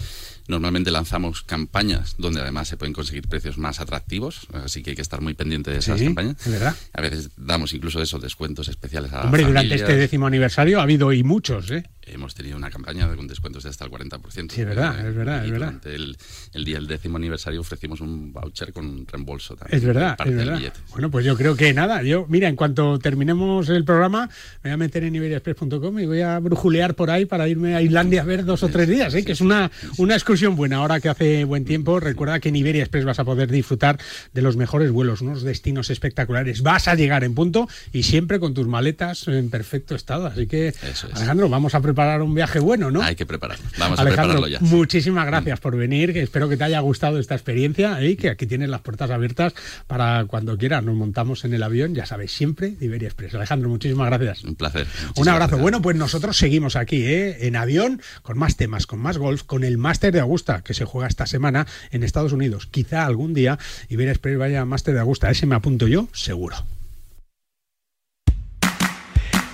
Normalmente 0.49 0.91
lanzamos 0.91 1.43
campañas 1.43 2.17
donde 2.19 2.41
además 2.41 2.69
se 2.69 2.77
pueden 2.77 2.93
conseguir 2.93 3.29
precios 3.29 3.59
más 3.59 3.81
atractivos, 3.81 4.47
así 4.53 4.83
que 4.83 4.91
hay 4.91 4.97
que 4.97 5.03
estar 5.03 5.21
muy 5.21 5.35
pendiente 5.35 5.71
de 5.71 5.79
esas 5.79 6.01
campañas. 6.01 6.37
verdad. 6.47 6.75
A 6.93 7.01
veces 7.01 7.31
damos 7.37 7.73
incluso 7.73 8.01
esos 8.01 8.21
descuentos 8.21 8.69
especiales 8.69 9.13
a 9.13 9.23
Hombre, 9.23 9.45
durante 9.45 9.75
este 9.75 9.97
décimo 9.97 10.27
aniversario 10.27 10.81
ha 10.81 10.83
habido 10.83 11.13
y 11.13 11.23
muchos, 11.23 11.71
¿eh? 11.71 11.85
Hemos 12.07 12.35
tenido 12.35 12.57
una 12.59 12.71
campaña 12.71 13.09
con 13.17 13.27
descuentos 13.27 13.63
de 13.63 13.71
hasta 13.71 13.87
el 13.87 13.91
40%. 13.91 14.53
Sí, 14.53 14.61
es 14.61 14.67
verdad, 14.67 15.07
es 15.07 15.15
verdad, 15.15 15.45
es 15.45 15.51
verdad. 15.51 15.73
Durante 15.81 15.95
el, 15.95 16.65
día 16.65 16.77
del 16.77 16.87
décimo 16.87 17.17
aniversario 17.17 17.61
ofrecimos 17.61 18.01
un 18.03 18.33
voucher 18.33 18.75
con 18.75 19.07
reembolso 19.07 19.57
también. 19.57 19.79
Es 19.79 19.85
verdad, 19.85 20.17
es 20.25 20.37
verdad. 20.37 20.61
Bueno, 20.91 21.11
pues 21.11 21.25
yo 21.25 21.35
creo 21.37 21.57
que 21.57 21.73
nada, 21.73 22.03
yo, 22.03 22.27
mira, 22.29 22.49
en 22.49 22.57
cuanto 22.57 22.99
terminemos 22.99 23.71
el 23.71 23.85
programa, 23.85 24.29
me 24.63 24.71
voy 24.71 24.73
a 24.73 24.77
meter 24.77 25.04
en 25.05 25.15
iberiaexpress.com 25.15 25.99
y 25.99 26.07
voy 26.07 26.21
a 26.21 26.39
brujulear 26.39 26.95
por 26.95 27.11
ahí 27.11 27.27
para 27.27 27.49
irme 27.49 27.75
a 27.75 27.83
Islandia 27.83 28.23
a 28.23 28.25
ver 28.25 28.45
dos 28.45 28.63
o 28.63 28.69
tres 28.69 28.89
días, 28.89 29.15
¿eh? 29.15 29.25
que 29.25 29.33
es 29.33 29.41
una, 29.41 29.71
una 29.99 30.15
excursión 30.15 30.57
buena. 30.57 30.77
Ahora 30.77 31.01
que 31.01 31.09
hace 31.09 31.45
buen 31.45 31.65
tiempo, 31.65 32.01
recuerda 32.01 32.41
que 32.41 32.49
en 32.49 32.57
Iberia 32.57 32.83
Express 32.83 33.05
vas 33.05 33.19
a 33.19 33.25
poder 33.25 33.51
disfrutar 33.51 33.99
de 34.33 34.43
los 34.43 34.57
mejores 34.57 34.91
vuelos, 34.91 35.21
unos 35.21 35.43
destinos 35.43 35.91
espectaculares. 35.91 36.63
Vas 36.63 36.89
a 36.89 36.95
llegar 36.95 37.25
en 37.25 37.35
punto 37.35 37.69
y 37.93 38.03
siempre 38.03 38.41
con 38.41 38.55
tus 38.55 38.67
maletas 38.67 39.29
en 39.29 39.51
perfecto 39.51 39.95
estado. 39.95 40.27
Así 40.27 40.47
que, 40.47 40.75
Alejandro, 41.15 41.49
vamos 41.49 41.75
a 41.75 41.81
preparar 41.81 42.23
un 42.23 42.35
viaje 42.35 42.59
bueno, 42.59 42.91
¿no? 42.91 43.03
Hay 43.03 43.17
que 43.17 43.27
prepararlo. 43.27 43.65
Vamos 43.79 43.99
a 43.99 44.05
prepararlo 44.05 44.49
ya. 44.49 44.61
Muchísimas 44.61 45.27
gracias 45.27 45.61
por 45.61 45.77
venir. 45.77 46.13
Que 46.13 46.23
espero 46.23 46.49
que 46.49 46.57
te 46.57 46.65
haya 46.65 46.81
gustado 46.81 47.19
esta 47.19 47.35
experiencia 47.35 48.03
y 48.03 48.17
que 48.17 48.31
aquí 48.31 48.47
tienes 48.47 48.69
las 48.69 48.81
puertas 48.81 49.11
abiertas 49.11 49.55
para 49.87 50.25
cuando 50.27 50.57
quieras. 50.57 50.85
Nos 50.85 50.95
montamos 50.95 51.45
en 51.45 51.55
el 51.55 51.63
avión, 51.63 51.95
ya 51.95 52.07
sabes, 52.07 52.33
siempre 52.33 52.71
de 52.71 52.87
Iberia 52.87 53.09
Express. 53.09 53.35
Alejandro, 53.35 53.69
muchísimas 53.69 54.09
gracias. 54.09 54.45
Un 54.45 54.55
placer. 54.55 54.87
Un 55.17 55.29
abrazo. 55.29 55.59
Bueno, 55.59 55.83
pues 55.83 55.97
nosotros 55.97 56.37
seguimos 56.37 56.77
aquí, 56.77 57.05
¿eh? 57.05 57.47
en 57.47 57.57
avión, 57.57 58.01
con 58.23 58.39
más 58.39 58.57
temas, 58.57 58.87
con 58.87 58.99
más 58.99 59.19
golf, 59.19 59.43
con 59.43 59.65
el 59.65 59.79
Máster 59.79 60.13
de 60.13 60.21
Augusta, 60.21 60.63
que 60.63 60.75
se 60.75 60.85
juega 60.85 61.09
esta 61.09 61.27
semana 61.27 61.67
en 61.91 62.03
Estados 62.03 62.33
Unidos. 62.33 62.67
Quizá 62.67 63.07
algún 63.07 63.35
día 63.35 63.59
Iberia 63.89 64.13
Express 64.13 64.39
vaya 64.39 64.61
a 64.61 64.65
Máster 64.65 64.95
de 64.95 65.01
Augusta. 65.01 65.31
Ese 65.31 65.47
me 65.47 65.55
apunto 65.55 65.89
yo, 65.89 66.09
seguro. 66.13 66.57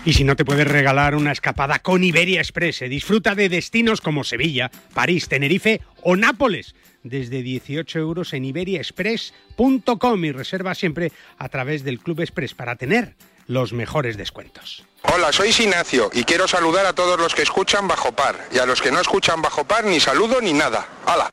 Y 0.02 0.14
si 0.14 0.24
no 0.24 0.34
te 0.34 0.46
puedes 0.46 0.66
regalar 0.66 1.14
una 1.14 1.30
escapada 1.30 1.80
con 1.80 2.02
Iberia 2.02 2.40
Express, 2.40 2.80
disfruta 2.88 3.34
de 3.34 3.50
destinos 3.50 4.00
como 4.00 4.24
Sevilla, 4.24 4.70
París, 4.94 5.28
Tenerife 5.28 5.82
o 6.02 6.16
Nápoles 6.16 6.74
desde 7.02 7.42
18 7.42 7.98
euros 7.98 8.32
en 8.32 8.46
iberiaexpress.com 8.46 10.24
y 10.24 10.32
reserva 10.32 10.74
siempre 10.74 11.12
a 11.36 11.48
través 11.50 11.84
del 11.84 11.98
Club 12.00 12.20
Express 12.20 12.54
para 12.54 12.76
tener 12.76 13.14
los 13.50 13.72
mejores 13.72 14.16
descuentos. 14.16 14.84
Hola, 15.02 15.32
soy 15.32 15.48
Ignacio 15.48 16.08
y 16.12 16.22
quiero 16.22 16.46
saludar 16.46 16.86
a 16.86 16.92
todos 16.92 17.18
los 17.18 17.34
que 17.34 17.42
escuchan 17.42 17.88
Bajo 17.88 18.12
Par 18.12 18.36
y 18.52 18.58
a 18.58 18.64
los 18.64 18.80
que 18.80 18.92
no 18.92 19.00
escuchan 19.00 19.42
Bajo 19.42 19.64
Par 19.64 19.84
ni 19.84 19.98
saludo 19.98 20.40
ni 20.40 20.52
nada. 20.52 20.86
¡Hala! 21.04 21.30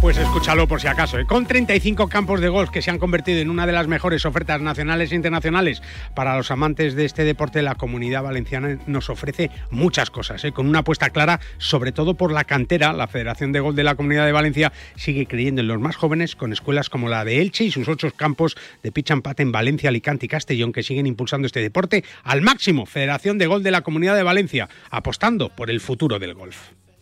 Pues 0.00 0.16
escúchalo 0.16 0.68
por 0.68 0.80
si 0.80 0.86
acaso. 0.86 1.18
¿eh? 1.18 1.26
Con 1.26 1.44
35 1.44 2.08
campos 2.08 2.40
de 2.40 2.48
golf 2.48 2.70
que 2.70 2.82
se 2.82 2.90
han 2.90 3.00
convertido 3.00 3.40
en 3.40 3.50
una 3.50 3.66
de 3.66 3.72
las 3.72 3.88
mejores 3.88 4.24
ofertas 4.26 4.60
nacionales 4.60 5.10
e 5.10 5.16
internacionales 5.16 5.82
para 6.14 6.36
los 6.36 6.52
amantes 6.52 6.94
de 6.94 7.04
este 7.04 7.24
deporte, 7.24 7.62
la 7.62 7.74
comunidad 7.74 8.22
valenciana 8.22 8.78
nos 8.86 9.10
ofrece 9.10 9.50
muchas 9.72 10.10
cosas. 10.10 10.44
¿eh? 10.44 10.52
Con 10.52 10.68
una 10.68 10.80
apuesta 10.80 11.10
clara, 11.10 11.40
sobre 11.58 11.90
todo 11.90 12.14
por 12.14 12.30
la 12.30 12.44
cantera, 12.44 12.92
la 12.92 13.08
Federación 13.08 13.50
de 13.50 13.58
Golf 13.58 13.74
de 13.74 13.82
la 13.82 13.96
Comunidad 13.96 14.24
de 14.24 14.30
Valencia 14.30 14.72
sigue 14.94 15.26
creyendo 15.26 15.62
en 15.62 15.68
los 15.68 15.80
más 15.80 15.96
jóvenes 15.96 16.36
con 16.36 16.52
escuelas 16.52 16.90
como 16.90 17.08
la 17.08 17.24
de 17.24 17.40
Elche 17.40 17.64
y 17.64 17.72
sus 17.72 17.88
ocho 17.88 18.08
campos 18.12 18.56
de 18.84 18.92
pitch 18.92 19.10
and 19.10 19.22
pat 19.22 19.40
en 19.40 19.50
Valencia, 19.50 19.88
Alicante 19.88 20.26
y 20.26 20.28
Castellón 20.28 20.72
que 20.72 20.84
siguen 20.84 21.08
impulsando 21.08 21.46
este 21.46 21.60
deporte 21.60 22.04
al 22.22 22.40
máximo. 22.40 22.86
Federación 22.86 23.36
de 23.36 23.48
Golf 23.48 23.64
de 23.64 23.72
la 23.72 23.82
Comunidad 23.82 24.14
de 24.14 24.22
Valencia, 24.22 24.68
apostando 24.90 25.48
por 25.48 25.70
el 25.70 25.80
futuro 25.80 26.20
del 26.20 26.34
golf. 26.34 26.77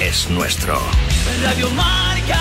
es 0.00 0.30
nuestro. 0.30 0.78
Radio 1.42 1.70
Marca. 1.70 2.40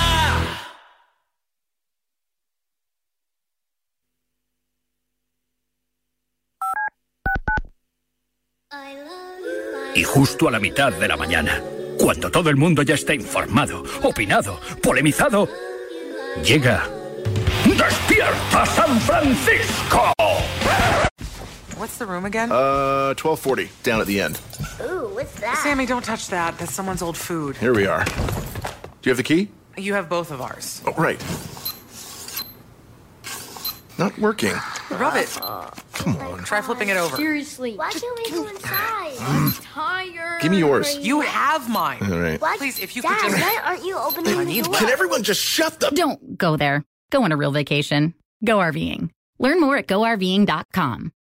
Y 9.96 10.04
justo 10.04 10.48
a 10.48 10.52
la 10.52 10.60
mitad 10.60 10.92
de 10.92 11.08
la 11.08 11.16
mañana, 11.16 11.62
cuando 12.00 12.32
todo 12.32 12.50
el 12.50 12.56
mundo 12.56 12.82
ya 12.82 12.96
está 12.96 13.14
informado, 13.14 13.84
opinado, 14.02 14.60
polemizado, 14.82 15.48
llega 16.44 16.90
Despierta 17.66 18.66
San 18.66 19.00
Francisco. 19.02 20.14
What's 21.78 21.98
the 21.98 22.06
room 22.06 22.26
again? 22.26 22.52
Uh, 22.52 23.14
1240, 23.20 23.70
down 23.84 24.00
at 24.02 24.08
the 24.08 24.22
end. 24.22 24.40
Ooh, 24.82 25.10
what's 25.14 25.34
that? 25.40 25.58
Sammy, 25.64 25.86
don't 25.86 26.04
touch 26.06 26.28
that. 26.30 26.58
That's 26.58 26.74
someone's 26.74 27.02
old 27.02 27.18
food. 27.18 27.58
Here 27.58 27.74
we 27.74 27.86
are. 27.88 28.06
Do 28.06 28.12
you 29.04 29.10
have 29.10 29.18
the 29.18 29.24
key? 29.24 29.50
You 29.78 29.94
have 29.96 30.08
both 30.08 30.32
of 30.32 30.40
ours. 30.42 30.82
Oh, 30.86 30.94
right. 30.94 31.20
Not 33.98 34.18
working. 34.18 34.54
Rub 34.92 35.16
it. 35.16 35.30
Come 35.94 36.18
on. 36.18 36.44
Try 36.44 36.62
flipping 36.62 36.90
it 36.90 36.98
over. 36.98 37.16
Seriously. 37.16 37.76
Why 37.76 37.92
can't 37.92 38.18
we 38.18 38.32
go 38.32 38.48
inside? 38.48 39.14
I'm 39.20 39.52
tired. 39.52 40.42
Give 40.42 40.52
me 40.52 40.60
yours. 40.60 40.98
You 40.98 41.22
have 41.22 41.70
mine. 41.70 42.00
All 42.02 42.20
right. 42.20 42.42
What? 42.42 42.58
Please, 42.60 42.80
if 42.80 42.96
you 42.96 43.02
Dad, 43.02 43.20
could 43.22 43.32
just. 43.32 43.42
why 43.42 43.62
aren't 43.64 43.86
you 43.86 43.98
opening 43.98 44.36
I 44.36 44.46
the 44.46 44.62
door? 44.64 44.74
Can 44.76 44.90
everyone 44.90 45.24
just 45.24 45.42
shut 45.42 45.80
the. 45.80 45.90
Don't 45.92 46.38
go 46.38 46.58
there. 46.58 46.84
Go 47.12 47.24
on 47.24 47.32
a 47.32 47.38
real 47.38 47.52
vacation. 47.52 48.14
Go 48.44 48.58
RVing. 48.58 49.10
Learn 49.40 49.60
more 49.60 49.78
at 49.78 49.88
GoRVing.com. 49.88 51.12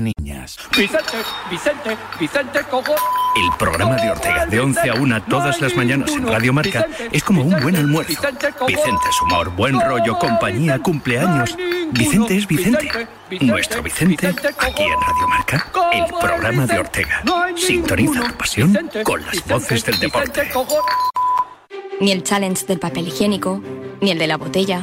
niñas. 0.00 0.58
Vicente, 0.76 1.16
Vicente, 1.50 1.96
Vicente, 2.18 2.60
cojo. 2.70 2.94
El 3.36 3.56
programa 3.58 3.96
de 3.96 4.10
Ortega 4.10 4.46
de 4.46 4.60
11 4.60 4.90
a 4.90 4.94
1 4.94 5.22
todas 5.24 5.60
las 5.60 5.74
mañanas 5.76 6.12
en 6.12 6.26
Radio 6.26 6.52
Marca 6.52 6.86
es 7.10 7.22
como 7.22 7.42
un 7.42 7.60
buen 7.60 7.76
almuerzo. 7.76 8.20
Vicente 8.66 9.08
es 9.08 9.22
humor, 9.22 9.50
buen 9.50 9.80
rollo, 9.80 10.18
compañía, 10.18 10.78
cumpleaños. 10.78 11.56
Vicente 11.92 12.36
es 12.36 12.46
Vicente. 12.46 13.08
Nuestro 13.40 13.82
Vicente 13.82 14.28
aquí 14.28 14.82
en 14.82 15.00
Radio 15.00 15.28
Marca. 15.28 15.66
El 15.92 16.04
programa 16.20 16.66
de 16.66 16.78
Ortega. 16.78 17.22
Sintoniza 17.56 18.28
tu 18.28 18.34
pasión 18.36 18.90
con 19.02 19.24
las 19.24 19.44
voces 19.46 19.84
del 19.84 19.98
deporte. 19.98 20.50
Ni 22.00 22.12
el 22.12 22.22
challenge 22.22 22.66
del 22.66 22.78
papel 22.78 23.08
higiénico, 23.08 23.62
ni 24.00 24.10
el 24.10 24.18
de 24.18 24.26
la 24.26 24.36
botella. 24.36 24.82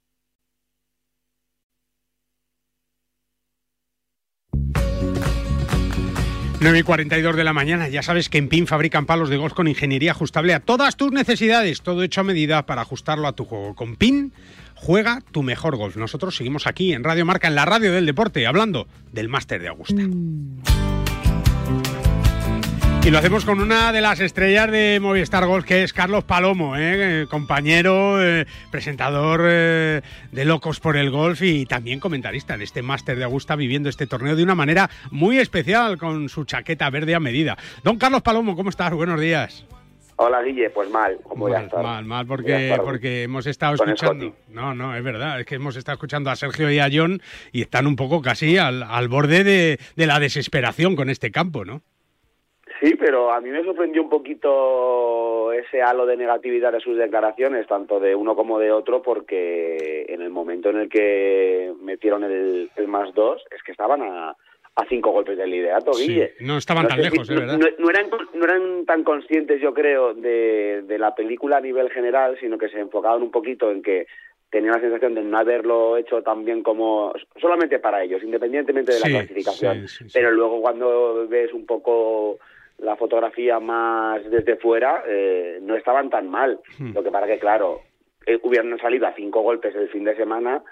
Nueve 6.61 6.77
y 6.77 6.83
42 6.83 7.35
de 7.35 7.43
la 7.43 7.53
mañana. 7.53 7.89
Ya 7.89 8.03
sabes 8.03 8.29
que 8.29 8.37
en 8.37 8.47
PIN 8.47 8.67
fabrican 8.67 9.07
palos 9.07 9.29
de 9.29 9.37
golf 9.37 9.53
con 9.53 9.67
ingeniería 9.67 10.11
ajustable 10.11 10.53
a 10.53 10.59
todas 10.59 10.95
tus 10.95 11.11
necesidades. 11.11 11.81
Todo 11.81 12.03
hecho 12.03 12.21
a 12.21 12.23
medida 12.23 12.67
para 12.67 12.83
ajustarlo 12.83 13.27
a 13.27 13.33
tu 13.33 13.45
juego. 13.45 13.73
Con 13.73 13.95
PIN 13.95 14.31
juega 14.75 15.23
tu 15.31 15.41
mejor 15.41 15.75
golf. 15.75 15.97
Nosotros 15.97 16.35
seguimos 16.35 16.67
aquí 16.67 16.93
en 16.93 17.03
Radio 17.03 17.25
Marca, 17.25 17.47
en 17.47 17.55
la 17.55 17.65
radio 17.65 17.91
del 17.91 18.05
deporte, 18.05 18.45
hablando 18.45 18.87
del 19.11 19.27
máster 19.27 19.59
de 19.59 19.69
Augusta. 19.69 20.03
Y 23.03 23.09
lo 23.09 23.17
hacemos 23.17 23.45
con 23.45 23.59
una 23.59 23.91
de 23.91 23.99
las 23.99 24.19
estrellas 24.19 24.69
de 24.69 24.99
Movistar 25.01 25.47
Golf, 25.47 25.65
que 25.65 25.81
es 25.81 25.91
Carlos 25.91 26.23
Palomo, 26.23 26.77
¿eh? 26.77 27.23
Eh, 27.23 27.27
compañero, 27.27 28.23
eh, 28.23 28.45
presentador 28.69 29.41
eh, 29.45 30.01
de 30.31 30.45
Locos 30.45 30.79
por 30.79 30.95
el 30.97 31.09
Golf 31.09 31.41
y 31.41 31.65
también 31.65 31.99
comentarista 31.99 32.53
en 32.53 32.61
este 32.61 32.83
máster 32.83 33.17
de 33.17 33.23
Augusta, 33.23 33.55
viviendo 33.55 33.89
este 33.89 34.05
torneo 34.05 34.35
de 34.35 34.43
una 34.43 34.53
manera 34.53 34.87
muy 35.09 35.39
especial, 35.39 35.97
con 35.97 36.29
su 36.29 36.45
chaqueta 36.45 36.91
verde 36.91 37.15
a 37.15 37.19
medida. 37.19 37.57
Don 37.83 37.97
Carlos 37.97 38.21
Palomo, 38.21 38.55
¿cómo 38.55 38.69
estás? 38.69 38.93
Buenos 38.93 39.19
días. 39.19 39.65
Hola 40.17 40.43
Guille, 40.43 40.69
pues 40.69 40.87
mal, 40.91 41.17
como 41.23 41.45
voy 41.45 41.53
a 41.53 41.55
Mal, 41.55 41.65
estar? 41.65 41.83
mal, 41.83 42.05
mal, 42.05 42.27
porque, 42.27 42.77
porque 42.85 43.23
hemos 43.23 43.47
estado 43.47 43.77
con 43.77 43.89
escuchando. 43.89 44.35
No, 44.49 44.75
no, 44.75 44.95
es 44.95 45.03
verdad, 45.03 45.39
es 45.39 45.47
que 45.47 45.55
hemos 45.55 45.75
estado 45.75 45.95
escuchando 45.95 46.29
a 46.29 46.35
Sergio 46.35 46.69
y 46.69 46.77
a 46.77 46.87
John 46.93 47.19
y 47.51 47.63
están 47.63 47.87
un 47.87 47.95
poco 47.95 48.21
casi 48.21 48.59
al, 48.59 48.83
al 48.83 49.07
borde 49.07 49.43
de, 49.43 49.79
de 49.95 50.05
la 50.05 50.19
desesperación 50.19 50.95
con 50.95 51.09
este 51.09 51.31
campo, 51.31 51.65
¿no? 51.65 51.81
Sí, 52.81 52.95
pero 52.95 53.31
a 53.31 53.39
mí 53.39 53.49
me 53.49 53.63
sorprendió 53.63 54.01
un 54.01 54.09
poquito 54.09 55.51
ese 55.53 55.81
halo 55.83 56.05
de 56.07 56.17
negatividad 56.17 56.71
de 56.71 56.79
sus 56.79 56.97
declaraciones, 56.97 57.67
tanto 57.67 57.99
de 57.99 58.15
uno 58.15 58.35
como 58.35 58.57
de 58.57 58.71
otro, 58.71 59.01
porque 59.03 60.05
en 60.09 60.21
el 60.21 60.31
momento 60.31 60.69
en 60.71 60.77
el 60.77 60.89
que 60.89 61.71
metieron 61.81 62.23
el, 62.23 62.71
el 62.75 62.87
más 62.87 63.13
dos, 63.13 63.43
es 63.55 63.61
que 63.63 63.71
estaban 63.71 64.01
a, 64.01 64.29
a 64.29 64.85
cinco 64.89 65.11
golpes 65.11 65.37
del 65.37 65.51
liderato, 65.51 65.93
Sí, 65.93 66.07
Guille. 66.07 66.33
no 66.39 66.57
estaban 66.57 66.87
tan 66.87 66.97
si- 66.97 67.03
lejos, 67.03 67.29
es 67.29 67.35
no- 67.35 67.41
verdad. 67.41 67.57
No, 67.59 67.67
no 67.77 67.89
eran, 67.91 68.09
no 68.33 68.43
eran 68.45 68.85
tan 68.85 69.03
conscientes, 69.03 69.61
yo 69.61 69.73
creo, 69.75 70.15
de, 70.15 70.81
de 70.81 70.97
la 70.97 71.13
película 71.13 71.57
a 71.57 71.61
nivel 71.61 71.91
general, 71.91 72.37
sino 72.39 72.57
que 72.57 72.69
se 72.69 72.79
enfocaban 72.79 73.21
un 73.21 73.29
poquito 73.31 73.69
en 73.69 73.83
que 73.83 74.07
tenían 74.49 74.73
la 74.73 74.81
sensación 74.81 75.13
de 75.15 75.21
no 75.21 75.37
haberlo 75.37 75.97
hecho 75.97 76.23
tan 76.23 76.43
bien 76.43 76.61
como 76.63 77.13
solamente 77.39 77.79
para 77.79 78.03
ellos, 78.03 78.21
independientemente 78.23 78.91
de 78.93 78.99
la 78.99 79.05
Sí, 79.05 79.11
clasificación. 79.13 79.87
sí. 79.87 80.05
Pero 80.11 80.31
luego 80.31 80.59
cuando 80.61 81.25
ves 81.29 81.53
un 81.53 81.65
poco 81.65 82.37
la 82.81 82.95
fotografía 82.95 83.59
más 83.59 84.29
desde 84.29 84.57
fuera, 84.57 85.03
eh, 85.07 85.59
no 85.61 85.75
estaban 85.75 86.09
tan 86.09 86.29
mal. 86.29 86.59
Hmm. 86.77 86.93
Lo 86.93 87.03
que 87.03 87.11
pasa 87.11 87.27
que, 87.27 87.39
claro, 87.39 87.81
eh, 88.25 88.39
hubieran 88.43 88.77
salido 88.79 89.07
a 89.07 89.13
cinco 89.13 89.41
golpes 89.41 89.75
el 89.75 89.89
fin 89.89 90.03
de 90.03 90.15
semana 90.15 90.63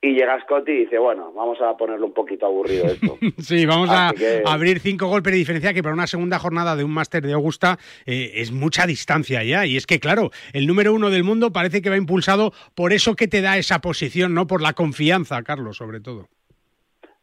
y 0.00 0.12
llega 0.12 0.40
Scott 0.42 0.68
y 0.68 0.84
dice, 0.84 0.98
bueno, 0.98 1.32
vamos 1.32 1.58
a 1.60 1.76
ponerlo 1.76 2.06
un 2.06 2.12
poquito 2.12 2.46
aburrido 2.46 2.86
esto. 2.86 3.18
Sí, 3.38 3.66
vamos 3.66 3.90
a 3.90 4.12
abrir 4.46 4.80
cinco 4.80 5.08
golpes 5.08 5.32
de 5.32 5.38
diferencia 5.38 5.74
que 5.74 5.82
para 5.82 5.94
una 5.94 6.06
segunda 6.06 6.38
jornada 6.38 6.76
de 6.76 6.84
un 6.84 6.90
máster 6.90 7.26
de 7.26 7.32
Augusta 7.32 7.78
eh, 8.04 8.32
es 8.34 8.52
mucha 8.52 8.86
distancia 8.86 9.42
ya. 9.42 9.66
Y 9.66 9.76
es 9.76 9.86
que, 9.86 9.98
claro, 9.98 10.30
el 10.52 10.66
número 10.66 10.94
uno 10.94 11.10
del 11.10 11.24
mundo 11.24 11.52
parece 11.52 11.82
que 11.82 11.90
va 11.90 11.96
impulsado 11.96 12.52
por 12.74 12.92
eso 12.92 13.14
que 13.16 13.28
te 13.28 13.40
da 13.40 13.58
esa 13.58 13.80
posición, 13.80 14.34
¿no? 14.34 14.46
Por 14.46 14.62
la 14.62 14.74
confianza, 14.74 15.42
Carlos, 15.42 15.76
sobre 15.76 16.00
todo. 16.00 16.28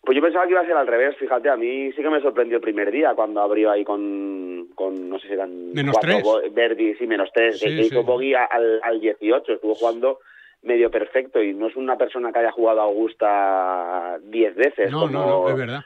Pues 0.05 0.17
yo 0.17 0.21
pensaba 0.21 0.45
que 0.45 0.51
iba 0.51 0.59
a 0.59 0.65
ser 0.65 0.75
al 0.75 0.85
revés, 0.87 1.15
fíjate, 1.17 1.49
a 1.49 1.55
mí 1.55 1.91
sí 1.93 2.01
que 2.01 2.09
me 2.09 2.21
sorprendió 2.21 2.57
el 2.57 2.61
primer 2.61 2.91
día 2.91 3.13
cuando 3.15 3.41
abrió 3.41 3.71
ahí 3.71 3.85
con, 3.85 4.67
con 4.75 5.09
no 5.09 5.17
sé 5.17 5.27
si 5.27 5.33
eran 5.33 5.71
Menos 5.71 5.93
cuatro 5.97 6.39
tres. 6.41 6.53
Verdi, 6.53 6.93
sí, 6.95 7.07
menos 7.07 7.29
tres, 7.33 7.57
Sí, 7.57 7.69
que, 7.69 7.75
que 7.77 7.81
sí. 7.83 7.87
hizo 7.87 8.03
bogey 8.03 8.33
al, 8.33 8.81
al 8.83 8.99
18, 8.99 9.53
estuvo 9.53 9.75
jugando 9.75 10.19
medio 10.61 10.91
perfecto 10.91 11.41
y 11.41 11.53
no 11.53 11.67
es 11.67 11.75
una 11.77 11.97
persona 11.97 12.33
que 12.33 12.39
haya 12.39 12.51
jugado 12.51 12.81
a 12.81 12.85
Augusta 12.85 14.17
10 14.23 14.55
veces. 14.55 14.91
No, 14.91 15.01
como 15.01 15.11
no, 15.11 15.25
no, 15.25 15.49
es 15.49 15.55
verdad. 15.57 15.81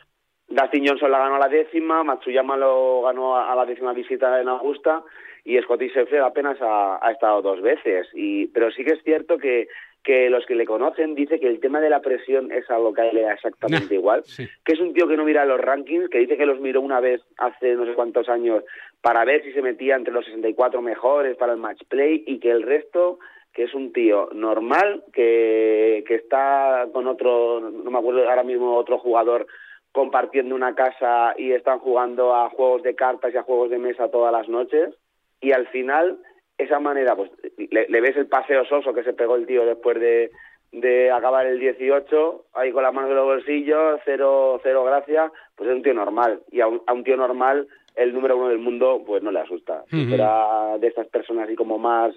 Dustin 0.47 0.88
Johnson 0.88 1.11
la 1.11 1.20
ganó 1.20 1.36
a 1.36 1.39
la 1.39 1.49
décima, 1.49 2.03
Matsuyama 2.03 2.57
lo 2.57 3.01
ganó 3.03 3.38
a 3.38 3.53
la 3.55 3.65
décima 3.65 3.93
visita 3.93 4.39
en 4.41 4.47
Augusta 4.47 5.03
y 5.43 5.57
Scotty 5.61 5.89
Scheffler 5.89 6.22
apenas 6.22 6.57
ha, 6.61 7.05
ha 7.05 7.11
estado 7.11 7.41
dos 7.41 7.61
veces. 7.61 8.07
Y, 8.13 8.47
pero 8.47 8.72
sí 8.72 8.84
que 8.84 8.93
es 8.93 9.03
cierto 9.03 9.38
que, 9.38 9.68
que 10.07 10.29
los 10.29 10.45
que 10.45 10.55
le 10.55 10.65
conocen 10.65 11.15
dice 11.15 11.37
que 11.37 11.49
el 11.49 11.59
tema 11.59 11.81
de 11.81 11.89
la 11.89 11.99
presión 11.99 12.49
es 12.49 12.69
algo 12.69 12.93
que 12.93 13.11
le 13.11 13.23
da 13.23 13.33
exactamente 13.33 13.93
igual, 13.95 14.23
que 14.63 14.71
es 14.71 14.79
un 14.79 14.93
tío 14.93 15.05
que 15.05 15.17
no 15.17 15.25
mira 15.25 15.43
los 15.43 15.59
rankings, 15.59 16.09
que 16.09 16.19
dice 16.19 16.37
que 16.37 16.45
los 16.45 16.61
miró 16.61 16.79
una 16.79 17.01
vez 17.01 17.21
hace 17.37 17.75
no 17.75 17.85
sé 17.85 17.93
cuántos 17.93 18.29
años 18.29 18.63
para 19.01 19.25
ver 19.25 19.43
si 19.43 19.51
se 19.51 19.61
metía 19.61 19.97
entre 19.97 20.13
los 20.13 20.23
64 20.23 20.81
mejores 20.81 21.35
para 21.35 21.51
el 21.51 21.59
match 21.59 21.83
play 21.89 22.23
y 22.25 22.39
que 22.39 22.51
el 22.51 22.63
resto 22.63 23.19
que 23.51 23.63
es 23.63 23.73
un 23.73 23.91
tío 23.91 24.29
normal, 24.33 25.03
que, 25.11 26.05
que 26.07 26.15
está 26.15 26.87
con 26.93 27.05
otro, 27.07 27.59
no 27.59 27.91
me 27.91 27.97
acuerdo 27.97 28.29
ahora 28.29 28.43
mismo, 28.43 28.77
otro 28.77 28.99
jugador 28.99 29.45
compartiendo 29.91 30.55
una 30.55 30.73
casa 30.73 31.33
y 31.37 31.51
están 31.51 31.79
jugando 31.79 32.33
a 32.33 32.49
juegos 32.49 32.83
de 32.83 32.95
cartas 32.95 33.33
y 33.33 33.37
a 33.37 33.43
juegos 33.43 33.71
de 33.71 33.79
mesa 33.79 34.09
todas 34.09 34.31
las 34.31 34.47
noches. 34.47 34.95
Y 35.41 35.51
al 35.51 35.67
final 35.67 36.17
esa 36.57 36.79
manera 36.79 37.15
pues 37.15 37.31
le, 37.57 37.87
le 37.87 38.01
ves 38.01 38.17
el 38.17 38.27
paseo 38.27 38.65
soso 38.65 38.93
que 38.93 39.03
se 39.03 39.13
pegó 39.13 39.35
el 39.35 39.45
tío 39.45 39.65
después 39.65 39.99
de, 39.99 40.31
de 40.71 41.11
acabar 41.11 41.45
el 41.45 41.59
18 41.59 42.45
ahí 42.55 42.71
con 42.71 42.83
las 42.83 42.93
manos 42.93 43.11
en 43.11 43.15
los 43.17 43.25
bolsillos 43.25 43.99
cero 44.05 44.59
cero 44.63 44.83
gracia 44.83 45.31
pues 45.55 45.69
es 45.69 45.75
un 45.75 45.83
tío 45.83 45.93
normal 45.93 46.41
y 46.51 46.61
a 46.61 46.67
un, 46.67 46.81
a 46.87 46.93
un 46.93 47.03
tío 47.03 47.15
normal 47.17 47.67
el 47.95 48.13
número 48.13 48.37
uno 48.37 48.49
del 48.49 48.59
mundo 48.59 49.03
pues 49.05 49.23
no 49.23 49.31
le 49.31 49.39
asusta 49.39 49.83
si 49.89 49.97
Ujú. 50.01 50.09
fuera 50.09 50.77
de 50.79 50.87
estas 50.87 51.07
personas 51.07 51.45
así 51.45 51.55
como 51.55 51.77
más 51.79 52.13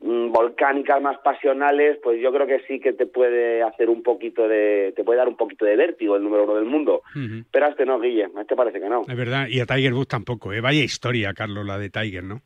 mm, 0.00 0.32
volcánicas, 0.32 1.00
más 1.00 1.18
pasionales, 1.18 1.98
pues 2.02 2.20
yo 2.20 2.32
creo 2.32 2.46
que 2.46 2.60
sí 2.66 2.80
que 2.80 2.92
te 2.92 3.06
puede 3.06 3.62
hacer 3.62 3.90
un 3.90 4.02
poquito 4.02 4.48
de, 4.48 4.92
te 4.96 5.04
puede 5.04 5.18
dar 5.18 5.28
un 5.28 5.36
poquito 5.36 5.64
de 5.64 5.76
vértigo 5.76 6.16
el 6.16 6.22
número 6.24 6.44
uno 6.44 6.54
del 6.56 6.64
mundo. 6.64 7.02
Pero 7.52 7.66
a 7.66 7.68
este 7.68 7.86
no, 7.86 8.00
Guille, 8.00 8.28
a 8.34 8.40
este 8.40 8.56
parece 8.56 8.80
que 8.80 8.88
no. 8.88 9.02
Es 9.06 9.16
verdad, 9.16 9.46
y 9.48 9.60
a 9.60 9.66
Tiger 9.66 9.92
Woods 9.94 10.08
tampoco, 10.08 10.52
¿eh? 10.52 10.60
Vaya 10.60 10.82
historia, 10.82 11.32
Carlos, 11.32 11.64
la 11.64 11.78
de 11.78 11.90
Tiger, 11.90 12.24
¿no? 12.24 12.40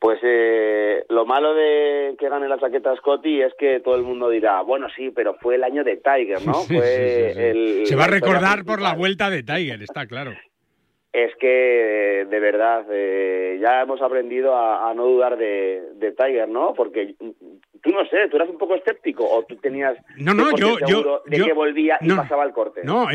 Pues 0.00 0.18
eh, 0.22 1.04
lo 1.10 1.26
malo 1.26 1.52
de 1.54 2.16
que 2.18 2.28
gane 2.30 2.48
la 2.48 2.58
chaqueta 2.58 2.96
Scotty 2.96 3.42
es 3.42 3.52
que 3.58 3.80
todo 3.80 3.96
el 3.96 4.02
mundo 4.02 4.30
dirá, 4.30 4.62
bueno, 4.62 4.86
sí, 4.96 5.10
pero 5.14 5.34
fue 5.42 5.56
el 5.56 5.62
año 5.62 5.84
de 5.84 5.98
Tiger, 5.98 6.44
¿no? 6.46 6.54
Fue 6.68 6.80
sí, 6.86 7.28
sí, 7.28 7.34
sí. 7.34 7.40
el- 7.46 7.86
Se 7.86 7.96
va 7.96 8.04
a 8.04 8.08
recordar 8.08 8.64
por 8.64 8.80
la 8.80 8.94
vuelta 8.94 9.28
de 9.28 9.42
Tiger, 9.42 9.82
está 9.82 10.06
claro. 10.06 10.32
Es 11.12 11.32
que, 11.40 12.24
de 12.30 12.38
verdad, 12.40 12.86
eh, 12.92 13.58
ya 13.60 13.82
hemos 13.82 14.00
aprendido 14.00 14.54
a, 14.54 14.88
a 14.90 14.94
no 14.94 15.06
dudar 15.06 15.36
de, 15.36 15.82
de 15.96 16.12
Tiger, 16.12 16.48
¿no? 16.48 16.72
Porque 16.72 17.16
mm, 17.18 17.30
tú 17.82 17.90
no 17.90 18.04
sé, 18.08 18.28
tú 18.30 18.36
eras 18.36 18.48
un 18.48 18.58
poco 18.58 18.76
escéptico 18.76 19.28
o 19.28 19.42
tú 19.44 19.56
tenías 19.56 19.96
No, 20.18 20.34
no, 20.34 20.50
100% 20.52 20.56
yo- 20.56 20.78
yo- 20.86 21.22
de 21.26 21.38
yo- 21.38 21.46
que 21.46 21.52
volvía 21.52 21.98
y 22.00 22.06
no. 22.06 22.14
pasaba 22.14 22.44
el 22.44 22.52
corte. 22.52 22.82
No, 22.84 23.08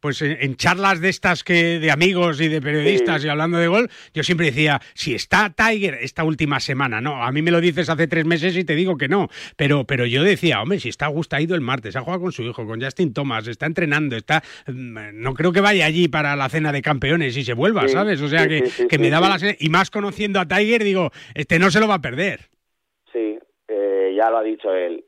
pues 0.00 0.20
en 0.22 0.36
en 0.40 0.56
charlas 0.56 1.00
de 1.00 1.10
estas 1.10 1.44
que 1.44 1.78
de 1.78 1.90
amigos 1.92 2.40
y 2.40 2.48
de 2.48 2.60
periodistas 2.60 3.24
y 3.24 3.28
hablando 3.28 3.58
de 3.58 3.68
gol, 3.68 3.88
yo 4.14 4.24
siempre 4.24 4.46
decía, 4.46 4.80
si 4.94 5.14
está 5.14 5.50
Tiger 5.50 5.94
esta 6.00 6.24
última 6.24 6.58
semana, 6.58 7.00
no, 7.00 7.22
a 7.22 7.30
mí 7.30 7.42
me 7.42 7.52
lo 7.52 7.60
dices 7.60 7.88
hace 7.88 8.08
tres 8.08 8.24
meses 8.24 8.56
y 8.56 8.64
te 8.64 8.74
digo 8.74 8.96
que 8.96 9.06
no, 9.06 9.28
pero, 9.56 9.84
pero 9.84 10.06
yo 10.06 10.24
decía, 10.24 10.60
hombre, 10.60 10.80
si 10.80 10.88
está 10.88 11.06
Augusta 11.06 11.36
ha 11.36 11.40
ido 11.40 11.54
el 11.54 11.60
martes, 11.60 11.94
ha 11.94 12.00
jugado 12.00 12.22
con 12.22 12.32
su 12.32 12.42
hijo, 12.42 12.66
con 12.66 12.80
Justin 12.82 13.12
Thomas, 13.14 13.46
está 13.46 13.66
entrenando, 13.66 14.16
está, 14.16 14.42
mm, 14.66 14.98
no 15.12 15.34
creo 15.34 15.52
que 15.52 15.60
vaya 15.60 15.86
allí 15.86 16.08
para 16.08 16.34
la 16.34 16.48
cena 16.48 16.72
de 16.72 16.82
campeones 16.82 17.27
y 17.36 17.44
se 17.44 17.54
vuelva, 17.54 17.82
Sí, 17.82 17.88
¿sabes? 17.90 18.20
O 18.22 18.28
sea 18.28 18.42
sí, 18.44 18.48
que, 18.48 18.66
sí, 18.66 18.86
que 18.88 18.98
me 18.98 19.10
daba 19.10 19.28
la 19.28 19.36
sen- 19.36 19.56
y 19.60 19.68
más 19.68 19.90
conociendo 19.90 20.40
a 20.40 20.46
Tiger, 20.46 20.82
digo, 20.84 21.10
este 21.34 21.58
no 21.58 21.70
se 21.70 21.80
lo 21.80 21.88
va 21.88 21.94
a 21.94 22.00
perder. 22.02 22.40
Sí, 23.12 23.38
eh, 23.68 24.14
ya 24.16 24.30
lo 24.30 24.38
ha 24.38 24.42
dicho 24.42 24.72
él. 24.74 25.04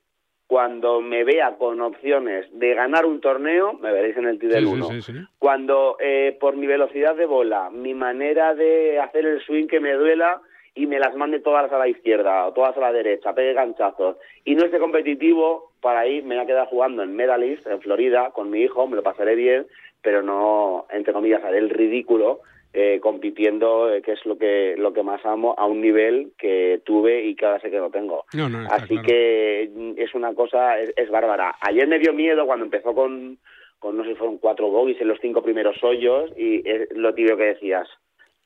Cuando 0.46 1.00
me 1.00 1.22
vea 1.22 1.54
con 1.58 1.80
opciones 1.80 2.46
de 2.52 2.74
ganar 2.74 3.06
un 3.06 3.20
torneo, 3.20 3.74
me 3.74 3.92
veréis 3.92 4.16
en 4.16 4.26
el 4.26 4.38
T 4.40 4.48
del 4.48 4.64
Sí, 4.64 4.70
sí, 4.70 4.76
1. 4.76 4.88
sí, 4.88 5.02
sí. 5.02 5.12
Cuando 5.38 5.96
eh, 6.00 6.36
por 6.40 6.56
mi 6.56 6.66
velocidad 6.66 7.14
de 7.14 7.26
bola, 7.26 7.70
mi 7.70 7.94
manera 7.94 8.54
de 8.54 8.98
hacer 8.98 9.26
el 9.26 9.40
swing 9.42 9.68
que 9.68 9.78
me 9.78 9.92
duela 9.92 10.40
y 10.74 10.86
me 10.86 10.98
las 10.98 11.14
mande 11.14 11.38
todas 11.38 11.70
a 11.70 11.78
la 11.78 11.86
izquierda 11.88 12.46
o 12.46 12.52
todas 12.52 12.76
a 12.76 12.80
la 12.80 12.92
derecha, 12.92 13.32
pegue 13.32 13.52
ganchazos 13.54 14.16
y 14.44 14.56
no 14.56 14.64
esté 14.64 14.78
competitivo, 14.80 15.72
para 15.80 16.00
ahí 16.00 16.20
me 16.22 16.34
voy 16.34 16.44
a 16.44 16.46
quedar 16.46 16.66
jugando 16.66 17.02
en 17.04 17.14
Medalist, 17.14 17.66
en 17.68 17.80
Florida, 17.80 18.30
con 18.32 18.50
mi 18.50 18.62
hijo, 18.62 18.88
me 18.88 18.96
lo 18.96 19.02
pasaré 19.04 19.36
bien, 19.36 19.66
pero 20.02 20.22
no, 20.22 20.86
entre 20.90 21.12
comillas, 21.12 21.44
haré 21.44 21.58
el 21.58 21.70
ridículo 21.70 22.40
eh, 22.72 23.00
compitiendo, 23.02 23.92
eh, 23.92 24.00
que 24.00 24.12
es 24.12 24.24
lo 24.24 24.38
que, 24.38 24.76
lo 24.78 24.92
que 24.92 25.02
más 25.02 25.24
amo, 25.26 25.54
a 25.58 25.66
un 25.66 25.80
nivel 25.80 26.32
que 26.38 26.80
tuve 26.84 27.24
y 27.24 27.34
que 27.34 27.46
ahora 27.46 27.60
sé 27.60 27.70
que 27.70 27.78
no 27.78 27.90
tengo. 27.90 28.24
No, 28.32 28.48
no, 28.48 28.62
está 28.62 28.76
Así 28.76 28.94
claro. 28.94 29.02
que 29.06 29.70
mm, 29.74 29.92
es 29.96 30.14
una 30.14 30.34
cosa, 30.34 30.78
es, 30.78 30.92
es 30.96 31.10
bárbara. 31.10 31.56
Ayer 31.62 31.88
me 31.88 31.98
dio 31.98 32.12
miedo 32.12 32.46
cuando 32.46 32.64
empezó 32.64 32.94
con, 32.94 33.38
con 33.80 33.96
no 33.96 34.04
sé 34.04 34.10
si 34.10 34.14
fueron 34.14 34.38
cuatro 34.38 34.68
bogies 34.68 35.00
en 35.00 35.08
los 35.08 35.18
cinco 35.20 35.42
primeros 35.42 35.82
hoyos 35.82 36.30
y 36.36 36.62
es 36.68 36.88
lo 36.92 37.12
tibio 37.12 37.36
que 37.36 37.54
decías, 37.54 37.88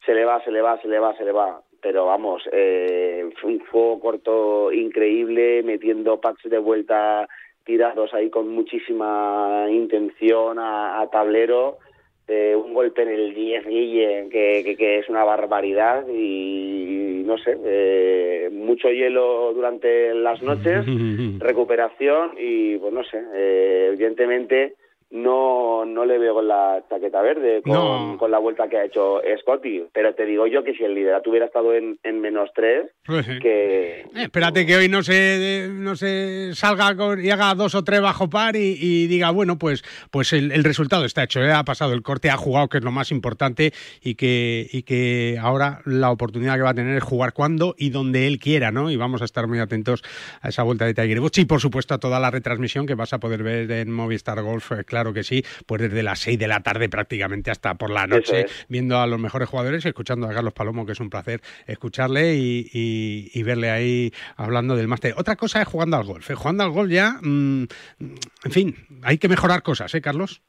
se 0.07 0.15
le 0.15 0.25
va, 0.25 0.43
se 0.43 0.51
le 0.51 0.63
va, 0.63 0.81
se 0.81 0.89
le 0.89 0.99
va, 0.99 1.15
se 1.17 1.25
le 1.25 1.33
va. 1.33 1.61
Pero 1.83 2.07
vamos, 2.07 2.43
eh, 2.51 3.29
fue 3.43 3.51
un 3.51 3.61
fuego 3.61 4.01
corto 4.01 4.73
increíble, 4.73 5.63
metiendo 5.63 6.19
packs 6.19 6.45
de 6.45 6.59
vuelta 6.59 7.29
tirados 7.65 8.13
ahí 8.15 8.31
con 8.31 8.49
muchísima 8.49 9.67
intención 9.71 10.59
a, 10.59 11.01
a 11.01 11.11
tablero. 11.11 11.79
Eh, 12.27 12.57
un 12.57 12.73
golpe 12.73 13.03
en 13.03 13.09
el 13.09 13.35
10 13.35 13.67
Guille 13.67 14.29
que, 14.31 14.63
que, 14.65 14.77
que 14.77 14.99
es 14.99 15.09
una 15.11 15.25
barbaridad 15.25 16.07
y, 16.09 17.23
no 17.27 17.37
sé, 17.37 17.55
eh, 17.63 18.49
mucho 18.51 18.89
hielo 18.89 19.53
durante 19.53 20.15
las 20.15 20.41
noches, 20.43 20.87
recuperación 21.39 22.31
y 22.39 22.79
pues 22.79 22.95
no 22.95 23.05
sé, 23.05 23.23
eh, 23.35 23.91
evidentemente 23.93 24.75
no 25.15 25.85
no 25.85 26.05
le 26.05 26.19
veo 26.19 26.35
con 26.35 26.49
la 26.49 26.83
chaqueta 26.91 27.23
verde 27.23 27.63
con, 27.63 27.73
No. 27.73 28.17
con 28.19 28.31
la 28.31 28.39
vuelta 28.39 28.69
que 28.69 28.77
ha 28.79 28.85
hecho 28.85 29.21
Scotty, 29.41 29.85
pero 29.93 30.15
te 30.15 30.27
digo 30.27 30.47
yo 30.47 30.65
que 30.65 30.75
si 30.75 30.83
el 30.83 30.95
liderato 30.95 31.31
hubiera 31.31 31.47
estado 31.47 31.73
en, 31.75 31.99
en 32.03 32.21
menos 32.21 32.51
tres, 32.55 32.91
Pues 33.07 33.25
sí. 33.25 33.39
que 33.39 34.01
Eh, 34.01 34.07
espérate 34.17 34.67
que 34.67 34.77
hoy 34.77 34.89
no 34.89 35.03
se, 35.03 35.69
no 35.71 35.95
se 35.95 36.51
salga 36.55 36.97
con- 36.97 37.25
y 37.25 37.31
haga 37.31 37.55
dos 37.55 37.75
o 37.77 37.85
tres 37.85 38.01
bajo 38.01 38.29
par 38.29 38.57
y, 38.57 38.77
y 38.81 39.07
diga, 39.07 39.31
bueno, 39.31 39.57
pues, 39.59 39.85
pues 40.11 40.33
el, 40.33 40.51
el 40.51 40.65
resultado 40.65 41.05
está 41.05 41.23
hecho, 41.23 41.41
¿eh? 41.41 41.53
ha 41.53 41.63
pasado 41.65 41.93
el 41.93 42.03
corte, 42.03 42.31
ha 42.31 42.37
jugado, 42.37 42.69
que 42.69 42.79
es 42.79 42.85
lo 42.85 42.91
más 42.91 43.11
importante, 43.13 43.73
y 44.03 44.17
que, 44.17 44.67
y 44.73 44.83
que 44.83 45.39
ahora 45.41 45.81
la 45.85 46.11
oportunidad 46.11 46.57
que 46.57 46.63
va 46.63 46.71
a 46.71 46.75
tener 46.75 46.97
es 46.97 47.05
jugar 47.05 47.33
cuando 47.33 47.75
y 47.79 47.91
donde 47.91 48.27
él 48.27 48.39
quiera, 48.41 48.73
¿no? 48.73 48.91
Y 48.91 48.97
vamos 48.97 49.23
a 49.23 49.27
estar 49.27 49.47
muy 49.47 49.61
atentos 49.61 50.03
a 50.41 50.49
esa 50.49 50.63
vuelta 50.65 50.85
de 50.87 50.95
Tiger 50.95 51.21
Woods 51.21 51.39
y, 51.39 51.45
por 51.45 51.61
supuesto, 51.61 51.95
a 51.95 51.99
toda 51.99 52.19
la 52.19 52.31
retransmisión 52.31 52.87
que 52.87 52.95
vas 52.95 53.13
a 53.13 53.21
poder 53.21 53.43
ver 53.43 53.71
en 53.71 53.93
Movistar 53.93 54.43
Golf, 54.43 54.73
eh, 54.73 54.85
claro 55.05 55.15
que 55.15 55.23
sí, 55.25 55.45
pues 55.67 55.83
desde 55.83 56.03
las 56.03 56.19
6 56.21 56.39
de 56.39 56.49
la 56.49 56.61
tarde 56.61 56.89
prácticamente 56.89 57.51
hasta 57.51 57.75
por 57.75 57.91
la 57.91 58.07
noche, 58.07 58.41
es. 58.43 58.67
viendo 58.69 58.99
a 58.99 59.07
los 59.07 59.19
mejores 59.21 59.49
jugadores, 59.49 59.85
escuchando 59.85 60.27
a 60.29 60.33
Carlos 60.35 60.53
Palomo, 60.55 60.87
que 60.87 60.93
es 60.93 61.01
un 61.01 61.11
placer 61.11 61.43
escucharle 61.67 62.35
y, 62.37 62.71
y- 62.73 63.31
y 63.35 63.43
verle 63.43 63.71
ahí 63.71 64.13
hablando 64.37 64.77
del 64.77 64.89
máster. 64.89 65.15
Otra 65.17 65.37
cosa 65.37 65.61
es 65.63 65.69
jugando 65.69 65.97
al 65.97 66.05
golf. 66.05 66.31
¿eh? 66.31 66.35
Jugando 66.35 66.65
al 66.65 66.71
golf 66.71 66.91
ya, 66.91 67.19
mm, 67.23 67.65
en 68.01 68.51
fin, 68.53 68.77
hay 69.03 69.19
que 69.19 69.29
mejorar 69.29 69.63
cosas, 69.63 69.95
¿eh, 69.95 70.01
Carlos? 70.01 70.43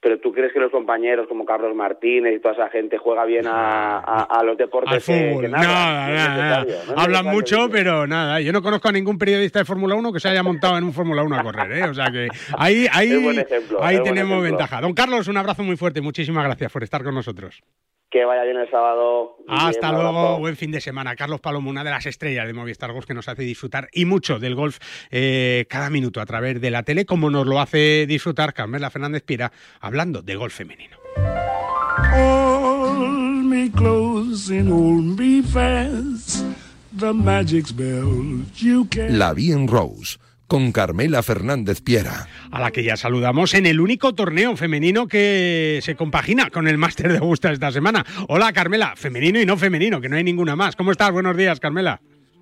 Pero 0.00 0.18
tú 0.20 0.32
crees 0.32 0.52
que 0.52 0.60
los 0.60 0.70
compañeros 0.70 1.26
como 1.28 1.44
Carlos 1.44 1.74
Martínez 1.74 2.34
y 2.36 2.40
toda 2.40 2.54
esa 2.54 2.68
gente 2.70 2.98
juega 2.98 3.24
bien 3.24 3.46
a, 3.46 3.98
a, 3.98 4.22
a 4.38 4.42
los 4.44 4.56
deportes 4.56 4.92
Al 4.92 4.98
que- 4.98 5.28
fútbol. 5.30 5.42
que 5.42 5.48
nada, 5.48 5.64
nada, 5.66 6.08
no 6.08 6.36
nada, 6.36 6.64
nada. 6.86 7.02
Hablan 7.02 7.26
mucho, 7.26 7.68
pero 7.70 8.06
nada. 8.06 8.40
Yo 8.40 8.52
no 8.52 8.62
conozco 8.62 8.88
a 8.88 8.92
ningún 8.92 9.18
periodista 9.18 9.58
de 9.58 9.64
Fórmula 9.64 9.94
1 9.96 10.12
que 10.12 10.20
se 10.20 10.28
haya 10.28 10.42
montado 10.42 10.78
en 10.78 10.84
un 10.84 10.92
Fórmula 10.92 11.22
1 11.24 11.36
a 11.36 11.42
correr, 11.42 11.72
¿eh? 11.72 11.84
O 11.84 11.94
sea 11.94 12.06
que 12.12 12.28
ahí, 12.56 12.86
ahí, 12.92 13.12
ejemplo, 13.38 13.82
ahí 13.82 14.00
tenemos 14.02 14.42
ventaja. 14.42 14.80
Don 14.80 14.92
Carlos, 14.94 15.26
un 15.28 15.36
abrazo 15.36 15.62
muy 15.64 15.76
fuerte. 15.76 16.00
Muchísimas 16.00 16.44
gracias 16.44 16.70
por 16.72 16.84
estar 16.84 17.02
con 17.02 17.14
nosotros. 17.14 17.60
Que 18.10 18.24
vaya 18.24 18.42
bien 18.44 18.56
el 18.56 18.70
sábado. 18.70 19.36
Hasta 19.48 19.88
Bien, 19.88 19.94
un 19.96 20.02
luego, 20.02 20.18
abrazo. 20.18 20.38
buen 20.38 20.56
fin 20.56 20.70
de 20.70 20.80
semana. 20.80 21.14
Carlos 21.14 21.40
Palomo, 21.42 21.68
una 21.68 21.84
de 21.84 21.90
las 21.90 22.06
estrellas 22.06 22.46
de 22.46 22.54
Movistar 22.54 22.90
Golf 22.92 23.04
que 23.04 23.12
nos 23.12 23.28
hace 23.28 23.42
disfrutar 23.42 23.88
y 23.92 24.06
mucho 24.06 24.38
del 24.38 24.54
golf 24.54 24.78
eh, 25.10 25.66
cada 25.68 25.90
minuto 25.90 26.20
a 26.22 26.26
través 26.26 26.58
de 26.60 26.70
la 26.70 26.82
tele, 26.84 27.04
como 27.04 27.28
nos 27.28 27.46
lo 27.46 27.60
hace 27.60 28.06
disfrutar 28.06 28.54
Carmela 28.54 28.88
Fernández 28.90 29.22
Piera, 29.24 29.52
hablando 29.80 30.22
de 30.22 30.36
golf 30.36 30.54
femenino. 30.54 30.96
Hold 32.14 33.44
me 33.44 33.70
close 33.70 34.50
and 34.50 34.70
hold 34.72 35.18
me 35.18 35.42
fast. 35.42 36.44
The 36.98 37.12
magic 37.12 37.66
spell 37.66 38.42
you 38.56 38.86
can. 38.90 39.18
La 39.18 39.34
Bien 39.34 39.68
Rose, 39.68 40.18
con 40.48 40.72
Carmela 40.72 41.22
Fernández 41.22 41.82
Piera. 41.82 42.26
a 42.50 42.58
la 42.60 42.70
que 42.70 42.82
ya 42.82 42.96
saludamos 42.96 43.52
en 43.54 43.66
el 43.66 43.80
único 43.80 44.14
torneo 44.14 44.56
femenino 44.56 45.06
que 45.06 45.78
se 45.82 45.94
compagina 45.94 46.48
con 46.50 46.66
el 46.66 46.78
Máster 46.78 47.12
de 47.12 47.18
Augusta 47.18 47.52
esta 47.52 47.70
semana. 47.70 48.04
Hola 48.28 48.52
Carmela, 48.54 48.94
femenino 48.96 49.38
y 49.40 49.44
no 49.46 49.56
femenino, 49.58 50.00
que 50.00 50.08
no 50.08 50.16
hay 50.16 50.24
ninguna 50.24 50.56
más. 50.56 50.74
¿Cómo 50.74 50.90
estás? 50.90 51.12
Buenos 51.12 51.36
días, 51.36 51.60
Carmela. 51.60 52.00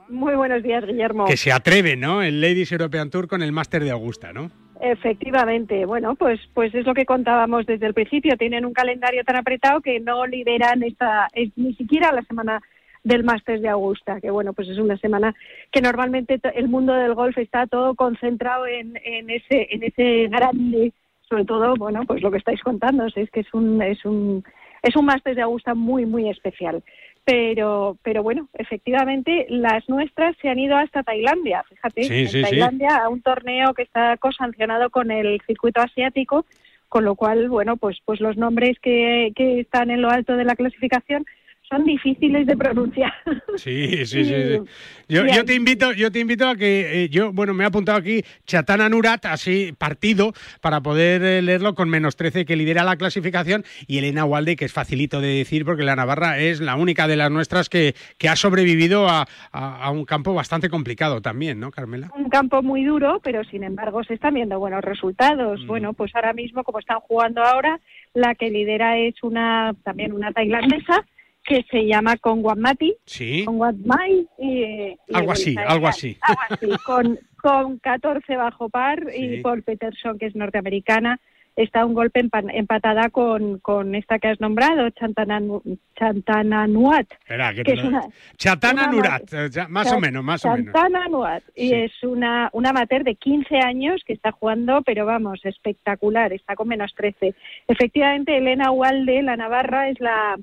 Muy 0.09 0.37
buenos 0.37 0.63
días, 0.63 0.87
Guillermo. 0.87 1.25
Que 1.27 1.37
se 1.37 1.51
atreve, 1.51 1.97
¿no? 1.97 2.23
El 2.23 2.41
Ladies 2.41 2.71
European 2.71 3.11
Tour 3.11 3.27
con 3.27 3.43
el 3.43 3.51
Máster 3.51 3.83
de 3.83 3.91
Augusta, 3.91 4.33
¿no? 4.33 4.53
Efectivamente, 4.81 5.85
bueno, 5.85 6.15
pues 6.15 6.39
pues 6.55 6.73
es 6.77 6.87
lo 6.87 6.95
que 6.95 7.07
contábamos 7.07 7.67
desde 7.67 7.87
el 7.87 7.95
principio. 7.95 8.37
Tienen 8.37 8.65
un 8.65 8.73
calendario 8.73 9.25
tan 9.25 9.35
apretado 9.37 9.81
que 9.81 9.99
no 9.99 10.27
liberan 10.27 10.85
esta, 10.85 11.27
es- 11.33 11.51
ni 11.57 11.75
siquiera 11.75 12.13
la 12.13 12.23
semana 12.23 12.61
del 13.07 13.23
Masters 13.23 13.63
de 13.63 13.69
Augusta, 13.69 14.21
que 14.21 14.31
bueno, 14.33 14.53
pues 14.53 14.69
es 14.69 14.79
una 14.79 14.97
semana 14.97 15.33
que 15.71 15.81
normalmente 15.81 16.41
el 16.55 16.69
mundo 16.69 16.93
del 16.93 17.15
golf 17.15 17.39
está 17.39 17.69
todo 17.69 17.95
concentrado 17.95 18.67
en, 18.67 18.99
en 19.05 19.31
ese 19.31 19.69
en 19.71 19.85
ese 19.85 20.27
grande, 20.27 20.93
sobre 21.29 21.45
todo, 21.45 21.77
bueno, 21.77 22.03
pues 22.05 22.21
lo 22.21 22.33
que 22.33 22.39
estáis 22.39 22.61
contando, 22.63 23.07
es 23.07 23.31
que 23.31 23.41
es 23.41 23.55
un 23.55 23.81
es 23.81 24.05
un 24.05 24.43
es 24.83 24.97
un 24.97 25.05
Masters 25.05 25.37
de 25.37 25.43
Augusta 25.43 25.75
muy 25.75 26.05
muy 26.05 26.29
especial. 26.29 26.83
Pero 27.25 27.97
pero 28.03 28.25
bueno, 28.25 28.49
efectivamente 28.55 29.47
las 29.51 29.89
nuestras 29.89 30.37
se 30.43 30.49
han 30.49 30.59
ido 30.59 30.77
hasta 30.77 31.05
Tailandia, 31.05 31.63
fíjate, 31.69 32.03
Sí, 32.03 32.13
en 32.23 32.29
sí, 32.29 32.39
sí. 32.39 32.43
Tailandia 32.43 32.97
a 33.05 33.09
un 33.09 33.23
torneo 33.23 33.73
que 33.73 33.83
está 33.83 34.17
cosancionado 34.17 34.91
con 34.91 35.13
el 35.13 35.41
circuito 35.47 35.81
asiático, 35.81 36.45
con 36.89 37.05
lo 37.05 37.15
cual, 37.15 37.49
bueno, 37.49 37.77
pues 37.77 37.99
pues 38.05 38.21
los 38.21 38.37
nombres 38.37 38.81
que, 38.81 39.31
que 39.37 39.61
están 39.61 39.91
en 39.91 40.03
lo 40.03 40.11
alto 40.11 40.37
de 40.37 40.45
la 40.45 40.57
clasificación 40.57 41.25
son 41.69 41.85
difíciles 41.85 42.47
de 42.47 42.57
pronunciar. 42.57 43.12
Sí, 43.57 44.05
sí, 44.05 44.23
sí. 44.23 44.25
sí. 44.27 44.61
Yo, 45.09 45.25
yo 45.27 45.45
te 45.47 45.55
invito, 45.55 45.91
yo 45.93 46.12
te 46.12 46.19
invito 46.19 46.47
a 46.47 46.57
que 46.57 47.05
eh, 47.05 47.09
yo, 47.09 47.33
bueno, 47.33 47.55
me 47.55 47.64
he 47.64 47.67
apuntado 47.67 47.97
aquí 47.97 48.23
Chatana 48.45 48.91
Nurat, 48.91 49.25
así 49.25 49.73
partido, 49.79 50.33
para 50.61 50.83
poder 50.83 51.23
eh, 51.23 51.41
leerlo 51.41 51.75
con 51.75 51.89
menos 51.89 52.17
13 52.17 52.45
que 52.45 52.55
lidera 52.55 52.85
la 52.85 52.97
clasificación, 52.97 53.64
y 53.87 53.97
Elena 53.97 54.27
Walde, 54.27 54.57
que 54.57 54.67
es 54.67 54.73
facilito 54.75 55.23
de 55.23 55.29
decir 55.29 55.64
porque 55.64 55.85
la 55.85 55.97
Navarra 55.97 56.39
es 56.39 56.61
la 56.61 56.77
única 56.77 57.09
de 57.09 57.17
las 57.17 57.31
nuestras 57.31 57.71
que, 57.71 57.95
que 58.19 58.29
ha 58.29 58.37
sobrevivido 58.37 59.09
a, 59.09 59.27
a- 59.53 59.83
a 59.85 59.91
un 59.91 60.05
campo 60.05 60.35
bastante 60.35 60.69
complicado 60.69 61.23
también, 61.23 61.59
¿no, 61.59 61.71
Carmela? 61.71 62.11
un 62.14 62.29
campo 62.29 62.62
muy 62.62 62.85
duro, 62.85 63.21
pero 63.25 63.43
sin 63.45 63.64
embargo 63.64 64.05
se 64.05 64.12
están 64.14 64.35
viendo 64.35 64.59
buenos 64.59 64.85
resultados. 64.85 65.62
Mm. 65.62 65.67
Bueno, 65.67 65.93
pues 65.95 66.14
ahora 66.14 66.35
mismo, 66.35 66.62
como 66.62 66.79
están 66.79 67.01
jugando 67.01 67.43
ahora, 67.43 67.81
la 68.12 68.35
que 68.35 68.51
lidera 68.51 68.99
es 68.99 69.14
una 69.23 69.75
también 69.83 70.12
una 70.12 70.31
tailandesa 70.33 71.07
que 71.47 71.65
se 71.71 71.87
llama 71.87 72.17
Kongwamati, 72.17 72.95
Sí. 73.05 73.45
Kongwatmai, 73.45 74.27
y, 74.39 74.49
y 74.49 74.97
Algo 75.15 75.19
algo 75.19 75.33
así. 75.33 75.55
algo 75.67 75.87
así, 75.89 76.19
con, 76.87 77.19
con 77.41 77.79
14 77.79 78.37
bajo 78.37 78.69
par 78.69 79.05
y. 79.17 79.41
Paul 79.43 79.63
Peterson, 79.63 80.19
que 80.19 80.27
es 80.27 80.35
norteamericana, 80.37 81.21
está 81.55 81.87
un 81.87 81.95
golpe 81.95 82.21
empa- 82.23 82.51
empatada 82.53 83.09
con, 83.11 83.61
con 83.61 83.95
esta 83.95 84.19
que 84.19 84.29
has 84.29 84.41
nombrado, 84.41 84.91
Chantananu, 84.91 85.63
Chantananuat. 85.99 87.11
Espera, 87.13 87.55
que 87.55 87.63
que 87.63 87.73
es 87.73 87.83
una- 87.85 88.03
Chatana 88.37 88.91
una 88.93 89.17
eh, 89.33 89.49
más 89.69 89.91
o 89.93 90.01
menos, 90.01 90.23
más 90.25 90.45
o 90.45 90.51
menos. 90.51 90.73
Santana 90.73 91.09
Nuat. 91.09 91.43
Y 91.55 91.69
Sí. 91.69 91.75
es 91.75 91.93
una, 92.03 92.51
una 92.53 92.71
amateur 92.71 93.05
de 93.05 93.15
15 93.15 93.59
años 93.59 94.03
que 94.05 94.13
está 94.13 94.33
jugando, 94.33 94.83
pero 94.83 95.07
vamos, 95.07 95.41
espectacular, 95.45 96.33
está 96.33 96.57
con 96.57 96.69
menos 96.69 96.93
13. 96.95 97.35
Efectivamente, 97.69 98.37
Elena 98.37 98.71
Walde, 98.71 99.23
la 99.23 99.37
Navarra, 99.37 99.89
es 99.89 99.99
la, 100.01 100.37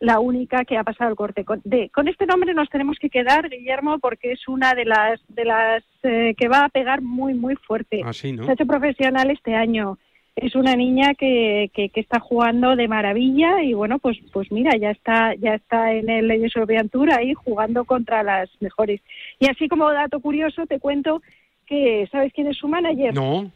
la 0.00 0.18
única 0.18 0.64
que 0.64 0.76
ha 0.78 0.82
pasado 0.84 1.10
el 1.10 1.16
corte. 1.16 1.44
Con, 1.44 1.60
de- 1.64 1.90
con 1.90 2.08
este 2.08 2.26
nombre 2.26 2.52
nos 2.54 2.68
tenemos 2.70 2.98
que 2.98 3.10
quedar, 3.10 3.48
Guillermo, 3.48 3.98
porque 3.98 4.32
es 4.32 4.48
una 4.48 4.74
de 4.74 4.86
las, 4.86 5.20
de 5.28 5.44
las 5.44 5.84
eh, 6.02 6.34
que 6.36 6.48
va 6.48 6.64
a 6.64 6.68
pegar 6.70 7.02
muy, 7.02 7.34
muy 7.34 7.54
fuerte. 7.56 8.00
Así, 8.04 8.32
¿no? 8.32 8.44
Se 8.44 8.50
ha 8.50 8.54
hecho 8.54 8.66
profesional 8.66 9.30
este 9.30 9.54
año. 9.54 9.98
Es 10.36 10.54
una 10.54 10.74
niña 10.74 11.12
que, 11.14 11.70
que, 11.74 11.90
que 11.90 12.00
está 12.00 12.18
jugando 12.18 12.74
de 12.76 12.88
maravilla 12.88 13.62
y 13.62 13.74
bueno, 13.74 13.98
pues 13.98 14.16
pues 14.32 14.50
mira, 14.50 14.74
ya 14.78 14.90
está 14.90 15.34
ya 15.34 15.54
está 15.56 15.92
en 15.92 16.08
el 16.08 16.30
European 16.30 16.88
Tour 16.88 17.12
ahí 17.12 17.34
jugando 17.34 17.84
contra 17.84 18.22
las 18.22 18.48
mejores. 18.60 19.02
Y 19.38 19.50
así 19.50 19.68
como 19.68 19.90
dato 19.92 20.20
curioso 20.20 20.66
te 20.66 20.78
cuento 20.78 21.20
que 21.66 22.08
¿sabes 22.10 22.32
quién 22.32 22.46
es 22.46 22.56
su 22.56 22.68
manager? 22.68 23.12
No. 23.12 23.50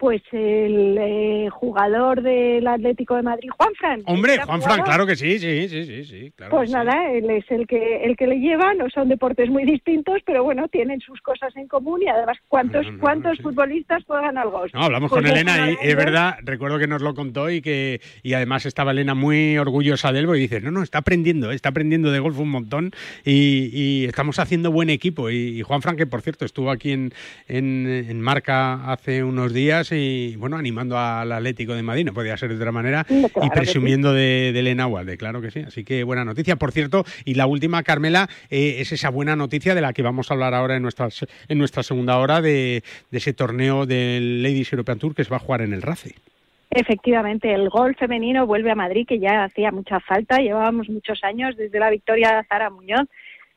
Pues 0.00 0.22
el 0.32 0.96
eh, 0.98 1.48
jugador 1.50 2.22
del 2.22 2.66
Atlético 2.66 3.16
de 3.16 3.22
Madrid, 3.22 3.50
Juan 3.54 3.74
Fran. 3.74 4.02
Hombre, 4.06 4.38
Juan 4.38 4.62
Fran, 4.62 4.80
claro 4.80 5.06
que 5.06 5.14
sí, 5.14 5.38
sí, 5.38 5.68
sí, 5.68 5.84
sí, 5.84 6.04
sí, 6.06 6.32
claro. 6.34 6.56
Pues 6.56 6.70
sí. 6.70 6.74
nada, 6.74 7.12
él 7.12 7.28
es 7.28 7.44
el 7.50 7.66
que 7.66 8.02
el 8.06 8.16
que 8.16 8.26
le 8.26 8.36
lleva, 8.36 8.72
no 8.72 8.88
son 8.88 9.10
deportes 9.10 9.50
muy 9.50 9.66
distintos, 9.66 10.22
pero 10.24 10.42
bueno, 10.42 10.68
tienen 10.68 11.02
sus 11.02 11.20
cosas 11.20 11.54
en 11.54 11.68
común 11.68 12.00
y 12.00 12.08
además 12.08 12.38
cuántos 12.48 12.86
cuántos 12.98 13.36
futbolistas 13.40 14.02
juegan 14.06 14.38
al 14.38 14.48
golf. 14.48 14.72
No, 14.72 14.84
hablamos 14.84 15.10
Pues 15.10 15.20
con 15.22 15.30
Elena 15.30 15.70
y 15.70 15.76
es 15.82 15.94
verdad, 15.94 16.38
recuerdo 16.44 16.78
que 16.78 16.86
nos 16.86 17.02
lo 17.02 17.14
contó 17.14 17.50
y 17.50 17.60
que 17.60 18.00
y 18.22 18.32
además 18.32 18.64
estaba 18.64 18.92
Elena 18.92 19.14
muy 19.14 19.58
orgullosa 19.58 20.12
de 20.12 20.20
él 20.20 20.24
porque 20.24 20.40
dice, 20.40 20.62
no, 20.62 20.70
no, 20.70 20.82
está 20.82 20.96
aprendiendo, 20.96 21.50
está 21.50 21.68
aprendiendo 21.68 22.10
de 22.10 22.20
golf 22.20 22.38
un 22.38 22.48
montón 22.48 22.92
y, 23.22 23.68
y 23.74 24.06
estamos 24.06 24.38
haciendo 24.38 24.72
buen 24.72 24.88
equipo. 24.88 25.28
Y, 25.28 25.58
y 25.58 25.62
Juan 25.62 25.82
Fran, 25.82 25.96
que 25.96 26.06
por 26.06 26.22
cierto 26.22 26.46
estuvo 26.46 26.70
aquí 26.70 26.92
en, 26.92 27.12
en, 27.48 27.86
en 27.86 28.18
Marca 28.22 28.90
hace 28.90 29.22
unos 29.24 29.52
días 29.52 29.89
y 29.96 30.36
bueno, 30.36 30.56
animando 30.56 30.98
al 30.98 31.32
Atlético 31.32 31.74
de 31.74 31.82
Madrid, 31.82 32.04
no 32.04 32.12
podía 32.12 32.36
ser 32.36 32.50
de 32.50 32.56
otra 32.56 32.72
manera, 32.72 33.04
Sí, 33.08 33.24
claro 33.32 33.46
y 33.46 33.50
presumiendo 33.50 34.12
de, 34.12 34.52
de 34.52 34.58
Elena 34.60 34.86
Walde, 34.86 35.16
claro 35.16 35.40
que 35.40 35.50
sí. 35.50 35.60
Así 35.60 35.84
que 35.84 36.04
buena 36.04 36.24
noticia. 36.24 36.56
Por 36.56 36.72
cierto, 36.72 37.04
y 37.24 37.34
la 37.34 37.46
última, 37.46 37.82
Carmela, 37.82 38.28
eh, 38.50 38.76
es 38.78 38.92
esa 38.92 39.10
buena 39.10 39.36
noticia 39.36 39.74
de 39.74 39.80
la 39.80 39.92
que 39.92 40.02
vamos 40.02 40.30
a 40.30 40.34
hablar 40.34 40.54
ahora 40.54 40.76
en, 40.76 40.82
nuestras, 40.82 41.26
en 41.48 41.58
nuestra 41.58 41.82
segunda 41.82 42.18
hora 42.18 42.40
de, 42.40 42.82
de 43.10 43.18
ese 43.18 43.32
torneo 43.32 43.86
del 43.86 44.42
Ladies 44.42 44.72
European 44.72 44.98
Tour 44.98 45.14
que 45.14 45.24
se 45.24 45.30
va 45.30 45.36
a 45.36 45.40
jugar 45.40 45.62
en 45.62 45.72
el 45.72 45.82
RACE. 45.82 46.14
Efectivamente, 46.70 47.52
el 47.52 47.68
golf 47.68 47.98
femenino 47.98 48.46
vuelve 48.46 48.70
a 48.70 48.76
Madrid, 48.76 49.04
que 49.06 49.18
ya 49.18 49.44
hacía 49.44 49.72
mucha 49.72 49.98
falta. 49.98 50.38
Llevábamos 50.38 50.88
muchos 50.88 51.24
años 51.24 51.56
desde 51.56 51.80
la 51.80 51.90
victoria 51.90 52.36
de 52.36 52.44
Zara 52.44 52.70
Muñoz 52.70 53.08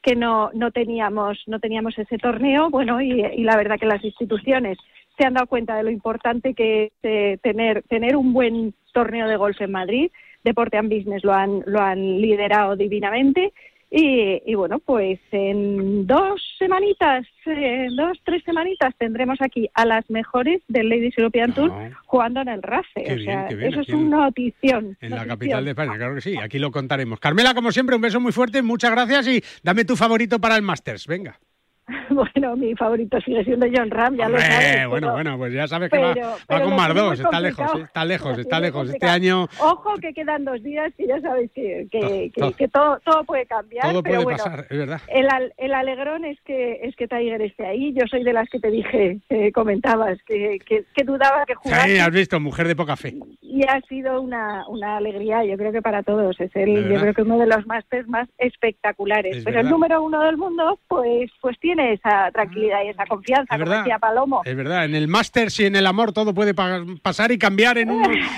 que 0.04 0.16
no, 0.16 0.52
no 0.54 0.72
teníamos 0.72 1.42
no 1.48 1.60
teníamos 1.60 1.98
ese 1.98 2.18
torneo. 2.18 2.70
Bueno, 2.70 3.02
y, 3.02 3.22
y 3.22 3.44
la 3.44 3.56
verdad 3.56 3.80
que 3.80 3.86
las 3.86 4.04
instituciones 4.04 4.78
se 5.18 5.26
han 5.26 5.34
dado 5.34 5.48
cuenta 5.48 5.76
de 5.76 5.84
lo 5.84 5.90
importante 5.90 6.54
que 6.54 6.86
es 6.86 6.92
eh, 7.04 7.38
tener 7.42 7.84
tener 7.84 8.16
un 8.16 8.34
buen 8.34 8.74
torneo 8.94 9.28
de 9.28 9.38
golf 9.38 9.60
en 9.62 9.72
Madrid. 9.72 10.12
Deporte 10.44 10.78
and 10.78 10.94
Business 10.94 11.24
lo 11.24 11.34
han 11.34 11.64
lo 11.66 11.80
han 11.80 12.22
liderado 12.22 12.76
divinamente. 12.76 13.54
Y, 13.96 14.42
y 14.48 14.56
bueno, 14.56 14.80
pues 14.80 15.20
en 15.32 16.08
dos 16.08 16.42
semanitas, 16.58 17.28
eh, 17.46 17.90
dos, 17.96 18.18
tres 18.24 18.42
semanitas 18.44 18.92
tendremos 18.98 19.40
aquí 19.40 19.70
a 19.76 19.86
las 19.86 20.10
mejores 20.10 20.64
del 20.68 20.90
Ladies 20.90 21.16
European 21.16 21.54
Tour 21.54 21.72
jugando 22.08 22.42
en 22.42 22.48
el 22.48 22.64
RACE. 22.64 22.88
Qué 22.96 23.14
o 23.14 23.16
bien, 23.16 23.26
sea, 23.26 23.48
qué 23.48 23.56
bien, 23.56 23.72
eso 23.72 23.82
aquí 23.82 23.92
es 23.92 23.96
una 23.96 24.18
notición. 24.18 24.98
En 25.00 25.12
la 25.12 25.28
capital 25.28 25.64
de 25.64 25.72
España, 25.72 25.96
claro 25.96 26.16
que 26.16 26.22
sí. 26.22 26.36
Aquí 26.42 26.58
lo 26.58 26.72
contaremos. 26.72 27.20
Carmela, 27.20 27.54
como 27.54 27.72
siempre, 27.72 27.96
un 27.96 28.02
beso 28.02 28.20
muy 28.20 28.32
fuerte, 28.32 28.64
muchas 28.64 28.90
gracias 28.90 29.28
y 29.28 29.44
dame 29.62 29.86
tu 29.86 29.96
favorito 29.96 30.40
para 30.40 30.56
el 30.56 30.64
Masters. 30.64 31.06
Venga. 31.06 31.40
Bueno, 32.10 32.56
mi 32.56 32.76
favorito 32.76 33.20
sigue 33.22 33.44
siendo 33.44 33.66
John 33.74 33.90
Ram, 33.90 34.16
ya 34.16 34.30
lo 34.30 34.40
sabes. 34.40 34.88
bueno, 34.88 35.08
pero- 35.08 35.14
bueno, 35.14 35.38
pues 35.38 35.54
ya 35.54 35.68
sabes 35.68 35.90
que 35.90 35.98
va, 35.98 36.14
pero- 36.14 36.28
va 36.30 36.36
pero 36.48 36.66
con 36.66 36.76
más 36.76 36.94
dos, 36.96 37.20
está 37.20 37.40
lejos, 37.40 37.72
eh, 37.76 37.82
está 37.84 38.06
lejos, 38.06 38.38
está 38.40 38.60
lejos. 38.60 38.90
Este 38.90 39.06
año 39.08 39.44
Ojo 39.60 39.96
que 39.96 40.14
quedan 40.14 40.46
dos 40.46 40.62
días 40.64 40.94
que 40.98 41.08
ya 41.08 41.20
sabéis 41.22 41.52
que, 41.54 41.88
que, 41.92 42.32
que- 42.34 42.42
todo. 42.42 42.52
que 42.56 42.68
todo, 42.68 43.00
todo 43.04 43.24
puede 43.24 43.46
cambiar. 43.46 43.90
todo 43.92 44.04
pero 44.04 44.16
puede 44.16 44.24
bueno, 44.24 44.38
pasar, 44.44 44.68
es 44.70 44.78
verdad. 44.78 45.02
El, 45.08 45.28
el 45.58 45.74
alegrón 45.74 46.26
es 46.26 46.40
que 46.42 46.80
es 46.84 46.96
que 46.96 47.08
Tiger 47.08 47.42
esté 47.42 47.66
ahí. 47.66 47.94
Yo 47.94 48.04
soy 48.10 48.24
de 48.24 48.34
las 48.34 48.48
que 48.50 48.60
te 48.60 48.70
dije, 48.70 49.20
eh, 49.30 49.52
comentabas, 49.52 50.18
que, 50.26 50.60
que, 50.66 50.84
que 50.96 51.04
dudaba 51.04 51.46
que 51.46 51.56
jugase. 51.56 51.90
Sí, 51.96 51.98
has 52.00 52.12
visto, 52.12 52.40
mujer 52.40 52.68
de 52.68 52.76
poca 52.76 52.96
fe. 52.96 53.14
y 53.42 53.64
ha 53.68 53.82
sido 53.90 54.22
una, 54.22 54.66
una 54.68 54.98
alegría, 54.98 55.44
yo 55.46 55.58
creo 55.58 55.72
que 55.72 55.82
para 55.82 56.04
todos. 56.04 56.40
Es 56.40 56.56
el, 56.56 56.88
¿De 56.88 56.94
yo 56.94 57.00
creo 57.02 57.14
que 57.14 57.22
uno 57.24 57.38
de 57.40 57.48
los 57.48 57.66
másters 57.66 58.08
más 58.08 58.28
espectaculares. 58.38 59.38
Es 59.38 59.44
Pero 59.44 59.60
el 59.62 59.70
número 59.70 60.02
uno 60.04 60.22
del 60.24 60.38
mundo, 60.38 60.80
pues, 60.88 61.30
pues 61.42 61.60
tiene 61.60 61.73
esa 61.80 62.30
tranquilidad 62.32 62.84
y 62.86 62.90
esa 62.90 63.06
confianza, 63.06 63.44
Es 63.56 63.60
como 63.60 63.70
verdad. 63.70 63.84
decía 63.84 64.00
Palomo. 64.00 64.42
Es 64.46 64.56
verdad, 64.56 64.86
en 64.86 64.96
el 64.96 65.08
Masters 65.08 65.60
y 65.60 65.66
en 65.66 65.76
el 65.76 65.86
amor 65.88 66.14
todo 66.14 66.34
puede 66.34 66.54
pa- 66.54 66.84
pasar 67.02 67.32
y 67.32 67.38
cambiar 67.38 67.78
en, 67.78 67.90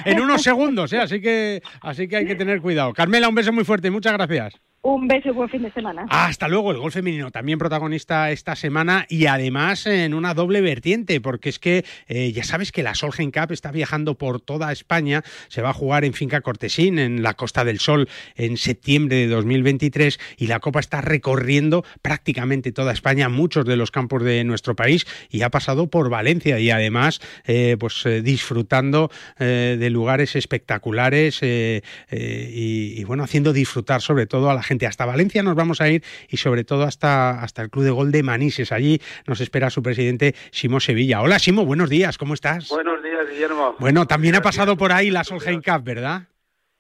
en 0.05 0.21
unos 0.21 0.41
segundos, 0.41 0.91
¿eh? 0.93 0.99
así, 0.99 1.21
que, 1.21 1.61
así 1.81 2.07
que 2.07 2.17
hay 2.17 2.25
que 2.25 2.35
tener 2.35 2.61
cuidado. 2.61 2.93
Carmela, 2.93 3.27
un 3.29 3.35
beso 3.35 3.51
muy 3.53 3.63
fuerte, 3.63 3.89
muchas 3.91 4.13
gracias. 4.13 4.55
Un 4.87 5.07
beso 5.07 5.29
y 5.29 5.31
buen 5.31 5.49
fin 5.49 5.63
de 5.63 5.71
semana. 5.71 6.05
Hasta 6.11 6.47
luego, 6.47 6.69
el 6.69 6.77
gol 6.77 6.91
femenino 6.91 7.31
también 7.31 7.57
protagonista 7.57 8.29
esta 8.29 8.55
semana 8.55 9.07
y 9.09 9.25
además 9.25 9.87
en 9.87 10.13
una 10.13 10.35
doble 10.35 10.61
vertiente, 10.61 11.19
porque 11.21 11.49
es 11.49 11.57
que 11.57 11.83
eh, 12.07 12.31
ya 12.31 12.43
sabes 12.43 12.71
que 12.71 12.83
la 12.83 12.93
Solheim 12.93 13.31
Cup 13.31 13.51
está 13.51 13.71
viajando 13.71 14.13
por 14.13 14.41
toda 14.41 14.71
España, 14.71 15.23
se 15.47 15.63
va 15.63 15.71
a 15.71 15.73
jugar 15.73 16.05
en 16.05 16.13
Finca 16.13 16.41
Cortesín, 16.41 16.99
en 16.99 17.23
la 17.23 17.33
Costa 17.33 17.65
del 17.65 17.79
Sol, 17.79 18.07
en 18.35 18.57
septiembre 18.57 19.15
de 19.15 19.27
2023 19.27 20.19
y 20.37 20.45
la 20.45 20.59
Copa 20.59 20.81
está 20.81 21.01
recorriendo 21.01 21.83
prácticamente 22.03 22.71
toda 22.71 22.93
España, 22.93 23.27
muchos 23.27 23.65
de 23.65 23.77
los 23.77 23.89
campos 23.89 24.21
de 24.21 24.43
nuestro 24.43 24.75
país 24.75 25.07
y 25.31 25.41
ha 25.41 25.49
pasado 25.49 25.87
por 25.87 26.11
Valencia 26.11 26.59
y 26.59 26.69
además 26.69 27.21
eh, 27.45 27.75
pues 27.79 28.05
eh, 28.05 28.21
disfrutando 28.21 29.09
de 29.39 29.89
lugares 29.89 30.35
espectaculares 30.35 31.41
y, 31.41 31.81
y, 32.11 33.03
bueno, 33.05 33.23
haciendo 33.23 33.51
disfrutar 33.51 34.03
sobre 34.03 34.27
todo 34.27 34.51
a 34.51 34.53
la 34.53 34.61
gente. 34.61 34.74
Hasta 34.83 35.05
Valencia 35.05 35.41
nos 35.43 35.55
vamos 35.55 35.79
a 35.79 35.87
ir 35.87 36.03
y 36.27 36.37
sobre 36.37 36.65
todo 36.65 36.83
hasta, 36.83 37.41
hasta 37.41 37.61
el 37.61 37.69
Club 37.69 37.85
de 37.85 37.91
Gol 37.91 38.11
de 38.11 38.23
Manises. 38.23 38.71
Allí 38.71 38.99
nos 39.27 39.39
espera 39.39 39.69
su 39.69 39.81
presidente 39.81 40.33
Simo 40.51 40.79
Sevilla. 40.81 41.21
Hola 41.21 41.39
Simo, 41.39 41.65
buenos 41.65 41.89
días, 41.89 42.17
¿cómo 42.17 42.33
estás? 42.33 42.67
Buenos 42.69 43.01
días, 43.01 43.29
Guillermo. 43.29 43.75
Bueno, 43.79 44.05
también 44.05 44.35
ha 44.35 44.41
pasado 44.41 44.75
por 44.75 44.91
ahí 44.91 45.09
la 45.11 45.23
Solheim 45.23 45.61
Cup, 45.61 45.83
¿verdad? 45.83 46.23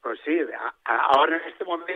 Pues 0.01 0.19
sí, 0.25 0.37
ahora 0.83 1.37
en 1.37 1.49
este 1.51 1.63
momento 1.63 1.93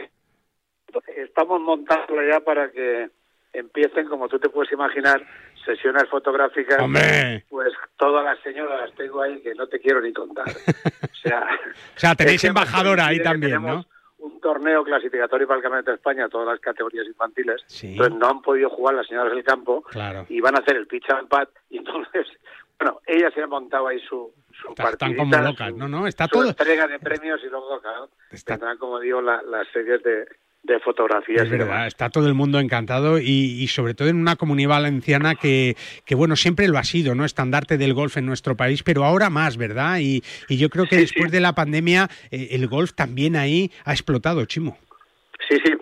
estamos 1.18 1.60
montándolo 1.62 2.22
ya 2.32 2.40
para 2.40 2.72
que 2.72 3.10
empiecen, 3.54 4.08
como 4.08 4.28
tú 4.28 4.40
te 4.40 4.50
puedes 4.50 4.72
imaginar, 4.72 5.26
sesiones 5.66 6.04
fotográficas, 6.10 6.80
Hombre. 6.82 7.46
pues 7.50 7.74
todas 7.98 8.24
las 8.24 8.40
señoras 8.42 8.82
las 8.82 8.96
tengo 8.96 9.22
ahí 9.22 9.42
que 9.42 9.54
no 9.56 9.68
te 9.68 9.80
quiero 9.80 10.02
ni 10.02 10.14
contar. 10.14 10.48
O 10.48 11.16
sea, 11.22 11.48
O 11.96 12.00
sea, 12.00 12.16
tenéis 12.16 12.44
embajadora 12.44 13.08
ahí 13.08 13.22
también, 13.22 13.62
¿no? 13.62 13.86
Un 14.20 14.40
torneo 14.42 14.84
clasificatorio 14.84 15.48
para 15.48 15.58
el 15.58 15.64
Campeonato 15.64 15.92
de 15.92 15.96
España, 15.98 16.28
todas 16.30 16.48
las 16.48 16.60
categorías 16.60 17.06
infantiles. 17.08 17.62
Sí. 17.68 17.92
Entonces 17.94 18.16
no 18.18 18.28
han 18.28 18.42
podido 18.42 18.70
jugar 18.70 18.96
las 18.96 19.08
señoras 19.08 19.34
del 19.34 19.44
campo 19.44 19.82
Claro. 19.84 20.26
y 20.30 20.42
van 20.42 20.56
a 20.56 20.60
hacer 20.60 20.76
el 20.76 20.88
pitch 20.88 21.10
and 21.12 21.28
pat. 21.30 21.50
Y 21.70 21.78
entonces, 21.78 22.28
bueno, 22.80 23.00
ella 23.08 23.32
se 23.32 23.42
ha 23.42 23.48
montado 23.48 23.88
ahí 23.88 24.00
su, 24.02 24.32
su 24.52 24.74
Están 24.78 25.16
como 25.16 25.38
locas. 25.38 25.70
su- 25.70 25.78
No, 25.78 25.88
no, 25.88 26.06
está 26.08 26.26
su 26.26 26.32
todo. 26.32 26.48
entrega 26.50 26.88
de 26.88 27.00
premios 27.00 27.40
y 27.44 27.48
luego, 27.50 27.80
claro, 27.82 28.10
tendrán, 28.46 28.78
como 28.78 29.00
digo, 29.00 29.22
la- 29.22 29.42
las 29.44 29.68
series 29.70 30.04
de, 30.04 30.28
de 30.70 30.80
fotografías. 30.80 31.44
Es 31.44 31.50
verdad, 31.50 31.88
está 31.88 32.10
todo 32.10 32.28
el 32.28 32.34
mundo 32.34 32.60
encantado 32.60 33.20
y, 33.20 33.62
y 33.62 33.68
sobre 33.68 33.94
todo 33.94 34.08
en 34.08 34.18
una 34.18 34.36
comunidad 34.36 34.70
valenciana 34.70 35.36
que, 35.36 35.76
que, 36.06 36.16
bueno, 36.16 36.36
siempre 36.36 36.68
lo 36.68 36.78
ha 36.78 36.84
sido, 36.84 37.16
¿no? 37.16 37.26
Estandarte 37.26 37.78
del 37.78 37.94
golf 37.94 38.16
en 38.18 38.26
nuestro 38.26 38.56
país, 38.56 38.84
pero 38.84 39.04
ahora 39.04 39.30
más, 39.30 39.58
¿verdad? 39.58 40.00
Y, 40.00 40.22
y 40.48 40.58
yo 40.58 40.70
creo 40.70 40.86
que 40.86 40.96
después 40.96 41.32
de 41.32 41.40
la 41.40 41.54
pandemia 41.54 42.08
eh, 42.32 42.50
el 42.52 42.68
golf 42.68 42.94
también 42.94 43.36
ahí 43.36 43.72
ha 43.84 43.92
explotado, 43.92 44.46
Chimo. 44.46 44.78
Sí, 45.50 45.58
sí. 45.66 45.74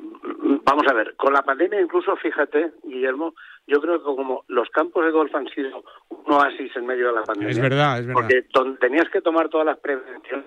Vamos 0.63 0.83
a 0.89 0.93
ver, 0.93 1.15
con 1.15 1.33
la 1.33 1.43
pandemia 1.43 1.79
incluso, 1.81 2.15
fíjate, 2.17 2.71
Guillermo, 2.83 3.33
yo 3.67 3.79
creo 3.79 3.99
que 3.99 4.03
como 4.03 4.43
los 4.47 4.69
campos 4.69 5.05
de 5.05 5.11
golf 5.11 5.33
han 5.33 5.47
sido 5.47 5.83
un 6.09 6.33
oasis 6.33 6.75
en 6.75 6.85
medio 6.85 7.07
de 7.07 7.13
la 7.13 7.23
pandemia. 7.23 7.51
Es 7.51 7.59
verdad, 7.59 7.99
es 7.99 8.07
verdad. 8.07 8.21
Porque 8.21 8.45
donde 8.53 8.77
tenías 8.77 9.09
que 9.09 9.21
tomar 9.21 9.49
todas 9.49 9.65
las 9.65 9.77
prevenciones, 9.79 10.45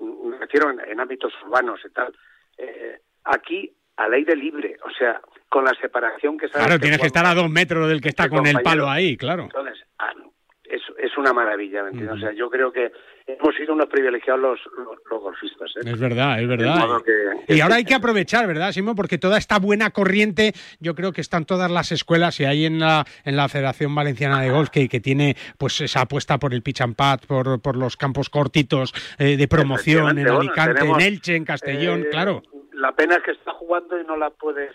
me 0.00 0.38
refiero 0.38 0.70
en, 0.70 0.80
en 0.80 1.00
ámbitos 1.00 1.32
urbanos 1.44 1.80
y 1.84 1.90
tal, 1.92 2.14
eh, 2.56 3.00
aquí 3.24 3.70
al 3.98 4.12
aire 4.14 4.34
libre, 4.36 4.76
o 4.84 4.90
sea, 4.98 5.20
con 5.48 5.64
la 5.64 5.72
separación 5.80 6.38
que 6.38 6.48
sabes 6.48 6.66
Claro, 6.66 6.80
tienes 6.80 7.00
que 7.00 7.06
estar 7.06 7.26
a 7.26 7.34
dos 7.34 7.50
metros 7.50 7.88
del 7.88 8.00
que 8.00 8.08
está 8.08 8.28
con 8.28 8.46
el 8.46 8.60
palo 8.62 8.88
ahí, 8.88 9.16
claro. 9.16 9.42
Entonces, 9.44 9.76
ah, 9.98 10.12
es, 10.64 10.82
es 10.98 11.16
una 11.18 11.32
maravilla, 11.32 11.82
¿me 11.82 11.90
entiendes? 11.90 12.16
O 12.16 12.20
sea, 12.20 12.32
yo 12.32 12.48
creo 12.50 12.70
que 12.70 12.92
hemos 13.26 13.54
sido 13.56 13.72
unos 13.72 13.86
privilegiados 13.86 14.40
los, 14.40 14.60
los, 14.76 14.98
los 15.10 15.20
golfistas. 15.22 15.70
¿eh? 15.76 15.90
Es 15.90 15.98
verdad, 15.98 16.40
es 16.40 16.46
verdad. 16.46 16.86
que- 17.46 17.54
Y 17.56 17.60
ahora 17.60 17.76
hay 17.76 17.84
que 17.84 17.94
aprovechar, 17.94 18.46
¿verdad, 18.46 18.70
Simo? 18.72 18.94
Porque 18.94 19.18
toda 19.18 19.38
esta 19.38 19.58
buena 19.58 19.90
corriente, 19.90 20.52
yo 20.78 20.94
creo 20.94 21.12
que 21.12 21.20
están 21.22 21.44
todas 21.46 21.70
las 21.70 21.90
escuelas 21.90 22.38
y 22.40 22.44
hay 22.44 22.66
en 22.66 22.78
la, 22.78 23.04
en 23.24 23.36
la 23.36 23.48
Federación 23.48 23.94
Valenciana 23.94 24.42
de 24.42 24.50
Golf 24.50 24.68
que, 24.68 24.88
que 24.88 25.00
tiene 25.00 25.36
pues 25.56 25.80
esa 25.80 26.02
apuesta 26.02 26.38
por 26.38 26.52
el 26.54 26.62
pitch 26.62 26.82
and 26.82 26.94
pad, 26.94 27.20
por, 27.26 27.60
por 27.60 27.76
los 27.76 27.96
campos 27.96 28.28
cortitos 28.30 28.92
eh, 29.18 29.36
de 29.36 29.48
promoción 29.48 30.18
en 30.18 30.24
bueno, 30.26 30.40
Alicante, 30.40 30.74
tenemos, 30.74 30.98
en 31.02 31.06
Elche, 31.06 31.34
en 31.36 31.44
Castellón, 31.46 32.02
eh, 32.02 32.08
claro. 32.10 32.42
La 32.78 32.92
pena 32.92 33.16
es 33.16 33.24
que 33.24 33.32
está 33.32 33.52
jugando 33.54 34.00
y 34.00 34.04
no 34.04 34.16
la 34.16 34.30
puedes 34.30 34.72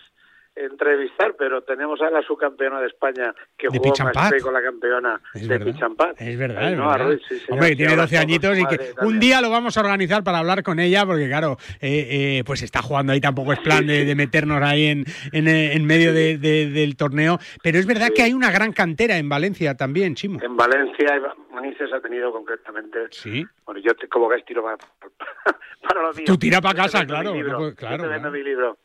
entrevistar, 0.56 1.34
pero 1.38 1.62
tenemos 1.62 2.00
a 2.00 2.10
la 2.10 2.22
subcampeona 2.22 2.80
de 2.80 2.86
España 2.86 3.34
que 3.58 3.68
De 3.68 3.78
jugó 3.78 3.92
más 4.14 4.32
con 4.42 4.52
la 4.54 4.62
campeona 4.62 5.20
Es 5.34 5.48
de 5.48 5.58
pad. 5.96 6.14
Es 6.18 6.38
verdad, 6.38 6.62
es 6.62 6.68
Ainhoa 6.70 6.92
verdad. 6.92 7.06
Ruiz, 7.06 7.22
sí, 7.28 7.42
Hombre, 7.50 7.66
que 7.68 7.72
que 7.72 7.76
tiene 7.76 7.90
ahora 7.92 8.02
12 8.02 8.14
está 8.14 8.24
con 8.24 8.30
añitos 8.30 8.58
y 8.58 8.66
que 8.66 8.76
madre 8.94 9.06
un 9.08 9.20
día 9.20 9.40
lo 9.40 9.50
vamos 9.50 9.76
a 9.76 9.80
organizar 9.80 10.22
para 10.22 10.38
hablar 10.38 10.62
con 10.62 10.78
ella, 10.78 11.04
porque 11.06 11.26
claro, 11.26 11.56
eh, 11.80 12.38
eh, 12.38 12.42
pues 12.46 12.62
está 12.62 12.82
jugando 12.82 13.12
ahí, 13.12 13.20
tampoco 13.20 13.52
es 13.52 13.58
plan 13.60 13.86
de, 13.86 14.04
de 14.04 14.14
meternos 14.14 14.62
ahí 14.62 14.86
en, 14.86 15.04
en, 15.32 15.48
eh, 15.48 15.72
en 15.74 15.84
medio 15.86 16.12
de- 16.12 16.38
de- 16.38 16.70
del 16.70 16.96
torneo. 16.96 17.38
Pero 17.62 17.78
es 17.78 17.86
verdad 17.86 18.08
que 18.14 18.22
hay 18.22 18.32
una 18.32 18.50
gran 18.50 18.72
cantera 18.72 19.16
en 19.18 19.28
Valencia 19.28 19.74
también, 19.76 20.14
Chimo. 20.14 20.40
En 20.42 20.56
Valencia, 20.56 21.20
Manises 21.52 21.92
ha 21.92 22.00
tenido 22.00 22.32
concretamente. 22.32 22.98
Sí. 23.10 23.44
Bueno, 23.64 23.80
yo 23.80 23.94
te, 23.94 24.06
como 24.08 24.28
ves 24.28 24.44
tiro 24.44 24.62
para, 24.62 24.76
para 25.88 26.02
lo 26.02 26.12
mío. 26.12 26.24
Tú 26.26 26.36
tira 26.38 26.60
para 26.60 26.74
casa, 26.82 27.04
claro, 27.06 27.34
libro, 27.34 27.58
no 27.60 27.74
claro, 27.74 28.04
claro. 28.04 28.30
mi 28.30 28.42
libro. 28.42 28.78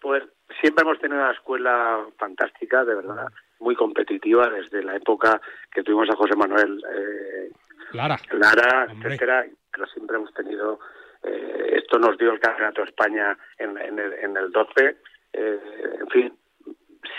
Pues 0.00 0.22
siempre 0.62 0.82
hemos 0.82 0.98
tenido 0.98 1.20
una 1.20 1.32
escuela 1.32 2.06
fantástica, 2.16 2.84
de 2.86 2.94
verdad, 2.94 3.26
muy 3.60 3.74
competitiva 3.76 4.48
desde 4.48 4.82
la 4.82 4.96
época 4.96 5.38
que 5.70 5.82
tuvimos 5.82 6.08
a 6.08 6.16
José 6.16 6.34
Manuel 6.36 6.82
eh, 6.96 7.50
Lara. 7.92 8.16
Lara, 8.32 8.86
Hombre. 8.90 9.08
etcétera, 9.08 9.46
pero 9.70 9.86
siempre 9.88 10.16
hemos 10.16 10.32
tenido. 10.32 10.80
eh, 11.24 11.74
esto 11.76 11.98
nos 11.98 12.16
dio 12.16 12.32
el 12.32 12.40
Campeonato 12.40 12.80
de 12.82 12.88
España 12.88 13.36
en, 13.58 13.76
en 13.76 13.98
el, 13.98 14.12
en 14.14 14.36
el 14.36 14.50
12. 14.50 14.96
eh, 15.34 15.58
en 16.00 16.08
fin, 16.08 16.32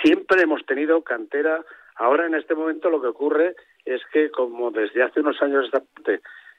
siempre 0.03 0.41
hemos 0.41 0.65
tenido 0.65 1.01
cantera. 1.03 1.63
Ahora, 1.95 2.25
en 2.25 2.33
este 2.35 2.55
momento, 2.55 2.89
lo 2.89 2.99
que 3.01 3.07
ocurre 3.07 3.55
es 3.85 4.01
que, 4.11 4.31
como 4.31 4.71
desde 4.71 5.03
hace 5.03 5.19
unos 5.19 5.39
años 5.41 5.69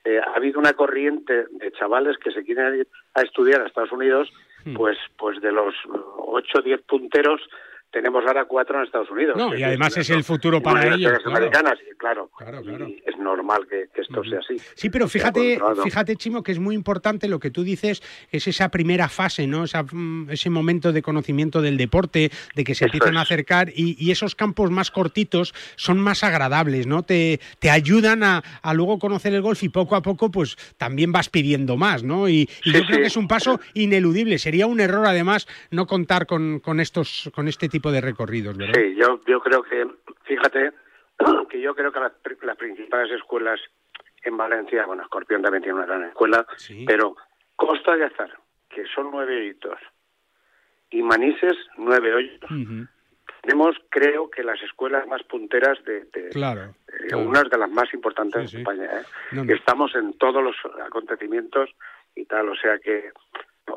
eh, 0.05 0.21
ha 0.21 0.37
habido 0.37 0.61
una 0.61 0.75
corriente 0.75 1.47
de 1.51 1.73
chavales 1.73 2.19
que 2.19 2.31
se 2.31 2.45
quieren 2.45 2.75
ir 2.81 2.89
a 3.15 3.23
estudiar 3.23 3.63
a 3.63 3.67
Estados 3.67 3.93
Unidos. 3.93 4.31
Pues, 4.77 4.99
pues 5.17 5.41
de 5.41 5.53
los 5.53 5.75
8 6.17 6.59
o 6.59 6.63
10 6.63 6.83
punteros, 6.83 7.41
tenemos 7.95 8.25
ahora 8.27 8.45
cuatro 8.45 8.79
en 8.79 8.85
Estados 8.85 9.09
Unidos. 9.09 9.37
No, 9.37 9.57
y 9.57 9.63
además 9.63 9.97
es 9.97 10.11
el 10.11 10.25
futuro 10.25 10.61
para 10.61 10.95
ellos. 10.95 11.13
claro. 11.23 11.37
americanas, 11.37 11.79
y 11.81 11.95
claro, 11.97 12.29
y 12.89 13.03
es 13.07 13.17
normal 13.19 13.67
que, 13.71 13.89
que 13.95 14.01
esto 14.01 14.25
sea 14.25 14.41
así. 14.41 14.57
Sí, 14.75 14.91
pero 14.91 15.09
fíjate, 15.09 15.61
fíjate, 15.85 16.17
Chimo, 16.17 16.43
que 16.43 16.51
es 16.51 16.59
muy 16.59 16.75
importante 16.75 17.29
lo 17.29 17.39
que 17.39 17.51
tú 17.51 17.63
dices, 17.63 18.03
es 18.33 18.49
esa 18.49 18.69
primera 18.71 19.09
fase, 19.09 19.47
¿no? 19.47 19.65
Esa, 19.65 19.85
mm, 19.85 20.31
ese 20.31 20.51
momento 20.51 20.93
de 20.93 21.03
conocimiento 21.03 21.63
del 21.63 21.77
deporte, 21.77 22.33
de 22.57 22.65
que 22.65 22.75
se 22.75 22.87
empiezan 22.87 23.17
a 23.17 23.21
acercar 23.21 23.71
y, 23.75 23.97
y 23.97 24.11
esos 24.11 24.35
campos 24.35 24.73
más 24.73 24.91
cortitos 24.91 25.55
son 25.77 26.01
más 26.01 26.25
agradables, 26.25 26.89
¿no? 26.89 27.05
Te, 27.05 27.39
te 27.61 27.71
ayudan 27.71 28.25
a, 28.25 28.43
a 28.61 28.75
luego 28.75 28.99
conocer 28.99 29.33
el 29.35 29.43
golf 29.43 29.63
y 29.63 29.69
poco 29.69 29.95
a 29.95 30.03
poco, 30.03 30.33
pues 30.33 30.57
también 30.79 31.13
vas 31.13 31.29
pidiendo 31.29 31.77
más, 31.77 32.03
¿no? 32.03 32.29
Y, 32.29 32.49
y 32.65 32.73
yo 32.73 32.85
creo 32.87 32.99
que 32.99 33.07
es 33.07 33.17
un 33.17 33.29
paso 33.29 33.61
ineludible. 33.75 34.41
Sería 34.41 34.67
un 34.67 34.81
error, 34.81 35.07
además, 35.07 35.47
no 35.71 35.87
contar 35.87 36.27
con, 36.27 36.59
con 36.59 36.81
estos, 36.81 37.31
con 37.33 37.47
este 37.47 37.69
tipo 37.69 37.84
de 37.93 38.01
recorridos, 38.01 38.57
¿verdad? 38.57 38.75
Sí, 38.77 38.95
yo, 38.97 39.21
yo 39.27 39.41
creo 39.41 39.63
que, 39.63 39.87
fíjate, 40.25 40.73
que 41.51 41.61
yo 41.61 41.75
creo 41.75 41.93
que 41.93 42.01
las, 42.01 42.13
pri- 42.23 42.37
las 42.43 42.57
principales 42.57 43.11
escuelas 43.13 43.61
en 44.23 44.37
Valencia, 44.37 44.87
bueno, 44.87 45.03
Escorpión 45.03 45.43
también 45.43 45.63
tiene 45.63 45.77
una 45.79 45.87
gran 45.87 46.05
escuela, 46.05 46.47
pero 46.87 47.17
Costa 47.57 47.97
de 47.97 48.05
Azar, 48.05 48.31
que 48.71 48.85
son 48.95 49.11
nueve 49.11 49.37
hoyitos, 49.37 49.79
y 50.91 51.03
Manises, 51.03 51.57
nueve 51.77 52.15
hoyitos. 52.15 52.51
Tenemos, 53.43 53.77
creo 53.91 54.31
que 54.31 54.43
las 54.43 54.61
escuelas 54.63 55.07
más 55.07 55.23
punteras 55.25 55.83
de, 55.85 56.05
de- 56.07 56.31
Claro. 56.31 56.75
eh, 56.89 57.09
claro. 57.09 57.29
unas 57.29 57.51
de 57.51 57.59
las 57.59 57.71
más 57.71 57.93
importantes 57.93 58.51
de 58.53 58.59
España. 58.61 58.85
¿eh? 58.87 59.03
No, 59.33 59.43
no. 59.43 59.47
Que 59.47 59.53
estamos 59.55 59.95
en 59.95 60.15
todos 60.17 60.43
los 60.43 60.57
acontecimientos 60.87 61.69
y 62.17 62.25
tal, 62.25 62.49
o 62.49 62.55
sea 62.57 62.79
que, 62.79 63.11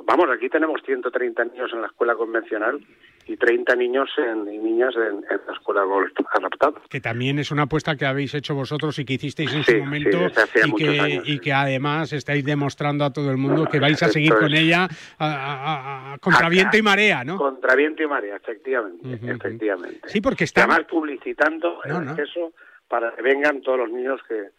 vamos, 0.06 0.30
aquí 0.30 0.48
tenemos 0.48 0.82
130 0.86 1.44
niños 1.46 1.72
en 1.74 1.82
la 1.82 1.88
escuela 1.88 2.16
convencional 2.16 2.80
y 3.28 3.36
30 3.38 3.76
niños 3.76 4.10
en- 4.18 4.48
y 4.54 4.58
niñas 4.58 4.94
en, 4.96 5.18
en 5.30 5.42
la 5.48 5.54
escuela 5.54 5.84
golf 5.84 6.12
adaptada. 6.34 6.80
que 6.90 7.02
también 7.02 7.40
es 7.40 7.52
una 7.52 7.64
apuesta 7.64 7.96
que 7.96 8.06
habéis 8.06 8.34
hecho 8.34 8.56
vosotros 8.56 8.98
y 9.00 9.06
que 9.06 9.14
hicisteis 9.14 9.54
en 9.54 9.64
Sí, 9.64 9.72
su 9.74 9.78
momento 9.80 10.30
sí, 10.30 10.60
y, 10.66 10.74
que, 10.76 11.00
años, 11.00 11.24
y 11.28 11.40
que 11.40 11.54
además 11.54 12.14
estáis 12.14 12.46
demostrando 12.46 13.04
a 13.06 13.12
todo 13.12 13.30
el 13.32 13.38
mundo 13.38 13.66
que 13.66 13.80
vais 13.80 14.02
a 14.04 14.10
seguir 14.10 14.34
con 14.36 14.54
ella 14.54 14.88
a, 15.18 15.26
a- 15.26 15.54
a- 15.56 16.14
a- 16.14 16.18
contra 16.20 16.48
viento 16.50 16.78
y 16.78 16.82
marea, 16.82 17.24
¿no? 17.24 17.38
Contra 17.38 17.76
viento 17.76 18.04
y 18.04 18.08
marea, 18.08 18.36
efectivamente, 18.38 19.06
Ujú, 19.08 19.16
ujú. 19.26 19.32
efectivamente. 19.36 20.02
Sí, 20.08 20.22
porque 20.22 20.46
está... 20.46 20.64
Además 20.64 20.86
publicitando 20.90 21.80
No, 21.86 22.00
el 22.00 22.06
no. 22.06 22.12
acceso 22.12 22.54
para 22.88 23.14
que 23.14 23.22
vengan 23.22 23.62
todos 23.62 23.80
los 23.80 23.90
niños 23.92 24.22
que, 24.28 24.50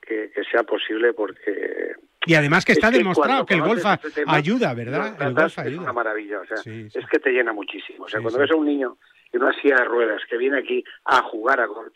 que, 0.00 0.30
que 0.34 0.42
sea 0.50 0.62
posible 0.64 1.12
porque... 1.14 1.94
Y 2.26 2.34
además 2.34 2.64
que 2.64 2.72
es 2.72 2.78
está 2.78 2.90
demostrado 2.90 3.46
que 3.46 3.54
el 3.54 3.62
golf 3.62 3.84
este 3.84 4.10
tema, 4.10 4.34
ayuda, 4.34 4.74
¿verdad? 4.74 5.16
El 5.20 5.34
golf 5.34 5.52
Es 5.52 5.58
ayuda. 5.58 5.82
una 5.82 5.92
maravilla, 5.92 6.40
o 6.40 6.46
sea, 6.46 6.56
Sí, 6.58 6.88
es 6.92 7.06
que 7.10 7.18
te 7.18 7.30
llena 7.30 7.52
muchísimo. 7.52 8.04
O 8.04 8.08
sea, 8.08 8.18
Sí, 8.18 8.22
cuando 8.22 8.40
ves 8.40 8.50
a 8.50 8.56
un 8.56 8.66
niño 8.66 8.98
en 9.32 9.42
una 9.42 9.52
silla 9.60 9.76
de 9.76 9.84
ruedas 9.84 10.20
que 10.28 10.36
viene 10.36 10.58
aquí 10.58 10.82
a 11.04 11.22
jugar 11.22 11.60
a 11.60 11.66
golf 11.66 11.92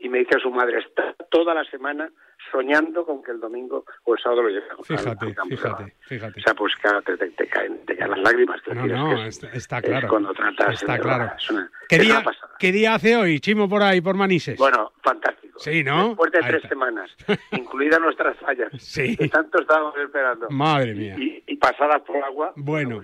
y 0.00 0.08
me 0.08 0.18
dice 0.18 0.36
a 0.36 0.40
su 0.40 0.50
madre, 0.50 0.78
está 0.80 1.14
toda 1.30 1.54
la 1.54 1.64
semana 1.64 2.10
soñando 2.50 3.04
con 3.04 3.22
que 3.22 3.30
el 3.30 3.40
domingo 3.40 3.84
o 4.04 4.14
el 4.14 4.20
sábado 4.20 4.42
lo 4.42 4.48
lleve 4.48 4.66
Fíjate, 4.82 5.26
al 5.26 5.34
campo. 5.34 5.56
fíjate, 5.56 5.94
fíjate. 6.00 6.40
O 6.40 6.42
sea, 6.42 6.54
pues 6.54 6.74
claro, 6.76 7.02
te, 7.02 7.16
te- 7.16 7.30
te 7.30 7.46
caen, 7.46 7.84
te 7.86 7.96
caen 7.96 8.10
las 8.10 8.20
lágrimas. 8.20 8.60
quiero 8.62 8.86
No, 8.86 8.86
es 8.86 8.92
no, 8.92 9.10
que 9.22 9.28
es- 9.28 9.44
está, 9.56 9.78
es 9.78 9.84
claro. 9.84 10.08
cuando 10.08 10.32
tratas 10.32 10.74
Está 10.80 10.94
de- 10.94 11.00
claro. 11.00 11.32
es 11.36 11.50
una- 11.50 11.70
¿Qué 11.88 11.96
es 11.96 12.02
día. 12.02 12.24
¿Qué 12.58 12.72
día 12.72 12.94
hace 12.94 13.16
hoy, 13.16 13.40
Chimo, 13.40 13.68
por 13.68 13.82
ahí, 13.82 14.00
por 14.00 14.16
Manises? 14.16 14.58
Bueno, 14.58 14.92
fantástico. 15.02 15.58
Sí, 15.58 15.84
¿no? 15.84 16.08
Después 16.08 16.32
de 16.32 16.38
Ahí 16.38 16.44
tres 16.44 16.56
está. 16.56 16.68
semanas, 16.70 17.10
incluidas 17.52 18.00
nuestras 18.00 18.36
fallas, 18.38 18.68
Sí. 18.78 19.16
que 19.16 19.28
tanto 19.28 19.60
estábamos 19.60 19.94
esperando, 19.98 20.48
Madre 20.50 20.94
mía. 20.94 21.14
y, 21.18 21.42
y 21.46 21.56
pasadas 21.56 22.00
por 22.02 22.16
agua, 22.16 22.52
Bueno, 22.56 23.02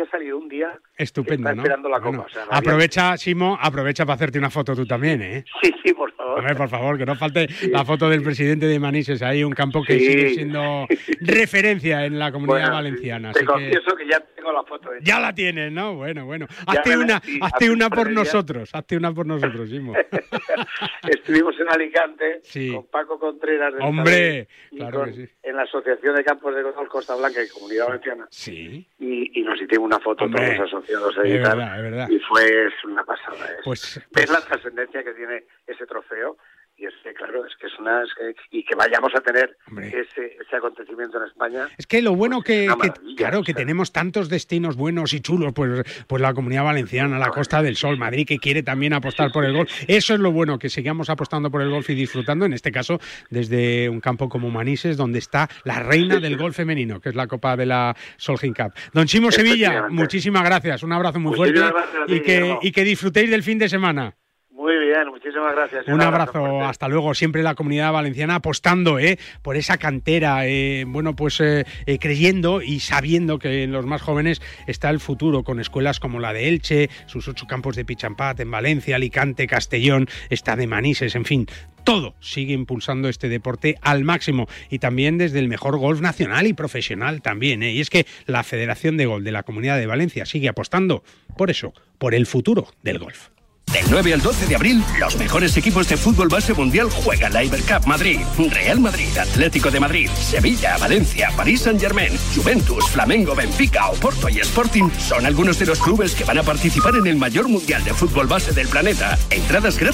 hoy 0.00 0.06
ha 0.06 0.10
salido 0.10 0.38
un 0.38 0.48
día 0.48 0.78
estupendo, 0.96 1.48
está 1.48 1.54
¿no? 1.54 1.62
esperando 1.62 1.88
la 1.88 1.98
Bueno, 1.98 2.18
copa. 2.24 2.28
o 2.30 2.32
sea, 2.32 2.44
aprovecha, 2.50 3.16
Simo, 3.16 3.58
aprovecha 3.60 4.04
para 4.06 4.14
hacerte 4.14 4.38
una 4.38 4.50
foto 4.50 4.74
tú 4.74 4.86
también, 4.86 5.22
¿eh? 5.22 5.44
Sí, 5.62 5.72
sí, 5.84 5.92
por 5.94 6.12
favor. 6.28 6.38
Hombre, 6.40 6.54
por 6.54 6.68
favor, 6.68 6.98
que 6.98 7.06
no 7.06 7.14
falte 7.16 7.48
la 7.70 7.84
foto 7.84 8.08
del 8.08 8.22
presidente 8.22 8.66
de 8.66 8.78
Manises. 8.78 9.22
Ahí 9.22 9.42
un 9.44 9.52
campo 9.52 9.82
que 9.82 9.98
Sí. 9.98 10.06
sigue 10.06 10.28
siendo 10.30 10.86
referencia 11.20 12.04
en 12.04 12.18
la 12.18 12.30
comunidad 12.32 12.58
Bueno, 12.60 12.74
valenciana. 12.74 13.32
Te 13.32 13.38
Así 13.40 13.46
que 13.46 13.52
confieso 13.52 13.96
que 13.96 14.08
ya 14.08 14.20
tengo 14.34 14.52
la 14.52 14.62
foto 14.64 14.92
hecha. 14.94 15.04
ya 15.04 15.20
la 15.20 15.34
tienes, 15.34 15.72
¿no? 15.72 15.94
Bueno, 15.96 16.24
bueno. 16.26 16.46
Hazte 16.66 16.96
una, 16.96 17.20
sí, 17.20 17.38
hazte 17.42 17.70
una 17.70 17.90
por 17.90 18.10
nosotros. 18.10 18.70
Hazte 18.72 18.96
una 18.96 19.12
por 19.12 19.26
nosotros, 19.26 19.68
Simo. 19.68 19.92
Estuvimos 21.08 21.54
en 21.60 21.68
Alicante 21.70 22.40
Sí. 22.42 22.72
con 22.72 22.86
Paco 22.86 23.18
Contreras 23.18 23.72
del 23.74 23.82
Hombre, 23.82 24.48
claro 24.70 25.00
con- 25.00 25.10
que 25.10 25.26
sí. 25.26 25.28
en 25.42 25.56
la 25.56 25.62
Asociación 25.62 26.14
de 26.16 26.24
Campos 26.24 26.54
de 26.54 26.62
Golf 26.62 26.88
Costa 26.88 27.14
Blanca 27.16 27.40
y 27.42 27.48
Comunidad 27.48 27.86
Valenciana. 27.86 28.26
Sí. 28.30 28.86
Y, 28.98 29.40
y 29.40 29.42
nos 29.42 29.60
hicimos 29.60 29.86
una 29.86 29.98
foto 30.00 30.24
Hombre, 30.24 30.54
todos 30.56 30.68
asociados. 30.72 31.14
conocidos 31.14 31.26
Es 31.36 31.42
verdad, 31.48 31.76
es 31.76 31.82
verdad. 31.82 32.08
y 32.10 32.18
fue 32.20 32.42
es 32.66 32.84
una 32.84 33.04
pasada. 33.04 33.44
Es, 33.46 33.64
Pues, 33.64 34.00
ves 34.12 34.30
la 34.30 34.40
trascendencia 34.40 35.02
que 35.04 35.12
tiene 35.12 35.44
ese 35.68 35.86
trofeo 35.86 36.36
y 36.80 36.86
es 36.86 36.94
que, 37.02 37.12
claro, 37.12 37.44
es 37.44 37.56
que 37.56 37.66
es 37.66 37.72
una... 37.80 38.04
es 38.04 38.10
que- 38.14 38.34
y 38.56 38.64
que 38.64 38.76
vayamos 38.76 39.12
a 39.12 39.20
tener 39.20 39.56
ese, 39.82 40.36
ese 40.40 40.56
acontecimiento 40.56 41.18
en 41.18 41.24
España, 41.28 41.66
Es 41.76 41.88
que 41.88 42.00
lo 42.02 42.14
bueno 42.14 42.40
que, 42.40 42.68
una 42.70 42.76
que- 42.76 43.14
claro, 43.16 43.42
que 43.42 43.52
tenemos 43.52 43.90
tantos 43.90 44.28
destinos 44.28 44.76
buenos 44.76 45.12
y 45.12 45.20
chulos, 45.20 45.52
pues, 45.52 45.82
pues 46.06 46.22
la 46.22 46.32
Comunidad 46.34 46.62
Valenciana, 46.62 47.18
la 47.18 47.30
Costa 47.30 47.62
del 47.62 47.74
Sol, 47.74 47.98
Madrid, 47.98 48.26
que 48.28 48.38
quiere 48.38 48.62
también 48.62 48.92
apostar 48.92 49.32
por 49.32 49.44
el 49.44 49.54
golf. 49.54 49.72
Eso 49.88 50.14
es 50.14 50.20
lo 50.20 50.30
bueno, 50.30 50.56
que 50.60 50.68
sigamos 50.68 51.10
apostando 51.10 51.50
por 51.50 51.62
el 51.62 51.70
golf 51.70 51.90
y 51.90 51.94
disfrutando, 51.96 52.44
en 52.46 52.52
este 52.52 52.70
caso, 52.70 53.00
desde 53.28 53.88
un 53.88 54.00
campo 54.00 54.28
como 54.28 54.48
Manises, 54.50 54.96
donde 54.96 55.18
está 55.18 55.48
la 55.64 55.80
reina 55.80 56.20
del 56.20 56.36
golf 56.36 56.54
femenino, 56.56 57.00
que 57.00 57.08
es 57.08 57.16
la 57.16 57.26
Copa 57.26 57.56
de 57.56 57.66
la 57.66 57.96
Solheim 58.18 58.54
Cup. 58.54 58.72
Don 58.92 59.06
Chimo 59.06 59.32
Sevilla, 59.32 59.88
muchísimas 59.88 60.44
gracias, 60.44 60.84
un 60.84 60.92
abrazo 60.92 61.18
muy 61.18 61.34
fuerte 61.34 61.60
y 62.06 62.20
que, 62.20 62.56
y 62.62 62.70
que 62.70 62.84
disfrutéis 62.84 63.30
del 63.30 63.42
fin 63.42 63.58
de 63.58 63.68
semana. 63.68 64.14
Muy 64.58 64.76
bien, 64.76 65.06
muchísimas 65.08 65.54
gracias. 65.54 65.86
Un 65.86 66.00
abrazo, 66.00 66.62
hasta 66.62 66.88
luego. 66.88 67.14
Siempre 67.14 67.44
la 67.44 67.54
comunidad 67.54 67.92
valenciana 67.92 68.34
apostando 68.34 68.98
¿eh? 68.98 69.16
por 69.40 69.56
esa 69.56 69.78
cantera, 69.78 70.48
eh, 70.48 70.84
bueno, 70.84 71.14
pues 71.14 71.40
eh, 71.40 71.64
eh, 71.86 72.00
creyendo 72.00 72.60
y 72.60 72.80
sabiendo 72.80 73.38
que 73.38 73.62
en 73.62 73.70
los 73.70 73.86
más 73.86 74.02
jóvenes 74.02 74.42
está 74.66 74.90
el 74.90 74.98
futuro, 74.98 75.44
con 75.44 75.60
escuelas 75.60 76.00
como 76.00 76.18
la 76.18 76.32
de 76.32 76.48
Elche, 76.48 76.90
sus 77.06 77.28
ocho 77.28 77.46
campos 77.46 77.76
de 77.76 77.84
Pichampat 77.84 78.40
en 78.40 78.50
Valencia, 78.50 78.96
Alicante, 78.96 79.46
Castellón, 79.46 80.08
está 80.28 80.56
de 80.56 80.66
Manises, 80.66 81.14
en 81.14 81.24
fin. 81.24 81.46
Todo 81.84 82.16
sigue 82.18 82.52
impulsando 82.52 83.08
este 83.08 83.28
deporte 83.28 83.76
al 83.80 84.02
máximo 84.02 84.48
y 84.70 84.80
también 84.80 85.18
desde 85.18 85.38
el 85.38 85.46
mejor 85.46 85.78
golf 85.78 86.00
nacional 86.00 86.48
y 86.48 86.52
profesional 86.52 87.22
también. 87.22 87.62
¿eh? 87.62 87.70
Y 87.70 87.80
es 87.80 87.90
que 87.90 88.06
la 88.26 88.42
Federación 88.42 88.96
de 88.96 89.06
Golf 89.06 89.22
de 89.22 89.30
la 89.30 89.44
Comunidad 89.44 89.78
de 89.78 89.86
Valencia 89.86 90.26
sigue 90.26 90.48
apostando 90.48 91.04
por 91.36 91.48
eso, 91.48 91.72
por 91.98 92.12
el 92.12 92.26
futuro 92.26 92.66
del 92.82 92.98
golf. 92.98 93.28
Del 93.72 93.84
9 93.90 94.14
al 94.14 94.22
12 94.22 94.46
de 94.46 94.56
abril, 94.56 94.82
los 94.98 95.16
mejores 95.16 95.56
equipos 95.56 95.88
de 95.88 95.96
fútbol 95.96 96.28
base 96.28 96.54
mundial 96.54 96.88
juegan 96.90 97.32
la 97.32 97.44
Ibercup 97.44 97.86
Madrid, 97.86 98.20
Real 98.50 98.80
Madrid, 98.80 99.16
Atlético 99.18 99.70
de 99.70 99.78
Madrid, 99.78 100.08
Sevilla, 100.10 100.78
Valencia, 100.78 101.30
París 101.36 101.62
Saint 101.62 101.80
Germain, 101.80 102.12
Juventus, 102.34 102.88
Flamengo, 102.88 103.34
Benfica, 103.34 103.88
Oporto 103.90 104.28
y 104.28 104.38
Sporting 104.38 104.88
son 104.98 105.26
algunos 105.26 105.58
de 105.58 105.66
los 105.66 105.80
clubes 105.80 106.14
que 106.14 106.24
van 106.24 106.38
a 106.38 106.42
participar 106.42 106.94
en 106.96 107.06
el 107.06 107.16
mayor 107.16 107.48
mundial 107.48 107.84
de 107.84 107.92
fútbol 107.92 108.26
base 108.26 108.52
del 108.52 108.68
planeta. 108.68 109.18
Entradas 109.30 109.78
gratis. 109.78 109.88